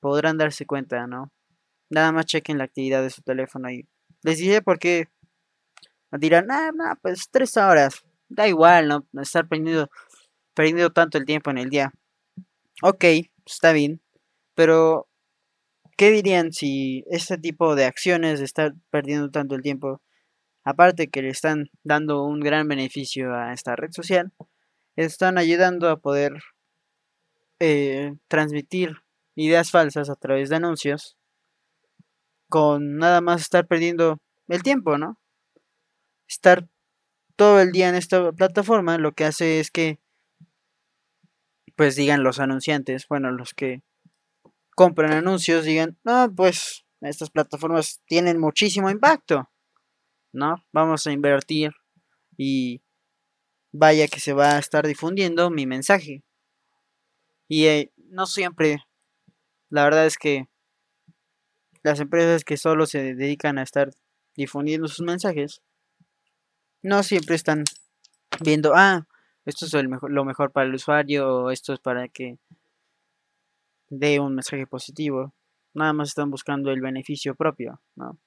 podrán 0.00 0.38
darse 0.38 0.66
cuenta, 0.66 1.06
¿no? 1.06 1.30
Nada 1.90 2.12
más 2.12 2.26
chequen 2.26 2.58
la 2.58 2.64
actividad 2.64 3.02
de 3.02 3.10
su 3.10 3.22
teléfono 3.22 3.70
y 3.70 3.86
les 4.22 4.38
diré 4.38 4.62
por 4.62 4.78
qué 4.78 5.08
dirán, 6.12 6.50
ah, 6.50 6.70
no, 6.74 6.84
pues 7.02 7.28
tres 7.30 7.56
horas, 7.56 8.04
da 8.28 8.48
igual, 8.48 8.88
¿no? 8.88 9.06
Estar 9.20 9.48
perdiendo, 9.48 9.90
perdiendo 10.54 10.90
tanto 10.90 11.18
el 11.18 11.24
tiempo 11.24 11.50
en 11.50 11.58
el 11.58 11.70
día. 11.70 11.92
Ok, 12.82 13.04
está 13.44 13.72
bien, 13.72 14.00
pero 14.54 15.10
¿Qué 16.00 16.10
dirían 16.10 16.50
si 16.50 17.04
este 17.10 17.36
tipo 17.36 17.74
de 17.76 17.84
acciones 17.84 18.38
de 18.38 18.46
estar 18.46 18.72
perdiendo 18.88 19.30
tanto 19.30 19.54
el 19.54 19.60
tiempo, 19.60 20.00
aparte 20.64 21.10
que 21.10 21.20
le 21.20 21.28
están 21.28 21.68
dando 21.84 22.24
un 22.24 22.40
gran 22.40 22.66
beneficio 22.68 23.34
a 23.34 23.52
esta 23.52 23.76
red 23.76 23.90
social, 23.92 24.32
están 24.96 25.36
ayudando 25.36 25.90
a 25.90 25.98
poder 25.98 26.32
eh, 27.58 28.14
transmitir 28.28 28.96
ideas 29.34 29.70
falsas 29.70 30.08
a 30.08 30.16
través 30.16 30.48
de 30.48 30.56
anuncios 30.56 31.18
con 32.50 32.98
nada 32.98 33.22
más 33.22 33.40
estar 33.40 33.66
perdiendo 33.66 34.18
el 34.48 34.62
tiempo, 34.62 34.98
¿no? 34.98 35.18
Estar 36.28 36.68
todo 37.36 37.60
el 37.60 37.72
día 37.72 37.88
en 37.88 37.94
esta 37.94 38.30
plataforma 38.32 38.98
lo 38.98 39.12
que 39.12 39.24
hace 39.24 39.60
es 39.60 39.70
que 39.70 39.98
pues 41.74 41.96
digan 41.96 42.22
los 42.22 42.40
anunciantes, 42.40 43.08
bueno, 43.08 43.30
los 43.30 43.54
que 43.54 43.82
compren 44.76 45.12
anuncios, 45.12 45.64
digan, 45.64 45.98
no, 46.04 46.30
pues 46.36 46.84
estas 47.00 47.30
plataformas 47.30 48.02
tienen 48.04 48.38
muchísimo 48.38 48.90
impacto, 48.90 49.48
¿no? 50.30 50.62
Vamos 50.72 51.06
a 51.06 51.12
invertir 51.12 51.72
y 52.36 52.82
vaya 53.72 54.08
que 54.08 54.20
se 54.20 54.34
va 54.34 54.56
a 54.56 54.58
estar 54.58 54.86
difundiendo 54.86 55.48
mi 55.48 55.64
mensaje. 55.64 56.22
Y 57.48 57.64
eh, 57.64 57.92
no 57.96 58.26
siempre, 58.26 58.84
la 59.70 59.84
verdad 59.84 60.04
es 60.04 60.18
que 60.18 60.49
las 61.82 62.00
empresas 62.00 62.44
que 62.44 62.56
solo 62.56 62.86
se 62.86 63.14
dedican 63.14 63.58
a 63.58 63.62
estar 63.62 63.90
difundiendo 64.36 64.88
sus 64.88 65.04
mensajes, 65.04 65.62
no 66.82 67.02
siempre 67.02 67.34
están 67.34 67.64
viendo, 68.40 68.72
ah, 68.74 69.06
esto 69.44 69.66
es 69.66 69.72
lo 69.74 70.24
mejor 70.24 70.52
para 70.52 70.66
el 70.66 70.74
usuario, 70.74 71.50
esto 71.50 71.72
es 71.72 71.80
para 71.80 72.08
que 72.08 72.38
de 73.88 74.20
un 74.20 74.34
mensaje 74.34 74.66
positivo. 74.66 75.34
Nada 75.74 75.92
más 75.92 76.08
están 76.08 76.30
buscando 76.30 76.70
el 76.70 76.80
beneficio 76.80 77.34
propio, 77.34 77.80
¿no? 77.94 78.18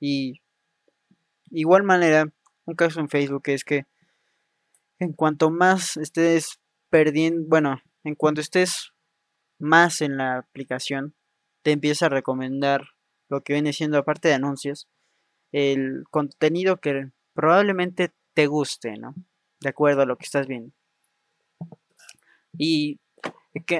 Y 0.00 0.40
igual 1.50 1.84
manera, 1.84 2.32
un 2.64 2.74
caso 2.74 3.00
en 3.00 3.08
Facebook 3.08 3.42
es 3.46 3.64
que 3.64 3.86
en 4.98 5.12
cuanto 5.12 5.50
más 5.50 5.96
estés 5.96 6.60
perdiendo, 6.90 7.46
bueno, 7.48 7.80
en 8.04 8.14
cuanto 8.14 8.40
estés 8.40 8.92
más 9.58 10.00
en 10.00 10.16
la 10.16 10.38
aplicación, 10.38 11.14
te 11.62 11.72
empieza 11.72 12.06
a 12.06 12.10
recomendar 12.10 12.88
lo 13.32 13.42
que 13.42 13.54
viene 13.54 13.72
siendo 13.72 13.98
aparte 13.98 14.28
de 14.28 14.34
anuncios, 14.34 14.88
el 15.52 16.04
contenido 16.10 16.76
que 16.78 17.10
probablemente 17.34 18.12
te 18.34 18.46
guste, 18.46 18.96
¿no? 18.98 19.14
De 19.60 19.70
acuerdo 19.70 20.02
a 20.02 20.06
lo 20.06 20.16
que 20.16 20.24
estás 20.24 20.46
viendo. 20.46 20.72
Y 22.56 23.00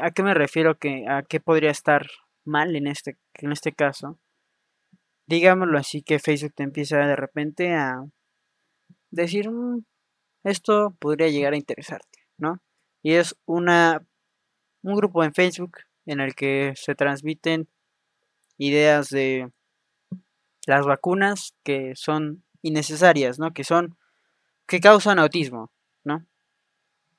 ¿A 0.03 0.11
qué 0.11 0.22
me 0.22 0.34
refiero? 0.34 0.78
Que, 0.78 1.07
¿A 1.09 1.22
qué 1.22 1.40
podría 1.40 1.70
estar 1.70 2.07
mal 2.44 2.76
en 2.76 2.86
este, 2.86 3.16
en 3.34 3.53
este 3.53 3.72
caso, 3.72 4.18
digámoslo 5.26 5.78
así, 5.78 6.03
que 6.03 6.18
Facebook 6.18 6.55
te 6.55 6.62
empieza 6.62 6.98
de 6.98 7.16
repente 7.16 7.74
a 7.74 8.05
decir, 9.11 9.50
mm, 9.50 9.84
esto 10.44 10.96
podría 10.98 11.28
llegar 11.28 11.53
a 11.55 11.57
interesarte, 11.57 12.20
¿no? 12.36 12.61
Y 13.03 13.14
es 13.14 13.36
una, 13.46 14.05
un 14.82 14.96
grupo 14.96 15.24
en 15.24 15.34
Facebook 15.34 15.78
en 16.07 16.20
el 16.20 16.34
que 16.34 16.72
se 16.76 16.94
transmiten 16.94 17.68
ideas 18.62 19.08
de 19.08 19.50
las 20.66 20.86
vacunas 20.86 21.54
que 21.64 21.94
son 21.96 22.44
innecesarias, 22.62 23.38
¿no? 23.38 23.52
Que 23.52 23.64
son, 23.64 23.96
que 24.66 24.80
causan 24.80 25.18
autismo, 25.18 25.72
¿no? 26.04 26.24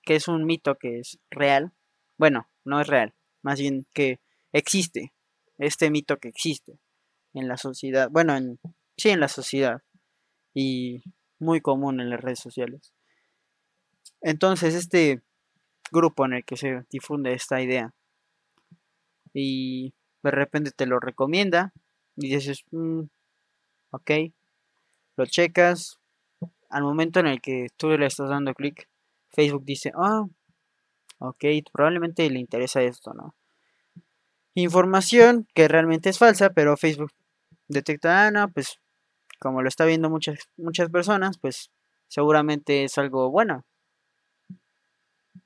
Que 0.03 0.15
es 0.15 0.27
un 0.29 0.45
mito 0.45 0.75
que 0.75 0.99
es 0.99 1.19
real. 1.29 1.73
Bueno, 2.17 2.47
no 2.63 2.79
es 2.79 2.87
real, 2.87 3.13
más 3.41 3.59
bien 3.59 3.85
que 3.93 4.21
existe, 4.53 5.13
este 5.57 5.89
mito 5.89 6.17
que 6.17 6.29
existe 6.29 6.79
en 7.33 7.47
la 7.47 7.57
sociedad, 7.57 8.09
bueno, 8.09 8.37
en, 8.37 8.59
sí 8.95 9.09
en 9.09 9.19
la 9.19 9.27
sociedad 9.27 9.81
y 10.53 11.03
muy 11.39 11.59
común 11.59 11.99
en 11.99 12.09
las 12.09 12.21
redes 12.21 12.39
sociales. 12.39 12.93
Entonces, 14.21 14.75
este 14.75 15.21
grupo 15.91 16.25
en 16.25 16.33
el 16.33 16.45
que 16.45 16.55
se 16.55 16.85
difunde 16.89 17.33
esta 17.33 17.61
idea 17.61 17.93
y 19.33 19.93
de 20.23 20.31
repente 20.31 20.71
te 20.71 20.85
lo 20.85 20.99
recomienda 20.99 21.73
y 22.15 22.33
dices, 22.33 22.63
mm, 22.71 23.01
ok, 23.91 24.11
lo 25.17 25.25
checas, 25.25 25.99
al 26.69 26.83
momento 26.83 27.19
en 27.19 27.27
el 27.27 27.41
que 27.41 27.67
tú 27.77 27.89
le 27.89 28.05
estás 28.05 28.29
dando 28.29 28.53
clic, 28.53 28.87
Facebook 29.31 29.65
dice, 29.65 29.91
ah, 29.95 30.25
ok, 31.19 31.45
probablemente 31.71 32.29
le 32.29 32.39
interesa 32.39 32.81
esto, 32.81 33.13
¿no? 33.13 33.35
Información 34.55 35.47
que 35.53 35.67
realmente 35.67 36.09
es 36.09 36.17
falsa, 36.19 36.51
pero 36.51 36.77
Facebook 36.77 37.11
detecta, 37.67 38.27
ah, 38.27 38.31
no, 38.31 38.49
pues 38.49 38.79
como 39.39 39.61
lo 39.61 39.67
está 39.67 39.85
viendo 39.85 40.09
muchas, 40.09 40.39
muchas 40.57 40.89
personas, 40.89 41.37
pues 41.37 41.69
seguramente 42.07 42.85
es 42.85 42.97
algo 42.97 43.29
bueno. 43.29 43.65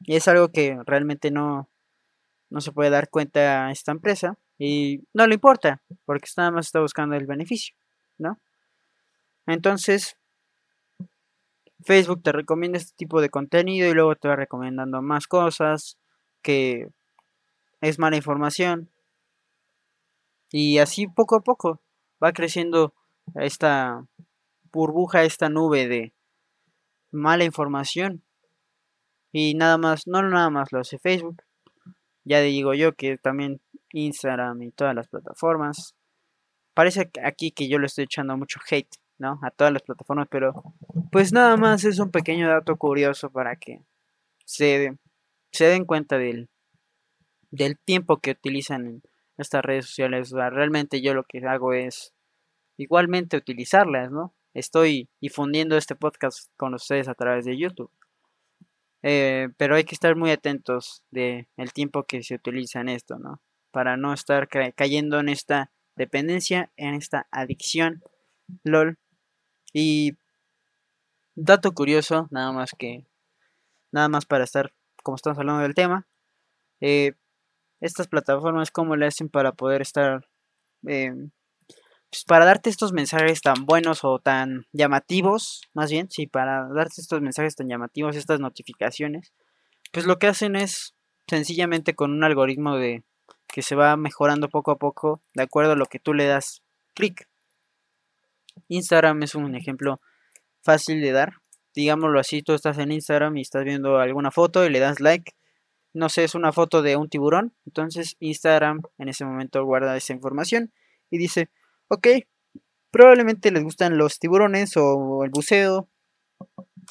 Y 0.01 0.15
es 0.15 0.27
algo 0.27 0.49
que 0.49 0.77
realmente 0.85 1.31
no, 1.31 1.67
no 2.49 2.61
se 2.61 2.71
puede 2.71 2.89
dar 2.89 3.09
cuenta 3.09 3.71
esta 3.71 3.91
empresa 3.91 4.37
y 4.57 5.03
no 5.13 5.27
le 5.27 5.35
importa, 5.35 5.81
porque 6.05 6.27
nada 6.35 6.51
más 6.51 6.67
está 6.67 6.79
buscando 6.79 7.15
el 7.15 7.27
beneficio, 7.27 7.75
¿no? 8.17 8.39
Entonces, 9.45 10.17
Facebook 11.83 12.21
te 12.23 12.31
recomienda 12.31 12.77
este 12.77 12.95
tipo 12.95 13.21
de 13.21 13.29
contenido 13.29 13.89
y 13.89 13.93
luego 13.93 14.15
te 14.15 14.27
va 14.27 14.35
recomendando 14.35 15.01
más 15.01 15.27
cosas 15.27 15.97
que 16.41 16.89
es 17.81 17.99
mala 17.99 18.17
información. 18.17 18.89
Y 20.51 20.79
así 20.79 21.07
poco 21.07 21.35
a 21.35 21.41
poco 21.41 21.81
va 22.23 22.31
creciendo 22.31 22.93
esta 23.35 24.05
burbuja, 24.71 25.23
esta 25.23 25.49
nube 25.49 25.87
de 25.87 26.13
mala 27.11 27.43
información. 27.43 28.23
Y 29.31 29.53
nada 29.55 29.77
más, 29.77 30.07
no 30.07 30.21
nada 30.23 30.49
más 30.49 30.71
lo 30.71 30.79
hace 30.79 30.99
Facebook. 30.99 31.43
Ya 32.23 32.41
digo 32.41 32.73
yo 32.73 32.93
que 32.93 33.17
también 33.17 33.61
Instagram 34.05 34.61
y 34.63 34.71
todas 34.71 34.95
las 34.95 35.07
plataformas. 35.07 35.95
Parece 36.73 37.09
aquí 37.23 37.51
que 37.51 37.67
yo 37.67 37.79
le 37.79 37.87
estoy 37.87 38.05
echando 38.05 38.37
mucho 38.37 38.59
hate, 38.69 38.95
¿no? 39.17 39.39
A 39.43 39.51
todas 39.51 39.73
las 39.73 39.81
plataformas, 39.81 40.27
pero 40.29 40.53
pues 41.11 41.33
nada 41.33 41.57
más 41.57 41.83
es 41.83 41.99
un 41.99 42.11
pequeño 42.11 42.47
dato 42.47 42.75
curioso 42.77 43.31
para 43.31 43.55
que 43.55 43.81
se, 44.45 44.97
den 45.59 45.85
cuenta 45.85 46.17
del, 46.17 46.49
tiempo 47.85 48.17
que 48.17 48.31
utilizan 48.31 48.85
en 48.85 49.03
estas 49.37 49.63
redes 49.63 49.87
sociales. 49.87 50.31
realmente 50.31 51.01
yo 51.01 51.13
lo 51.13 51.23
que 51.23 51.39
hago 51.47 51.73
es 51.73 52.13
igualmente 52.77 53.37
utilizarlas, 53.37 54.11
¿no? 54.11 54.33
Estoy 54.53 55.09
difundiendo 55.21 55.77
este 55.77 55.95
podcast 55.95 56.51
con 56.57 56.73
ustedes 56.73 57.07
a 57.07 57.15
través 57.15 57.45
de 57.45 57.57
YouTube. 57.57 57.91
Eh, 59.03 59.49
pero 59.57 59.75
hay 59.75 59.83
que 59.83 59.95
estar 59.95 60.15
muy 60.15 60.31
atentos 60.31 61.03
de 61.11 61.47
tiempo 61.73 62.03
que 62.03 62.23
se 62.23 62.35
utiliza 62.35 62.81
en 62.81 62.89
esto, 62.89 63.19
¿no? 63.19 63.41
Para 63.71 63.97
no 63.97 64.13
estar 64.13 64.47
cayendo 64.75 65.19
en 65.19 65.29
esta 65.29 65.71
dependencia, 65.95 66.71
en 66.77 66.95
esta 66.95 67.27
adicción, 67.31 68.03
lol. 68.63 68.97
Y 69.73 70.17
dato 71.35 71.71
curioso, 71.73 72.27
nada 72.31 72.51
más 72.51 72.71
que, 72.77 73.05
nada 73.91 74.09
más 74.09 74.25
para 74.25 74.43
estar, 74.43 74.73
como 75.03 75.15
estamos 75.15 75.37
hablando 75.37 75.61
del 75.61 75.75
tema, 75.75 76.07
eh, 76.81 77.13
estas 77.79 78.07
plataformas, 78.07 78.71
¿cómo 78.71 78.95
le 78.95 79.07
hacen 79.07 79.29
para 79.29 79.51
poder 79.51 79.81
estar 79.81 80.27
eh, 80.87 81.13
pues, 82.09 82.23
para 82.23 82.45
darte 82.45 82.69
estos 82.69 82.93
mensajes 82.93 83.41
tan 83.41 83.65
buenos 83.65 84.03
o 84.03 84.19
tan 84.19 84.65
llamativos, 84.71 85.61
más 85.73 85.91
bien, 85.91 86.09
sí, 86.09 86.27
para 86.27 86.67
darte 86.73 87.01
estos 87.01 87.21
mensajes 87.21 87.55
tan 87.55 87.67
llamativos, 87.67 88.15
estas 88.15 88.39
notificaciones, 88.39 89.33
pues 89.91 90.05
lo 90.05 90.17
que 90.17 90.27
hacen 90.27 90.55
es 90.55 90.95
sencillamente 91.27 91.95
con 91.95 92.11
un 92.11 92.23
algoritmo 92.23 92.77
de 92.77 93.03
que 93.47 93.61
se 93.61 93.75
va 93.75 93.95
mejorando 93.97 94.49
poco 94.49 94.71
a 94.71 94.77
poco 94.77 95.21
de 95.33 95.43
acuerdo 95.43 95.73
a 95.73 95.75
lo 95.75 95.85
que 95.85 95.99
tú 95.99 96.13
le 96.13 96.25
das 96.25 96.61
clic. 96.93 97.27
Instagram 98.67 99.23
es 99.23 99.35
un 99.35 99.55
ejemplo 99.55 100.01
fácil 100.61 101.01
de 101.01 101.11
dar. 101.11 101.33
Digámoslo 101.73 102.19
así, 102.19 102.41
tú 102.41 102.53
estás 102.53 102.77
en 102.79 102.91
Instagram 102.91 103.37
y 103.37 103.41
estás 103.41 103.63
viendo 103.63 103.99
alguna 103.99 104.31
foto 104.31 104.65
y 104.65 104.69
le 104.69 104.79
das 104.79 104.99
like. 104.99 105.33
No 105.93 106.09
sé, 106.09 106.23
es 106.23 106.35
una 106.35 106.51
foto 106.51 106.81
de 106.81 106.95
un 106.95 107.09
tiburón. 107.09 107.53
Entonces 107.65 108.15
Instagram 108.19 108.81
en 108.97 109.09
ese 109.09 109.25
momento 109.25 109.63
guarda 109.63 109.95
esa 109.95 110.13
información 110.13 110.71
y 111.09 111.17
dice, 111.17 111.49
ok, 111.87 112.07
probablemente 112.91 113.51
les 113.51 113.63
gustan 113.63 113.97
los 113.97 114.19
tiburones 114.19 114.75
o 114.75 115.23
el 115.23 115.29
buceo 115.29 115.87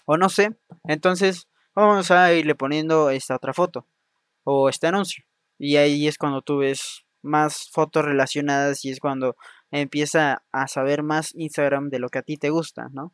o 0.04 0.16
no 0.16 0.28
sé. 0.28 0.56
Entonces 0.84 1.48
vamos 1.74 2.10
a 2.10 2.32
irle 2.32 2.54
poniendo 2.54 3.10
esta 3.10 3.36
otra 3.36 3.52
foto 3.52 3.86
o 4.44 4.68
este 4.68 4.86
anuncio. 4.86 5.24
Y 5.58 5.76
ahí 5.76 6.06
es 6.06 6.18
cuando 6.18 6.42
tú 6.42 6.58
ves 6.58 7.06
más 7.22 7.70
fotos 7.72 8.04
relacionadas 8.04 8.84
y 8.84 8.90
es 8.90 9.00
cuando 9.00 9.36
empieza 9.70 10.44
a 10.52 10.68
saber 10.68 11.02
más 11.02 11.34
Instagram 11.34 11.88
de 11.88 11.98
lo 11.98 12.08
que 12.08 12.18
a 12.18 12.22
ti 12.22 12.36
te 12.36 12.50
gusta, 12.50 12.88
¿no? 12.92 13.12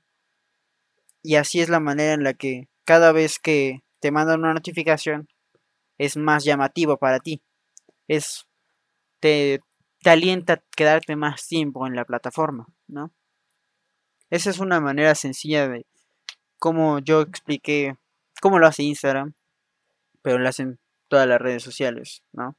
Y 1.22 1.36
así 1.36 1.60
es 1.60 1.68
la 1.68 1.80
manera 1.80 2.14
en 2.14 2.24
la 2.24 2.34
que 2.34 2.68
cada 2.84 3.12
vez 3.12 3.38
que 3.38 3.82
te 4.00 4.10
mandan 4.10 4.40
una 4.40 4.54
notificación 4.54 5.28
es 5.98 6.16
más 6.16 6.44
llamativo 6.44 6.98
para 6.98 7.20
ti. 7.20 7.42
Es 8.08 8.46
te, 9.20 9.60
te 10.00 10.10
alienta 10.10 10.54
a 10.54 10.62
quedarte 10.76 11.14
más 11.16 11.46
tiempo 11.46 11.86
en 11.86 11.94
la 11.94 12.04
plataforma, 12.04 12.66
¿no? 12.88 13.12
Esa 14.30 14.50
es 14.50 14.58
una 14.58 14.80
manera 14.80 15.14
sencilla 15.14 15.68
de 15.68 15.86
cómo 16.58 16.98
yo 16.98 17.20
expliqué 17.20 17.96
cómo 18.40 18.58
lo 18.58 18.66
hace 18.66 18.82
Instagram, 18.82 19.34
pero 20.22 20.38
lo 20.38 20.48
hacen 20.48 20.80
todas 21.12 21.28
las 21.28 21.42
redes 21.42 21.62
sociales, 21.62 22.22
¿no? 22.32 22.56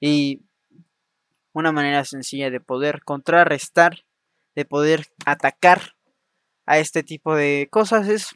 Y 0.00 0.42
una 1.54 1.72
manera 1.72 2.04
sencilla 2.04 2.50
de 2.50 2.60
poder 2.60 3.00
contrarrestar, 3.02 4.04
de 4.54 4.66
poder 4.66 5.06
atacar 5.24 5.94
a 6.66 6.78
este 6.78 7.02
tipo 7.02 7.34
de 7.34 7.68
cosas 7.70 8.06
es 8.08 8.34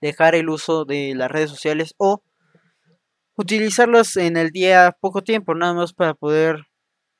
dejar 0.00 0.34
el 0.34 0.48
uso 0.48 0.84
de 0.84 1.14
las 1.14 1.30
redes 1.30 1.50
sociales 1.50 1.94
o 1.96 2.24
utilizarlas 3.36 4.16
en 4.16 4.36
el 4.36 4.50
día 4.50 4.96
poco 5.00 5.22
tiempo, 5.22 5.54
nada 5.54 5.74
más 5.74 5.92
para 5.92 6.14
poder 6.14 6.64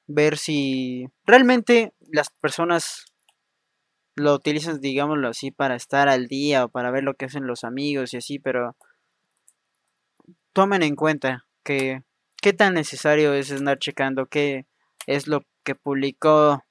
ver 0.08 0.36
si 0.36 1.06
realmente 1.24 1.94
las 2.00 2.30
personas 2.40 3.04
lo 4.16 4.34
utilizan, 4.34 4.80
digámoslo 4.80 5.28
así, 5.28 5.52
para 5.52 5.76
estar 5.76 6.08
al 6.08 6.26
día 6.26 6.64
o 6.64 6.70
para 6.70 6.90
ver 6.90 7.04
lo 7.04 7.14
que 7.14 7.26
hacen 7.26 7.46
los 7.46 7.62
amigos 7.62 8.12
y 8.14 8.16
así, 8.16 8.40
pero 8.40 8.76
tomen 10.52 10.82
en 10.82 10.96
cuenta 10.96 11.46
que 11.64 12.02
qué 12.40 12.52
tan 12.52 12.74
necesario 12.74 13.32
es 13.34 13.50
andar 13.52 13.78
checando 13.78 14.26
qué 14.26 14.66
es 15.06 15.26
lo 15.26 15.42
que 15.64 15.74
publicó 15.74 16.64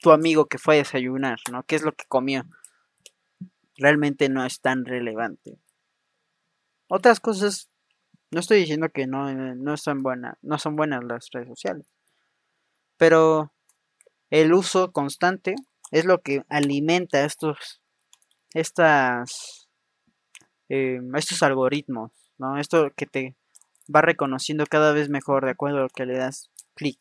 tu 0.00 0.10
amigo 0.12 0.46
que 0.46 0.58
fue 0.58 0.76
a 0.76 0.78
desayunar, 0.78 1.38
¿no? 1.50 1.62
¿Qué 1.64 1.76
es 1.76 1.82
lo 1.82 1.92
que 1.92 2.04
comió? 2.06 2.44
Realmente 3.76 4.28
no 4.28 4.44
es 4.44 4.60
tan 4.60 4.84
relevante. 4.84 5.58
Otras 6.88 7.20
cosas, 7.20 7.68
no 8.30 8.40
estoy 8.40 8.60
diciendo 8.60 8.88
que 8.88 9.06
no, 9.06 9.32
no 9.32 9.76
son 9.76 10.02
buenas, 10.02 10.36
no 10.42 10.58
son 10.58 10.76
buenas 10.76 11.04
las 11.04 11.28
redes 11.32 11.48
sociales. 11.48 11.86
Pero 12.96 13.52
el 14.30 14.52
uso 14.52 14.92
constante 14.92 15.54
es 15.90 16.04
lo 16.04 16.20
que 16.20 16.42
alimenta 16.48 17.24
estos, 17.24 17.80
estas, 18.54 19.68
em, 20.68 21.14
estos 21.16 21.42
algoritmos, 21.42 22.12
¿no? 22.38 22.58
Esto 22.58 22.90
que 22.96 23.06
te 23.06 23.36
va 23.94 24.02
reconociendo 24.02 24.64
cada 24.66 24.92
vez 24.92 25.08
mejor 25.08 25.44
de 25.44 25.52
acuerdo 25.52 25.78
a 25.78 25.82
lo 25.82 25.88
que 25.88 26.06
le 26.06 26.16
das 26.16 26.50
clic. 26.74 26.98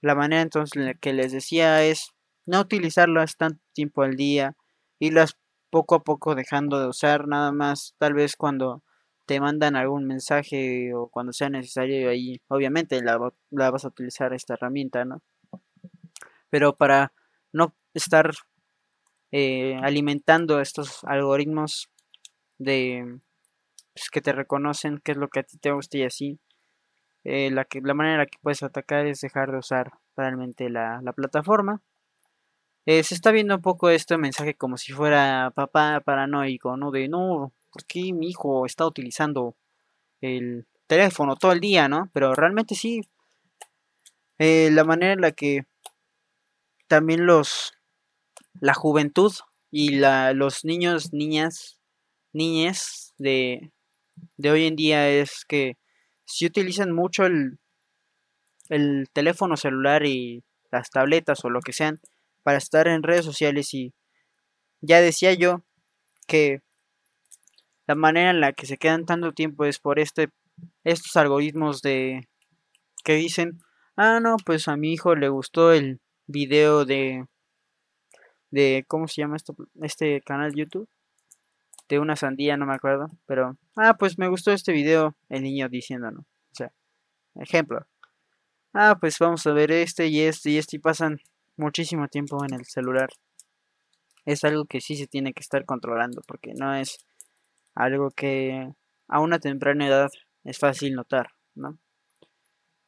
La 0.00 0.14
manera 0.14 0.42
entonces 0.42 0.96
que 1.00 1.12
les 1.12 1.32
decía 1.32 1.84
es 1.84 2.12
no 2.46 2.60
utilizarlas 2.60 3.36
tanto 3.36 3.62
tiempo 3.72 4.02
al 4.02 4.16
día 4.16 4.56
y 4.98 5.10
las 5.10 5.36
poco 5.70 5.94
a 5.94 6.02
poco 6.02 6.34
dejando 6.34 6.80
de 6.80 6.88
usar, 6.88 7.28
nada 7.28 7.52
más 7.52 7.94
tal 7.98 8.14
vez 8.14 8.36
cuando 8.36 8.82
te 9.26 9.40
mandan 9.40 9.76
algún 9.76 10.06
mensaje 10.06 10.92
o 10.94 11.08
cuando 11.08 11.32
sea 11.32 11.48
necesario 11.48 12.10
ahí 12.10 12.40
obviamente 12.48 13.00
la, 13.02 13.32
la 13.50 13.70
vas 13.70 13.84
a 13.84 13.88
utilizar 13.88 14.34
esta 14.34 14.54
herramienta, 14.54 15.04
¿no? 15.04 15.22
Pero 16.50 16.76
para 16.76 17.12
no 17.52 17.74
estar 17.94 18.32
eh, 19.30 19.78
alimentando 19.82 20.60
estos 20.60 21.04
algoritmos 21.04 21.88
de 22.58 23.20
pues, 23.94 24.10
que 24.10 24.20
te 24.20 24.32
reconocen 24.32 25.00
qué 25.04 25.12
es 25.12 25.18
lo 25.18 25.28
que 25.28 25.40
a 25.40 25.42
ti 25.42 25.58
te 25.58 25.72
gusta 25.72 25.98
y 25.98 26.04
así. 26.04 26.40
Eh, 27.24 27.50
la, 27.50 27.64
que, 27.64 27.80
la 27.80 27.94
manera 27.94 28.18
la 28.18 28.26
que 28.26 28.38
puedes 28.42 28.62
atacar 28.62 29.06
es 29.06 29.20
dejar 29.20 29.52
de 29.52 29.58
usar 29.58 29.92
realmente 30.16 30.70
la, 30.70 31.00
plataforma. 31.14 31.82
Eh, 32.86 33.04
se 33.04 33.14
está 33.14 33.30
viendo 33.30 33.54
un 33.54 33.62
poco 33.62 33.90
este 33.90 34.18
mensaje 34.18 34.54
como 34.54 34.76
si 34.76 34.92
fuera 34.92 35.52
papá 35.54 36.00
paranoico, 36.00 36.76
¿no? 36.76 36.90
De 36.90 37.08
no, 37.08 37.52
¿por 37.70 37.84
qué 37.86 38.12
mi 38.12 38.28
hijo 38.30 38.66
está 38.66 38.86
utilizando 38.86 39.56
el 40.20 40.66
teléfono 40.88 41.36
todo 41.36 41.52
el 41.52 41.60
día, 41.60 41.88
¿no? 41.88 42.10
Pero 42.12 42.34
realmente 42.34 42.74
sí. 42.74 43.02
la 44.38 44.84
manera 44.84 45.12
en 45.12 45.20
la 45.20 45.32
que 45.32 45.64
también 46.88 47.26
los 47.26 47.74
la 48.60 48.74
juventud 48.74 49.32
y 49.70 49.96
la, 49.96 50.32
los 50.34 50.64
niños, 50.64 51.12
niñas, 51.12 51.78
niñes 52.32 53.14
de, 53.18 53.72
de 54.36 54.50
hoy 54.50 54.66
en 54.66 54.76
día 54.76 55.08
es 55.08 55.44
que 55.46 55.76
si 56.24 56.46
utilizan 56.46 56.92
mucho 56.92 57.26
el, 57.26 57.58
el 58.68 59.08
teléfono 59.12 59.56
celular 59.56 60.06
y 60.06 60.44
las 60.70 60.90
tabletas 60.90 61.44
o 61.44 61.50
lo 61.50 61.60
que 61.60 61.72
sean 61.72 62.00
para 62.42 62.58
estar 62.58 62.88
en 62.88 63.02
redes 63.02 63.24
sociales 63.24 63.72
y 63.74 63.94
ya 64.80 65.00
decía 65.00 65.34
yo 65.34 65.62
que 66.26 66.60
la 67.86 67.94
manera 67.94 68.30
en 68.30 68.40
la 68.40 68.52
que 68.52 68.66
se 68.66 68.78
quedan 68.78 69.06
tanto 69.06 69.32
tiempo 69.32 69.64
es 69.64 69.78
por 69.78 69.98
este 69.98 70.30
estos 70.84 71.16
algoritmos 71.16 71.82
de 71.82 72.28
que 73.04 73.14
dicen 73.14 73.58
ah 73.96 74.20
no 74.20 74.36
pues 74.44 74.68
a 74.68 74.76
mi 74.76 74.92
hijo 74.92 75.14
le 75.14 75.28
gustó 75.28 75.72
el 75.72 76.00
video 76.26 76.84
de 76.84 77.26
de 78.50 78.84
¿cómo 78.88 79.08
se 79.08 79.22
llama 79.22 79.36
esto? 79.36 79.54
este 79.80 80.20
canal 80.20 80.52
YouTube? 80.54 80.88
De 81.88 81.98
una 81.98 82.16
sandía, 82.16 82.56
no 82.56 82.66
me 82.66 82.74
acuerdo, 82.74 83.08
pero 83.26 83.56
ah, 83.76 83.94
pues 83.98 84.18
me 84.18 84.28
gustó 84.28 84.52
este 84.52 84.72
video 84.72 85.14
el 85.28 85.42
niño 85.42 85.68
diciendo, 85.68 86.10
¿no? 86.10 86.20
O 86.20 86.54
sea, 86.54 86.72
ejemplo. 87.36 87.86
Ah, 88.74 88.96
pues 89.00 89.18
vamos 89.18 89.46
a 89.46 89.52
ver 89.52 89.70
este 89.70 90.06
y 90.06 90.20
este 90.20 90.50
y 90.50 90.58
este 90.58 90.76
y 90.76 90.80
pasan 90.80 91.20
muchísimo 91.56 92.08
tiempo 92.08 92.44
en 92.44 92.54
el 92.54 92.64
celular. 92.64 93.10
Es 94.24 94.44
algo 94.44 94.64
que 94.64 94.80
sí 94.80 94.96
se 94.96 95.06
tiene 95.06 95.32
que 95.34 95.40
estar 95.40 95.64
controlando 95.64 96.22
porque 96.26 96.54
no 96.54 96.74
es 96.74 96.98
algo 97.74 98.10
que 98.10 98.72
a 99.08 99.20
una 99.20 99.38
temprana 99.38 99.86
edad 99.86 100.10
es 100.44 100.58
fácil 100.58 100.94
notar, 100.94 101.28
¿no? 101.54 101.78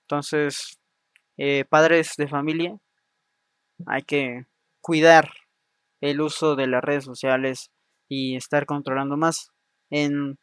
Entonces, 0.03 0.78
eh, 1.36 1.64
padres 1.64 2.12
de 2.16 2.28
familia, 2.28 2.76
hay 3.86 4.03
que 4.03 4.47
cuidar 4.80 5.30
el 6.01 6.20
uso 6.20 6.57
de 6.57 6.66
las 6.66 6.82
redes 6.82 7.05
sociales 7.05 7.70
y 8.09 8.36
estar 8.36 8.66
controlando 8.66 9.16
más 9.16 9.50
en, 9.90 10.38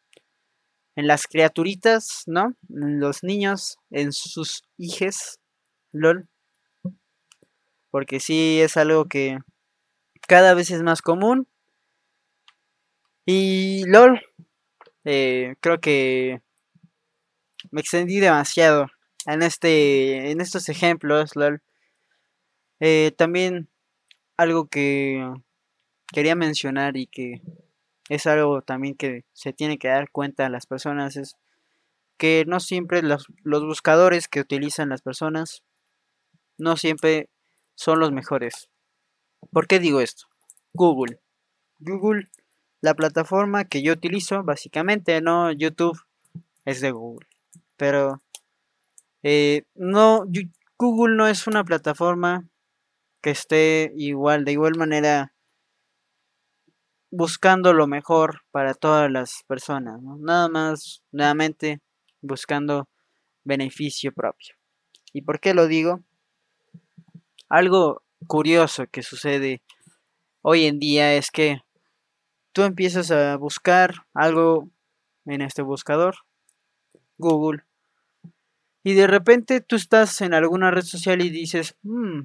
en 0.95 1.07
las 1.07 1.27
criaturitas, 1.27 2.23
¿no? 2.27 2.55
En 2.69 2.99
los 2.99 3.23
niños, 3.23 3.77
en 3.89 4.11
sus 4.11 4.63
hijes, 4.77 5.39
lol. 5.91 6.27
Porque 7.89 8.19
sí 8.19 8.61
es 8.61 8.77
algo 8.77 9.05
que 9.05 9.39
cada 10.27 10.53
vez 10.53 10.71
es 10.71 10.81
más 10.81 11.01
común. 11.01 11.47
Y 13.25 13.83
lol, 13.85 14.21
eh, 15.05 15.55
creo 15.59 15.79
que 15.79 16.41
me 17.71 17.81
extendí 17.81 18.19
demasiado 18.19 18.87
en 19.25 19.43
este 19.43 20.31
en 20.31 20.41
estos 20.41 20.69
ejemplos 20.69 21.35
lol. 21.35 21.61
Eh, 22.79 23.11
también 23.17 23.69
algo 24.37 24.67
que 24.67 25.23
quería 26.11 26.35
mencionar 26.35 26.97
y 26.97 27.07
que 27.07 27.41
es 28.09 28.27
algo 28.27 28.61
también 28.61 28.95
que 28.95 29.23
se 29.33 29.53
tiene 29.53 29.77
que 29.77 29.87
dar 29.87 30.09
cuenta 30.11 30.45
a 30.45 30.49
las 30.49 30.65
personas 30.65 31.15
es 31.15 31.37
que 32.17 32.43
no 32.45 32.59
siempre 32.59 33.01
los, 33.01 33.27
buscadores 33.43 34.27
que 34.27 34.41
utilizan 34.41 34.89
las 34.89 35.01
personas 35.01 35.63
no 36.57 36.77
siempre 36.77 37.29
son 37.75 37.99
los 37.99 38.11
mejores. 38.11 38.69
¿Por 39.51 39.65
qué 39.65 39.79
digo 39.79 40.01
esto? 40.01 40.27
Google. 40.73 41.19
Google, 41.79 42.29
la 42.81 42.93
plataforma 42.93 43.65
que 43.65 43.81
yo 43.81 43.93
utilizo, 43.93 44.43
básicamente, 44.43 45.19
no 45.21 45.51
YouTube, 45.51 45.99
es 46.65 46.81
de 46.81 46.91
Google. 46.91 47.27
Pero 47.75 48.21
eh, 49.23 49.63
no, 49.73 50.25
Google 50.77 51.15
no 51.15 51.27
es 51.27 51.47
una 51.47 51.63
plataforma 51.63 52.47
que 53.21 53.31
esté 53.31 53.93
igual, 53.95 54.45
de 54.45 54.51
igual 54.51 54.77
manera 54.77 55.33
buscando 57.11 57.73
lo 57.73 57.87
mejor 57.87 58.41
para 58.51 58.73
todas 58.73 59.11
las 59.11 59.43
personas, 59.45 60.01
nada 60.01 60.47
más, 60.47 61.03
nuevamente, 61.11 61.81
buscando 62.21 62.87
beneficio 63.43 64.13
propio. 64.13 64.55
¿Y 65.13 65.21
por 65.21 65.39
qué 65.39 65.53
lo 65.53 65.67
digo? 65.67 66.01
Algo 67.49 68.03
curioso 68.27 68.87
que 68.87 69.03
sucede 69.03 69.61
hoy 70.41 70.65
en 70.65 70.79
día 70.79 71.13
es 71.15 71.31
que 71.31 71.61
tú 72.53 72.63
empiezas 72.63 73.11
a 73.11 73.35
buscar 73.35 74.05
algo 74.13 74.69
en 75.25 75.41
este 75.41 75.61
buscador, 75.61 76.15
Google, 77.17 77.63
y 78.83 78.93
de 78.93 79.07
repente 79.07 79.61
tú 79.61 79.75
estás 79.75 80.21
en 80.21 80.33
alguna 80.33 80.71
red 80.71 80.83
social 80.83 81.21
y 81.21 81.29
dices, 81.29 81.75
hmm, 81.83 82.21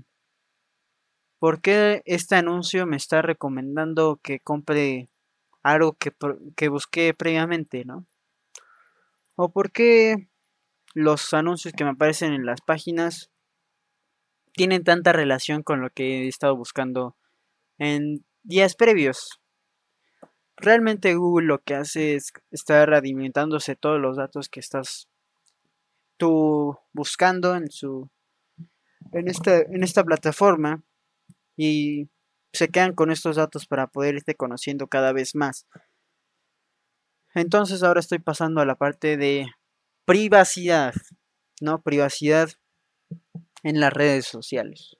¿por 1.38 1.60
qué 1.60 2.02
este 2.04 2.36
anuncio 2.36 2.86
me 2.86 2.96
está 2.96 3.22
recomendando 3.22 4.18
que 4.22 4.40
compre 4.40 5.08
algo 5.62 5.94
que, 5.94 6.12
que 6.56 6.68
busqué 6.68 7.14
previamente, 7.14 7.84
¿no? 7.84 8.06
¿O 9.34 9.50
por 9.50 9.70
qué 9.70 10.28
los 10.94 11.34
anuncios 11.34 11.74
que 11.74 11.84
me 11.84 11.90
aparecen 11.90 12.32
en 12.32 12.46
las 12.46 12.60
páginas 12.60 13.30
tienen 14.52 14.84
tanta 14.84 15.12
relación 15.12 15.62
con 15.62 15.80
lo 15.82 15.90
que 15.90 16.22
he 16.22 16.28
estado 16.28 16.56
buscando 16.56 17.16
en 17.78 18.24
días 18.42 18.74
previos? 18.76 19.40
Realmente 20.56 21.14
Google 21.14 21.48
lo 21.48 21.58
que 21.62 21.74
hace 21.74 22.14
es 22.14 22.32
estar 22.50 22.94
alimentándose 22.94 23.76
todos 23.76 24.00
los 24.00 24.16
datos 24.16 24.48
que 24.48 24.60
estás 24.60 25.08
tú 26.16 26.78
buscando 26.94 27.56
en 27.56 27.70
su 27.70 28.08
en 29.12 29.28
esta, 29.28 29.58
en 29.58 29.82
esta 29.82 30.02
plataforma 30.02 30.82
y 31.56 32.08
se 32.52 32.68
quedan 32.68 32.94
con 32.94 33.10
estos 33.10 33.36
datos 33.36 33.66
para 33.66 33.86
poder 33.86 34.16
irte 34.16 34.34
conociendo 34.34 34.86
cada 34.88 35.12
vez 35.12 35.34
más. 35.34 35.66
Entonces 37.34 37.82
ahora 37.82 38.00
estoy 38.00 38.18
pasando 38.18 38.60
a 38.60 38.66
la 38.66 38.76
parte 38.76 39.16
de 39.16 39.46
privacidad, 40.06 40.94
¿no? 41.60 41.82
Privacidad 41.82 42.50
en 43.62 43.80
las 43.80 43.92
redes 43.92 44.26
sociales. 44.26 44.96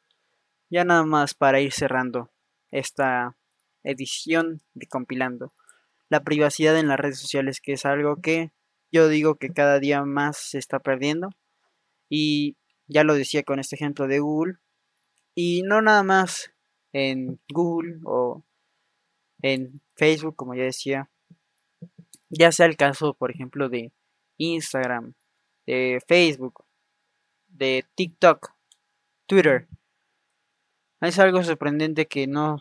Ya 0.68 0.84
nada 0.84 1.04
más 1.04 1.34
para 1.34 1.60
ir 1.60 1.72
cerrando 1.72 2.30
esta 2.70 3.36
edición 3.84 4.62
de 4.74 4.86
compilando. 4.86 5.54
La 6.08 6.24
privacidad 6.24 6.78
en 6.78 6.88
las 6.88 6.98
redes 6.98 7.20
sociales, 7.20 7.60
que 7.60 7.72
es 7.72 7.86
algo 7.86 8.20
que 8.20 8.52
yo 8.92 9.08
digo 9.08 9.36
que 9.36 9.52
cada 9.52 9.78
día 9.78 10.04
más 10.04 10.36
se 10.36 10.58
está 10.58 10.80
perdiendo. 10.80 11.30
Y 12.08 12.56
ya 12.86 13.04
lo 13.04 13.14
decía 13.14 13.42
con 13.42 13.58
este 13.58 13.76
ejemplo 13.76 14.06
de 14.06 14.20
Google, 14.20 14.58
y 15.36 15.62
no 15.62 15.82
nada 15.82 16.02
más 16.02 16.50
en 16.92 17.38
Google 17.52 18.00
o 18.04 18.42
en 19.42 19.82
Facebook, 19.94 20.34
como 20.34 20.54
ya 20.54 20.64
decía. 20.64 21.10
Ya 22.30 22.50
sea 22.50 22.66
el 22.66 22.76
caso, 22.76 23.14
por 23.14 23.30
ejemplo, 23.30 23.68
de 23.68 23.92
Instagram, 24.38 25.14
de 25.66 26.00
Facebook, 26.08 26.64
de 27.48 27.84
TikTok, 27.94 28.50
Twitter. 29.26 29.68
Es 31.02 31.18
algo 31.18 31.44
sorprendente 31.44 32.06
que 32.06 32.26
no, 32.26 32.58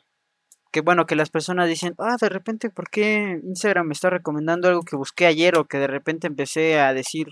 que 0.71 0.81
bueno, 0.81 1.05
que 1.05 1.15
las 1.15 1.29
personas 1.29 1.69
dicen, 1.69 1.95
ah, 1.97 2.17
de 2.19 2.27
repente, 2.27 2.69
¿por 2.69 2.89
qué 2.89 3.39
Instagram 3.41 3.87
me 3.87 3.93
está 3.93 4.09
recomendando 4.09 4.67
algo 4.67 4.81
que 4.81 4.97
busqué 4.97 5.25
ayer 5.25 5.57
o 5.57 5.65
que 5.65 5.77
de 5.77 5.87
repente 5.87 6.27
empecé 6.27 6.79
a 6.79 6.93
decir, 6.93 7.27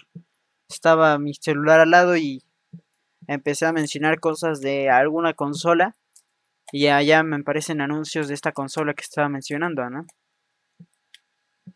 estaba 0.70 1.20
mi 1.20 1.34
celular 1.34 1.82
al 1.82 1.92
lado 1.92 2.16
y 2.16 2.44
empecé 3.28 3.66
a 3.66 3.74
mencionar 3.74 4.20
cosas 4.20 4.62
de 4.62 4.90
alguna 4.90 5.34
consola 5.34 5.96
y 6.72 6.88
allá 6.88 7.24
me 7.24 7.38
aparecen 7.38 7.82
anuncios 7.82 8.28
de 8.28 8.34
esta 8.34 8.52
consola 8.52 8.94
que 8.94 9.04
estaba 9.04 9.30
mencionando, 9.30 9.90
¿no? 9.90 10.06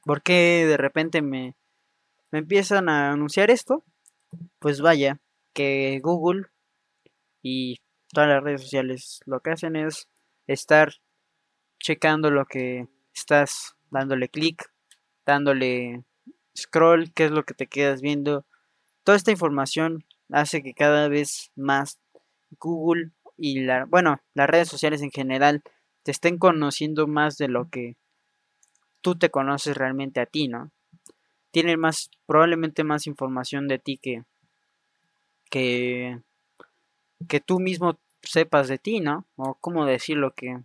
¿Por 0.03 0.23
qué 0.23 0.65
de 0.67 0.77
repente 0.77 1.21
me, 1.21 1.55
me 2.31 2.39
empiezan 2.39 2.89
a 2.89 3.11
anunciar 3.11 3.51
esto? 3.51 3.83
Pues 4.59 4.81
vaya, 4.81 5.19
que 5.53 5.99
Google 6.01 6.47
y 7.41 7.81
todas 8.11 8.29
las 8.29 8.43
redes 8.43 8.61
sociales 8.61 9.19
lo 9.25 9.39
que 9.41 9.51
hacen 9.51 9.75
es 9.75 10.09
estar 10.47 10.93
checando 11.79 12.31
lo 12.31 12.45
que 12.45 12.87
estás 13.13 13.75
dándole 13.89 14.29
clic, 14.29 14.71
dándole 15.25 16.03
scroll, 16.57 17.13
qué 17.13 17.25
es 17.25 17.31
lo 17.31 17.43
que 17.43 17.53
te 17.53 17.67
quedas 17.67 18.01
viendo. 18.01 18.45
Toda 19.03 19.15
esta 19.15 19.31
información 19.31 20.06
hace 20.31 20.61
que 20.61 20.73
cada 20.73 21.07
vez 21.07 21.51
más 21.55 21.99
Google 22.59 23.11
y 23.37 23.65
bueno, 23.87 24.19
las 24.33 24.49
redes 24.49 24.67
sociales 24.67 25.01
en 25.01 25.11
general 25.11 25.61
te 26.03 26.11
estén 26.11 26.37
conociendo 26.37 27.07
más 27.07 27.37
de 27.37 27.47
lo 27.47 27.69
que 27.69 27.95
tú 29.01 29.15
te 29.15 29.29
conoces 29.29 29.77
realmente 29.77 30.19
a 30.19 30.25
ti, 30.25 30.47
¿no? 30.47 30.71
Tienen 31.51 31.79
más, 31.79 32.09
probablemente 32.25 32.83
más 32.83 33.07
información 33.07 33.67
de 33.67 33.79
ti 33.79 33.97
que, 33.97 34.23
que, 35.49 36.19
que 37.27 37.39
tú 37.39 37.59
mismo 37.59 37.99
sepas 38.21 38.67
de 38.67 38.79
ti, 38.79 38.99
¿no? 38.99 39.25
O 39.35 39.55
cómo 39.55 39.85
decirlo 39.85 40.33
que, 40.33 40.59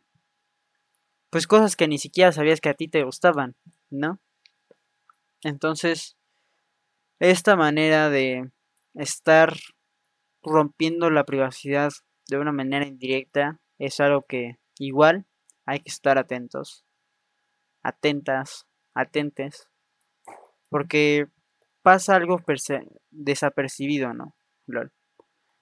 pues 1.31 1.47
cosas 1.47 1.77
que 1.77 1.89
ni 1.89 1.99
siquiera 1.99 2.33
sabías 2.33 2.61
que 2.61 2.71
a 2.71 2.75
ti 2.75 2.89
te 2.89 3.05
gustaban, 3.05 3.55
¿no? 3.91 4.19
Entonces, 5.43 6.17
esta 7.19 7.57
manera 7.57 8.11
de 8.11 8.51
estar 8.95 9.55
rompiendo 10.43 11.11
la 11.11 11.25
privacidad 11.25 11.91
de 12.29 12.39
una 12.39 12.53
manera 12.53 12.87
indirecta 12.87 13.61
es 13.79 14.01
algo 14.01 14.23
que 14.23 14.57
igual 14.79 15.27
hay 15.67 15.81
que 15.81 15.91
estar 15.91 16.19
atentos, 16.19 16.85
atentas, 17.83 18.67
atentes, 18.95 19.69
porque 20.69 21.27
pasa 21.83 22.17
algo 22.17 22.41
desapercibido, 23.11 24.15
¿no? 24.15 24.35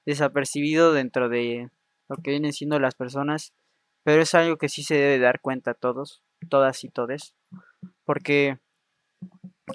Desapercibido 0.06 0.92
dentro 0.92 1.28
de 1.28 1.70
lo 2.08 2.16
que 2.16 2.30
vienen 2.30 2.52
siendo 2.52 2.78
las 2.78 2.94
personas, 2.94 3.52
pero 4.02 4.22
es 4.22 4.34
algo 4.34 4.56
que 4.56 4.68
sí 4.68 4.82
se 4.82 4.94
debe 4.94 5.18
dar 5.18 5.40
cuenta 5.40 5.72
a 5.72 5.74
todos, 5.74 6.22
todas 6.48 6.84
y 6.84 6.88
todes, 6.88 7.34
porque 8.04 8.58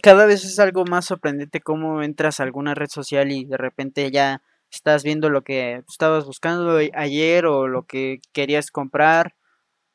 cada 0.01 0.25
vez 0.25 0.43
es 0.43 0.59
algo 0.59 0.85
más 0.85 1.05
sorprendente 1.05 1.61
cómo 1.61 2.03
entras 2.03 2.39
a 2.39 2.43
alguna 2.43 2.75
red 2.75 2.89
social 2.89 3.31
y 3.31 3.45
de 3.45 3.57
repente 3.57 4.11
ya 4.11 4.41
estás 4.71 5.03
viendo 5.03 5.29
lo 5.29 5.43
que 5.43 5.83
estabas 5.89 6.25
buscando 6.25 6.77
ayer 6.93 7.45
o 7.45 7.67
lo 7.67 7.83
que 7.85 8.19
querías 8.33 8.71
comprar 8.71 9.35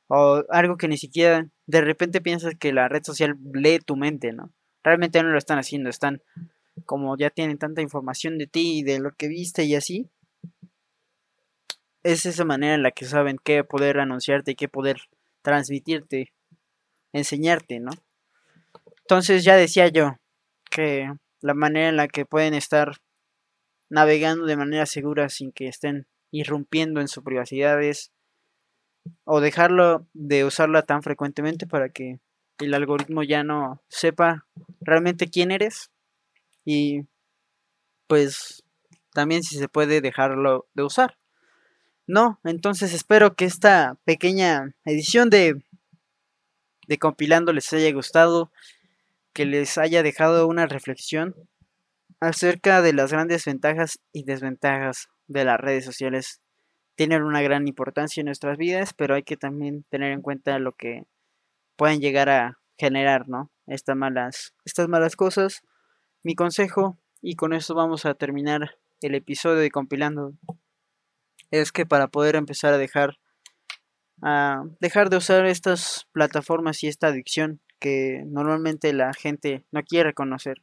o 0.09 0.45
algo 0.49 0.77
que 0.77 0.89
ni 0.89 0.97
siquiera 0.97 1.47
de 1.67 1.81
repente 1.81 2.21
piensas 2.21 2.55
que 2.59 2.73
la 2.73 2.89
red 2.89 3.03
social 3.05 3.37
lee 3.53 3.79
tu 3.79 3.97
mente, 3.97 4.33
¿no? 4.33 4.51
Realmente 4.83 5.23
no 5.23 5.29
lo 5.31 5.39
están 5.39 5.59
haciendo, 5.59 5.91
están 5.91 6.23
como 6.87 7.17
ya 7.17 7.31
tienen 7.31 7.59
tanta 7.59 7.83
información 7.83 8.39
de 8.39 8.47
ti 8.47 8.79
y 8.79 8.83
de 8.83 8.99
lo 8.99 9.13
que 9.13 9.29
viste 9.29 9.65
y 9.65 9.75
así. 9.75 10.09
Es 12.03 12.25
esa 12.25 12.45
manera 12.45 12.75
en 12.75 12.83
la 12.83 12.91
que 12.91 13.05
saben 13.05 13.37
qué 13.43 13.63
poder 13.63 14.01
anunciarte 14.01 14.53
y 14.53 14.55
qué 14.55 14.69
poder 14.69 15.03
transmitirte, 15.43 16.33
enseñarte, 17.13 17.79
¿no? 17.79 17.93
Entonces 19.11 19.43
ya 19.43 19.57
decía 19.57 19.89
yo 19.89 20.15
que 20.71 21.13
la 21.41 21.53
manera 21.53 21.89
en 21.89 21.97
la 21.97 22.07
que 22.07 22.25
pueden 22.25 22.55
estar 22.55 22.99
navegando 23.89 24.47
de 24.47 24.57
manera 24.57 24.87
segura 24.87 25.29
sin 25.29 25.51
que 25.51 25.67
estén 25.67 26.07
irrumpiendo 26.31 27.01
en 27.01 27.09
su 27.09 27.25
privacidad 27.25 27.83
es 27.83 28.13
o 29.25 29.41
dejarlo 29.41 30.07
de 30.13 30.45
usarla 30.45 30.83
tan 30.83 31.03
frecuentemente 31.03 31.67
para 31.67 31.89
que 31.89 32.21
el 32.61 32.73
algoritmo 32.73 33.25
ya 33.25 33.43
no 33.43 33.83
sepa 33.89 34.47
realmente 34.81 35.29
quién 35.29 35.51
eres 35.51 35.91
y 36.65 37.01
pues 38.07 38.63
también 39.13 39.43
si 39.43 39.59
se 39.59 39.69
puede 39.69 40.01
dejarlo 40.01 40.69
de 40.75 40.85
usar. 40.85 41.19
No, 42.07 42.39
entonces 42.45 42.95
espero 42.95 43.35
que 43.35 43.47
esta 43.47 43.97
pequeña 44.05 44.73
edición 44.85 45.31
de 45.31 45.61
de 46.87 46.99
compilando 46.99 47.53
les 47.53 47.73
haya 47.73 47.93
gustado 47.93 48.53
que 49.33 49.47
les 49.47 49.79
haya 49.79 50.03
dejado 50.03 50.47
una 50.47 50.67
reflexión 50.67 51.35
acerca 52.21 52.83
de 52.83 52.93
las 52.93 53.13
grandes 53.13 53.45
ventajas 53.45 53.99
y 54.13 54.25
desventajas 54.25 55.09
de 55.27 55.45
las 55.45 55.59
redes 55.59 55.85
sociales. 55.85 56.41
Tienen 56.97 57.23
una 57.23 57.41
gran 57.41 57.67
importancia 57.67 58.21
en 58.21 58.27
nuestras 58.27 58.59
vidas, 58.59 58.93
pero 58.93 59.15
hay 59.15 59.23
que 59.23 59.37
también 59.37 59.85
tener 59.89 60.13
en 60.13 60.21
cuenta 60.21 60.59
lo 60.59 60.73
que 60.73 61.05
pueden 61.77 62.01
llegar 62.01 62.29
a 62.29 62.59
generar, 62.77 63.29
¿no? 63.29 63.51
Estas 63.67 63.97
malas, 63.97 64.55
estas 64.65 64.89
malas 64.89 65.17
cosas. 65.17 65.63
Mi 66.23 66.35
consejo, 66.35 66.99
y 67.23 67.37
con 67.37 67.53
esto 67.55 67.75
vamos 67.75 68.05
a 68.05 68.15
terminar 68.15 68.77
el 69.01 69.15
episodio 69.15 69.61
de 69.61 69.71
compilando, 69.71 70.35
es 71.51 71.73
que 71.73 71.87
para 71.87 72.09
poder 72.09 72.37
empezar 72.37 72.75
a 72.75 72.79
dejar 72.79 73.19
a 74.23 74.65
dejar 74.81 75.09
de 75.09 75.17
usar 75.17 75.47
estas 75.47 76.07
plataformas 76.13 76.83
y 76.83 76.89
esta 76.89 77.07
adicción 77.07 77.63
que 77.81 78.23
normalmente 78.27 78.93
la 78.93 79.13
gente 79.13 79.65
no 79.73 79.83
quiere 79.83 80.11
reconocer. 80.11 80.63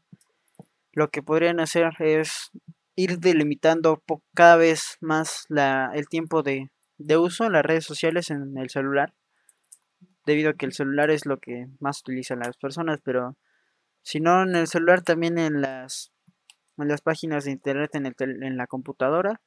Lo 0.93 1.09
que 1.09 1.22
podrían 1.22 1.59
hacer 1.59 1.91
es 1.99 2.51
ir 2.95 3.20
delimitando 3.20 4.01
cada 4.34 4.55
vez 4.55 4.97
más 5.01 5.45
el 5.93 6.07
tiempo 6.07 6.43
de, 6.43 6.72
de 6.97 7.18
uso 7.18 7.45
en 7.45 7.53
las 7.53 7.65
redes 7.65 7.86
sociales 7.86 8.32
en 8.32 8.57
el 8.57 8.70
celular, 8.70 9.13
debido 10.26 10.51
a 10.51 10.53
que 10.53 10.65
el 10.65 10.74
celular 10.74 11.11
es 11.11 11.26
lo 11.26 11.38
que 11.38 11.68
más 11.80 12.01
utilizan 12.01 12.39
las 12.39 12.57
personas, 12.57 12.99
pero 13.03 13.38
si 14.01 14.20
no 14.20 14.43
en 14.43 14.55
el 14.55 14.68
celular 14.68 15.01
también 15.01 15.38
en 15.38 15.61
las, 15.61 16.11
en 16.78 16.88
las 16.88 17.01
páginas 17.01 17.45
de 17.45 17.51
internet 17.51 17.91
en, 17.93 18.05
el 18.05 18.15
en 18.43 18.57
la 18.57 18.68
computadora, 18.68 19.41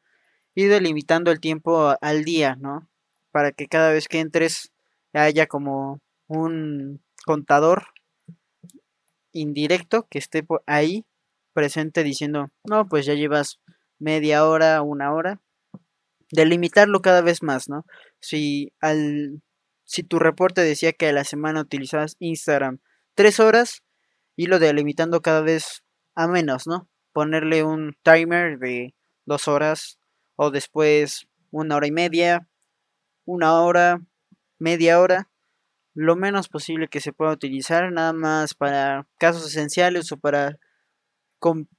ir 0.55 0.71
delimitando 0.71 1.31
el 1.31 1.41
tiempo 1.41 1.97
al 2.01 2.25
día, 2.25 2.57
¿no? 2.57 2.89
Para 3.31 3.53
que 3.53 3.69
cada 3.69 3.93
vez 3.93 4.09
que 4.09 4.21
entres 4.21 4.73
haya 5.13 5.47
como 5.47 6.01
un 6.29 7.03
contador 7.25 7.87
indirecto 9.33 10.07
que 10.09 10.19
esté 10.19 10.47
ahí 10.67 11.05
presente 11.53 12.03
diciendo, 12.03 12.51
no, 12.65 12.89
pues 12.89 13.07
ya 13.07 13.15
llevas 13.15 13.61
media 13.99 14.45
hora, 14.47 14.83
una 14.83 15.13
hora, 15.13 15.41
delimitarlo 16.31 17.01
cada 17.01 17.23
vez 17.23 17.43
más, 17.43 17.69
¿no? 17.69 17.85
Si 18.21 18.73
al 18.81 19.43
si 19.85 20.05
tu 20.05 20.21
reporte 20.21 20.61
decía 20.61 20.93
que 20.93 21.09
a 21.09 21.13
la 21.13 21.25
semana 21.25 21.63
utilizabas 21.63 22.15
Instagram 22.21 22.79
tres 23.15 23.41
horas, 23.41 23.83
y 24.37 24.47
lo 24.47 24.59
delimitando 24.59 25.21
cada 25.21 25.43
vez 25.43 25.83
a 26.15 26.27
menos, 26.27 26.67
¿no? 26.67 26.89
Ponerle 27.13 27.63
un 27.65 27.95
timer 28.03 28.59
de 28.59 28.95
dos 29.27 29.49
horas 29.49 29.99
o 30.37 30.51
después 30.51 31.27
una 31.51 31.77
hora 31.77 31.87
y 31.87 31.93
media, 31.93 32.49
una 33.27 33.61
hora, 33.61 34.01
media 34.59 35.01
hora 35.01 35.30
lo 35.95 36.17
menos 36.17 36.49
posible 36.49 36.89
que 36.89 37.01
se 37.01 37.13
pueda 37.13 37.33
utilizar, 37.33 37.93
nada 37.93 38.13
más 38.13 38.55
para 38.55 39.07
casos 39.19 39.47
esenciales 39.47 40.13
o 40.13 40.17
para, 40.17 40.59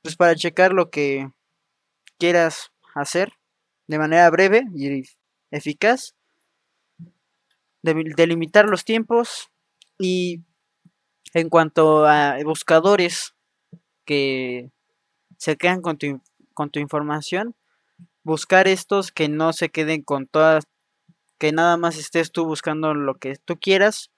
pues 0.01 0.15
para 0.17 0.35
checar 0.35 0.73
lo 0.73 0.89
que 0.89 1.29
quieras 2.17 2.71
hacer 2.93 3.33
de 3.87 3.99
manera 3.99 4.29
breve 4.29 4.63
y 4.75 5.03
eficaz, 5.51 6.15
delimitar 7.81 8.65
los 8.67 8.85
tiempos 8.85 9.49
y 9.97 10.43
en 11.33 11.49
cuanto 11.49 12.05
a 12.05 12.37
buscadores 12.43 13.33
que 14.05 14.71
se 15.37 15.57
quedan 15.57 15.81
con 15.81 15.97
tu, 15.97 16.21
con 16.53 16.69
tu 16.69 16.79
información, 16.79 17.55
buscar 18.23 18.67
estos 18.67 19.11
que 19.11 19.29
no 19.29 19.53
se 19.53 19.69
queden 19.69 20.03
con 20.03 20.27
todas 20.27 20.65
que 21.41 21.51
nada 21.51 21.75
más 21.75 21.97
estés 21.97 22.31
tú 22.31 22.45
buscando 22.45 22.93
lo 22.93 23.15
que 23.15 23.35
tú 23.35 23.57
quieras 23.59 24.11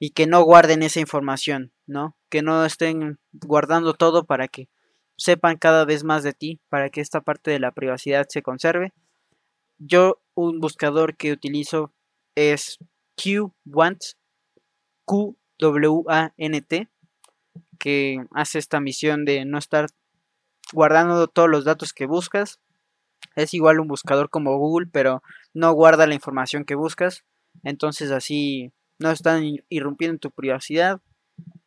y 0.00 0.10
que 0.10 0.26
no 0.26 0.42
guarden 0.42 0.82
esa 0.82 0.98
información, 0.98 1.72
¿no? 1.86 2.16
Que 2.28 2.42
no 2.42 2.64
estén 2.64 3.20
guardando 3.30 3.94
todo 3.94 4.24
para 4.26 4.48
que 4.48 4.68
sepan 5.16 5.58
cada 5.58 5.84
vez 5.84 6.02
más 6.02 6.24
de 6.24 6.32
ti, 6.32 6.60
para 6.68 6.90
que 6.90 7.00
esta 7.00 7.20
parte 7.20 7.52
de 7.52 7.60
la 7.60 7.70
privacidad 7.70 8.26
se 8.28 8.42
conserve. 8.42 8.92
Yo 9.78 10.20
un 10.34 10.58
buscador 10.58 11.16
que 11.16 11.30
utilizo 11.30 11.94
es 12.34 12.78
QWANT, 13.14 14.02
Q 15.04 15.38
W 15.60 16.02
A 16.08 16.34
N 16.36 16.60
T, 16.62 16.88
que 17.78 18.26
hace 18.32 18.58
esta 18.58 18.80
misión 18.80 19.24
de 19.24 19.44
no 19.44 19.58
estar 19.58 19.86
guardando 20.72 21.28
todos 21.28 21.48
los 21.48 21.64
datos 21.64 21.92
que 21.92 22.06
buscas 22.06 22.58
es 23.34 23.54
igual 23.54 23.80
un 23.80 23.88
buscador 23.88 24.30
como 24.30 24.56
Google, 24.58 24.88
pero 24.92 25.22
no 25.54 25.72
guarda 25.72 26.06
la 26.06 26.14
información 26.14 26.64
que 26.64 26.74
buscas. 26.74 27.24
Entonces 27.64 28.10
así 28.10 28.72
no 28.98 29.10
están 29.10 29.44
irrumpiendo 29.68 30.14
en 30.14 30.20
tu 30.20 30.30
privacidad 30.30 31.00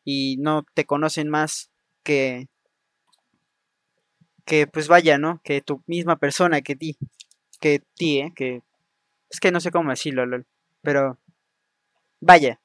y 0.03 0.38
no 0.39 0.64
te 0.74 0.86
conocen 0.86 1.30
más 1.30 1.70
que 2.03 2.47
que 4.45 4.66
pues 4.66 4.88
vaya, 4.88 5.20
¿no? 5.20 5.41
Que 5.43 5.62
tu 5.62 5.84
misma 5.86 6.18
persona, 6.18 6.62
que 6.62 6.76
ti, 6.76 6.97
que 7.60 7.84
ti, 7.95 8.20
¿eh? 8.20 8.34
Que 8.36 8.64
es 9.30 9.39
que 9.39 9.51
no 9.51 9.60
sé 9.60 9.70
cómo 9.70 9.91
decirlo, 9.91 10.26
lol, 10.26 10.47
pero 10.82 11.20
vaya, 12.20 12.60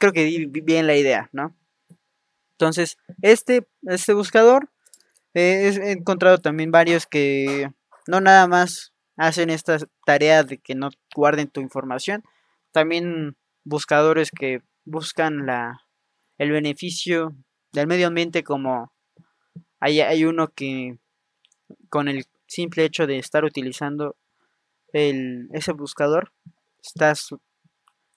creo 0.00 0.12
que 0.12 0.24
di 0.24 0.46
bien 0.46 0.88
la 0.88 0.96
idea, 0.96 1.30
¿no? 1.32 1.54
Entonces, 2.58 2.98
este, 3.22 3.66
este 3.82 4.12
buscador, 4.12 4.70
eh, 5.34 5.72
he 5.82 5.92
encontrado 5.92 6.38
también 6.38 6.70
varios 6.70 7.06
que 7.06 7.70
no 8.06 8.20
nada 8.20 8.46
más 8.46 8.92
hacen 9.16 9.50
esta 9.50 9.78
tarea 10.04 10.42
de 10.42 10.58
que 10.58 10.74
no 10.74 10.90
guarden 11.14 11.48
tu 11.48 11.60
información, 11.60 12.24
también 12.72 13.36
buscadores 13.64 14.30
que 14.30 14.62
buscan 14.84 15.46
la, 15.46 15.80
el 16.38 16.50
beneficio 16.50 17.34
del 17.72 17.86
medio 17.86 18.08
ambiente 18.08 18.42
como 18.44 18.92
hay, 19.80 20.00
hay 20.00 20.24
uno 20.24 20.48
que 20.48 20.98
con 21.88 22.08
el 22.08 22.24
simple 22.46 22.84
hecho 22.84 23.06
de 23.06 23.18
estar 23.18 23.44
utilizando 23.44 24.16
el, 24.92 25.48
ese 25.52 25.72
buscador, 25.72 26.32
estás 26.82 27.28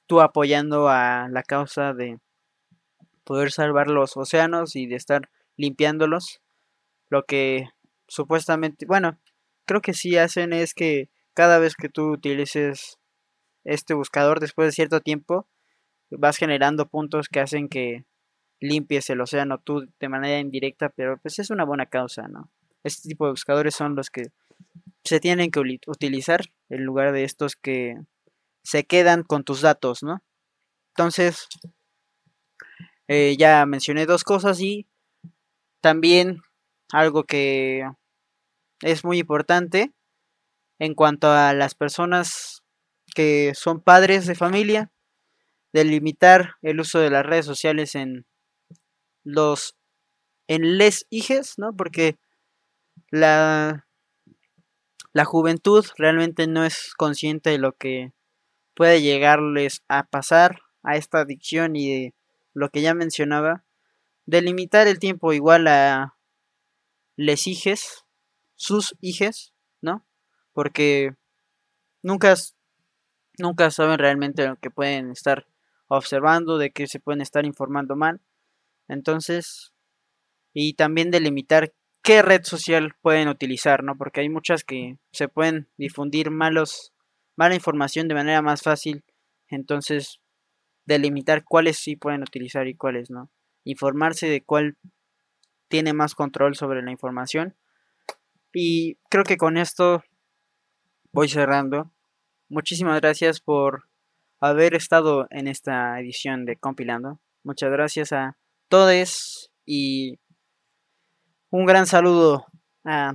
tú 0.05 0.21
apoyando 0.21 0.89
a 0.89 1.27
la 1.29 1.43
causa 1.43 1.93
de 1.93 2.19
poder 3.23 3.51
salvar 3.51 3.87
los 3.87 4.15
océanos 4.15 4.75
y 4.75 4.87
de 4.87 4.95
estar 4.95 5.29
limpiándolos. 5.57 6.41
Lo 7.09 7.23
que 7.23 7.69
supuestamente, 8.07 8.85
bueno, 8.85 9.19
creo 9.67 9.81
que 9.81 9.93
sí 9.93 10.17
hacen 10.17 10.53
es 10.53 10.73
que 10.73 11.09
cada 11.35 11.59
vez 11.59 11.75
que 11.75 11.89
tú 11.89 12.09
utilices 12.11 12.97
este 13.63 13.93
buscador 13.93 14.39
después 14.39 14.69
de 14.69 14.71
cierto 14.71 15.01
tiempo, 15.01 15.47
vas 16.09 16.37
generando 16.37 16.87
puntos 16.87 17.27
que 17.27 17.41
hacen 17.41 17.67
que 17.67 18.05
limpies 18.59 19.09
el 19.09 19.21
océano 19.21 19.59
tú 19.59 19.87
de 19.99 20.09
manera 20.09 20.39
indirecta, 20.39 20.89
pero 20.89 21.17
pues 21.19 21.37
es 21.37 21.51
una 21.51 21.65
buena 21.65 21.85
causa, 21.85 22.27
¿no? 22.27 22.49
Este 22.83 23.09
tipo 23.09 23.25
de 23.25 23.31
buscadores 23.31 23.75
son 23.75 23.95
los 23.95 24.09
que 24.09 24.31
se 25.03 25.19
tienen 25.19 25.51
que 25.51 25.59
utilizar 25.59 26.41
en 26.69 26.83
lugar 26.83 27.11
de 27.11 27.23
estos 27.23 27.55
que 27.55 27.95
se 28.63 28.85
quedan 28.85 29.23
con 29.23 29.43
tus 29.43 29.61
datos, 29.61 30.01
¿no? 30.01 30.23
Entonces, 30.95 31.47
eh, 33.07 33.35
ya 33.37 33.65
mencioné 33.65 34.05
dos 34.05 34.23
cosas 34.23 34.59
y 34.61 34.87
también 35.81 36.41
algo 36.91 37.25
que 37.25 37.83
es 38.81 39.03
muy 39.03 39.19
importante 39.19 39.93
en 40.79 40.93
cuanto 40.95 41.29
a 41.31 41.53
las 41.53 41.75
personas 41.75 42.63
que 43.15 43.53
son 43.55 43.81
padres 43.81 44.27
de 44.27 44.35
familia, 44.35 44.91
delimitar 45.73 46.55
el 46.61 46.79
uso 46.79 46.99
de 46.99 47.09
las 47.09 47.25
redes 47.25 47.45
sociales 47.45 47.95
en 47.95 48.25
los 49.23 49.75
en 50.47 50.77
les 50.77 51.05
hijes, 51.09 51.55
¿no? 51.57 51.75
Porque 51.75 52.17
la 53.11 53.87
la 55.13 55.25
juventud 55.25 55.85
realmente 55.97 56.47
no 56.47 56.63
es 56.63 56.93
consciente 56.95 57.49
de 57.49 57.57
lo 57.57 57.73
que 57.73 58.13
puede 58.75 59.01
llegarles 59.01 59.83
a 59.87 60.03
pasar 60.05 60.61
a 60.83 60.95
esta 60.95 61.19
adicción 61.19 61.75
y 61.75 61.89
de 61.91 62.15
lo 62.53 62.69
que 62.69 62.81
ya 62.81 62.93
mencionaba, 62.93 63.65
delimitar 64.25 64.87
el 64.87 64.99
tiempo 64.99 65.33
igual 65.33 65.67
a 65.67 66.15
les 67.15 67.47
hijes, 67.47 68.05
sus 68.57 68.95
hijes, 68.99 69.53
¿no? 69.81 70.05
Porque 70.51 71.15
nunca, 72.03 72.35
nunca 73.37 73.71
saben 73.71 73.99
realmente 73.99 74.45
lo 74.45 74.57
que 74.57 74.69
pueden 74.69 75.11
estar 75.11 75.47
observando, 75.87 76.57
de 76.57 76.71
que 76.71 76.87
se 76.87 76.99
pueden 76.99 77.21
estar 77.21 77.45
informando 77.45 77.95
mal. 77.95 78.19
Entonces, 78.89 79.73
y 80.53 80.73
también 80.73 81.11
delimitar 81.11 81.73
qué 82.01 82.21
red 82.21 82.43
social 82.43 82.95
pueden 83.01 83.27
utilizar, 83.29 83.83
¿no? 83.83 83.97
Porque 83.97 84.21
hay 84.21 84.29
muchas 84.29 84.63
que 84.63 84.97
se 85.11 85.27
pueden 85.29 85.69
difundir 85.77 86.31
malos, 86.31 86.93
mala 87.35 87.55
información 87.55 88.07
de 88.07 88.15
manera 88.15 88.41
más 88.41 88.61
fácil. 88.61 89.03
Entonces, 89.49 90.19
delimitar 90.85 91.43
cuáles 91.43 91.77
sí 91.77 91.95
pueden 91.95 92.21
utilizar 92.21 92.67
y 92.67 92.75
cuáles 92.75 93.09
no. 93.09 93.29
Informarse 93.63 94.27
de 94.27 94.41
cuál 94.41 94.77
tiene 95.67 95.93
más 95.93 96.15
control 96.15 96.55
sobre 96.55 96.81
la 96.81 96.91
información. 96.91 97.55
Y 98.59 98.97
creo 99.11 99.23
que 99.23 99.37
con 99.37 99.55
esto 99.55 100.03
voy 101.11 101.29
cerrando. 101.29 101.91
Muchísimas 102.49 102.99
gracias 102.99 103.39
por 103.39 103.87
haber 104.39 104.73
estado 104.73 105.27
en 105.29 105.47
esta 105.47 105.99
edición 105.99 106.43
de 106.45 106.55
Compilando. 106.55 107.19
Muchas 107.43 107.69
gracias 107.69 108.13
a 108.13 108.35
todos 108.67 109.51
y 109.63 110.17
un 111.51 111.67
gran 111.67 111.85
saludo 111.85 112.47
a 112.83 113.13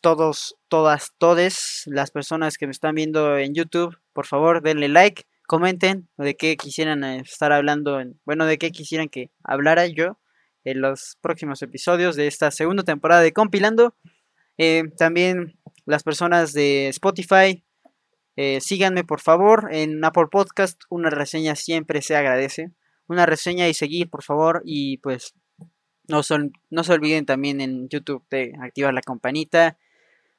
todos, 0.00 0.56
todas, 0.68 1.12
todes 1.18 1.82
las 1.84 2.10
personas 2.10 2.56
que 2.56 2.66
me 2.66 2.72
están 2.72 2.94
viendo 2.94 3.36
en 3.36 3.52
YouTube. 3.52 3.98
Por 4.14 4.24
favor, 4.24 4.62
denle 4.62 4.88
like, 4.88 5.24
comenten 5.46 6.08
de 6.16 6.36
qué 6.36 6.56
quisieran 6.56 7.04
estar 7.04 7.52
hablando, 7.52 8.02
bueno, 8.24 8.46
de 8.46 8.56
qué 8.56 8.70
quisieran 8.70 9.10
que 9.10 9.30
hablara 9.44 9.86
yo 9.88 10.16
en 10.64 10.80
los 10.80 11.16
próximos 11.20 11.62
episodios 11.62 12.16
de 12.16 12.26
esta 12.26 12.50
segunda 12.50 12.82
temporada 12.82 13.22
de 13.22 13.32
Compilando. 13.32 13.94
Eh, 14.58 14.84
también 14.96 15.58
las 15.86 16.02
personas 16.02 16.52
de 16.52 16.88
Spotify, 16.88 17.64
eh, 18.36 18.60
síganme 18.60 19.04
por 19.04 19.20
favor 19.20 19.68
en 19.70 20.04
Apple 20.04 20.28
Podcast. 20.30 20.82
Una 20.88 21.10
reseña 21.10 21.56
siempre 21.56 22.02
se 22.02 22.16
agradece. 22.16 22.70
Una 23.06 23.26
reseña 23.26 23.68
y 23.68 23.74
seguir, 23.74 24.08
por 24.08 24.22
favor. 24.22 24.62
Y 24.64 24.98
pues 24.98 25.34
no, 26.08 26.22
son, 26.22 26.52
no 26.70 26.84
se 26.84 26.92
olviden 26.92 27.26
también 27.26 27.60
en 27.60 27.88
YouTube 27.88 28.24
de 28.30 28.52
activar 28.60 28.94
la 28.94 29.02
campanita, 29.02 29.78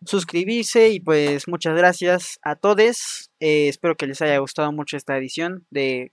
suscribirse 0.06 0.90
y 0.90 1.00
pues 1.00 1.48
muchas 1.48 1.76
gracias 1.76 2.40
a 2.44 2.56
todos. 2.56 3.32
Eh, 3.40 3.68
espero 3.68 3.96
que 3.96 4.08
les 4.08 4.22
haya 4.22 4.38
gustado 4.40 4.72
mucho 4.72 4.98
esta 4.98 5.18
edición 5.18 5.66
de 5.70 6.12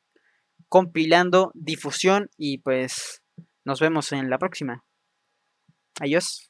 compilando 0.68 1.50
difusión 1.54 2.30
y 2.36 2.59
pues 2.59 3.22
nos 3.68 3.80
vemos 3.80 4.12
en 4.12 4.30
la 4.30 4.38
próxima. 4.38 4.82
Adiós. 6.00 6.47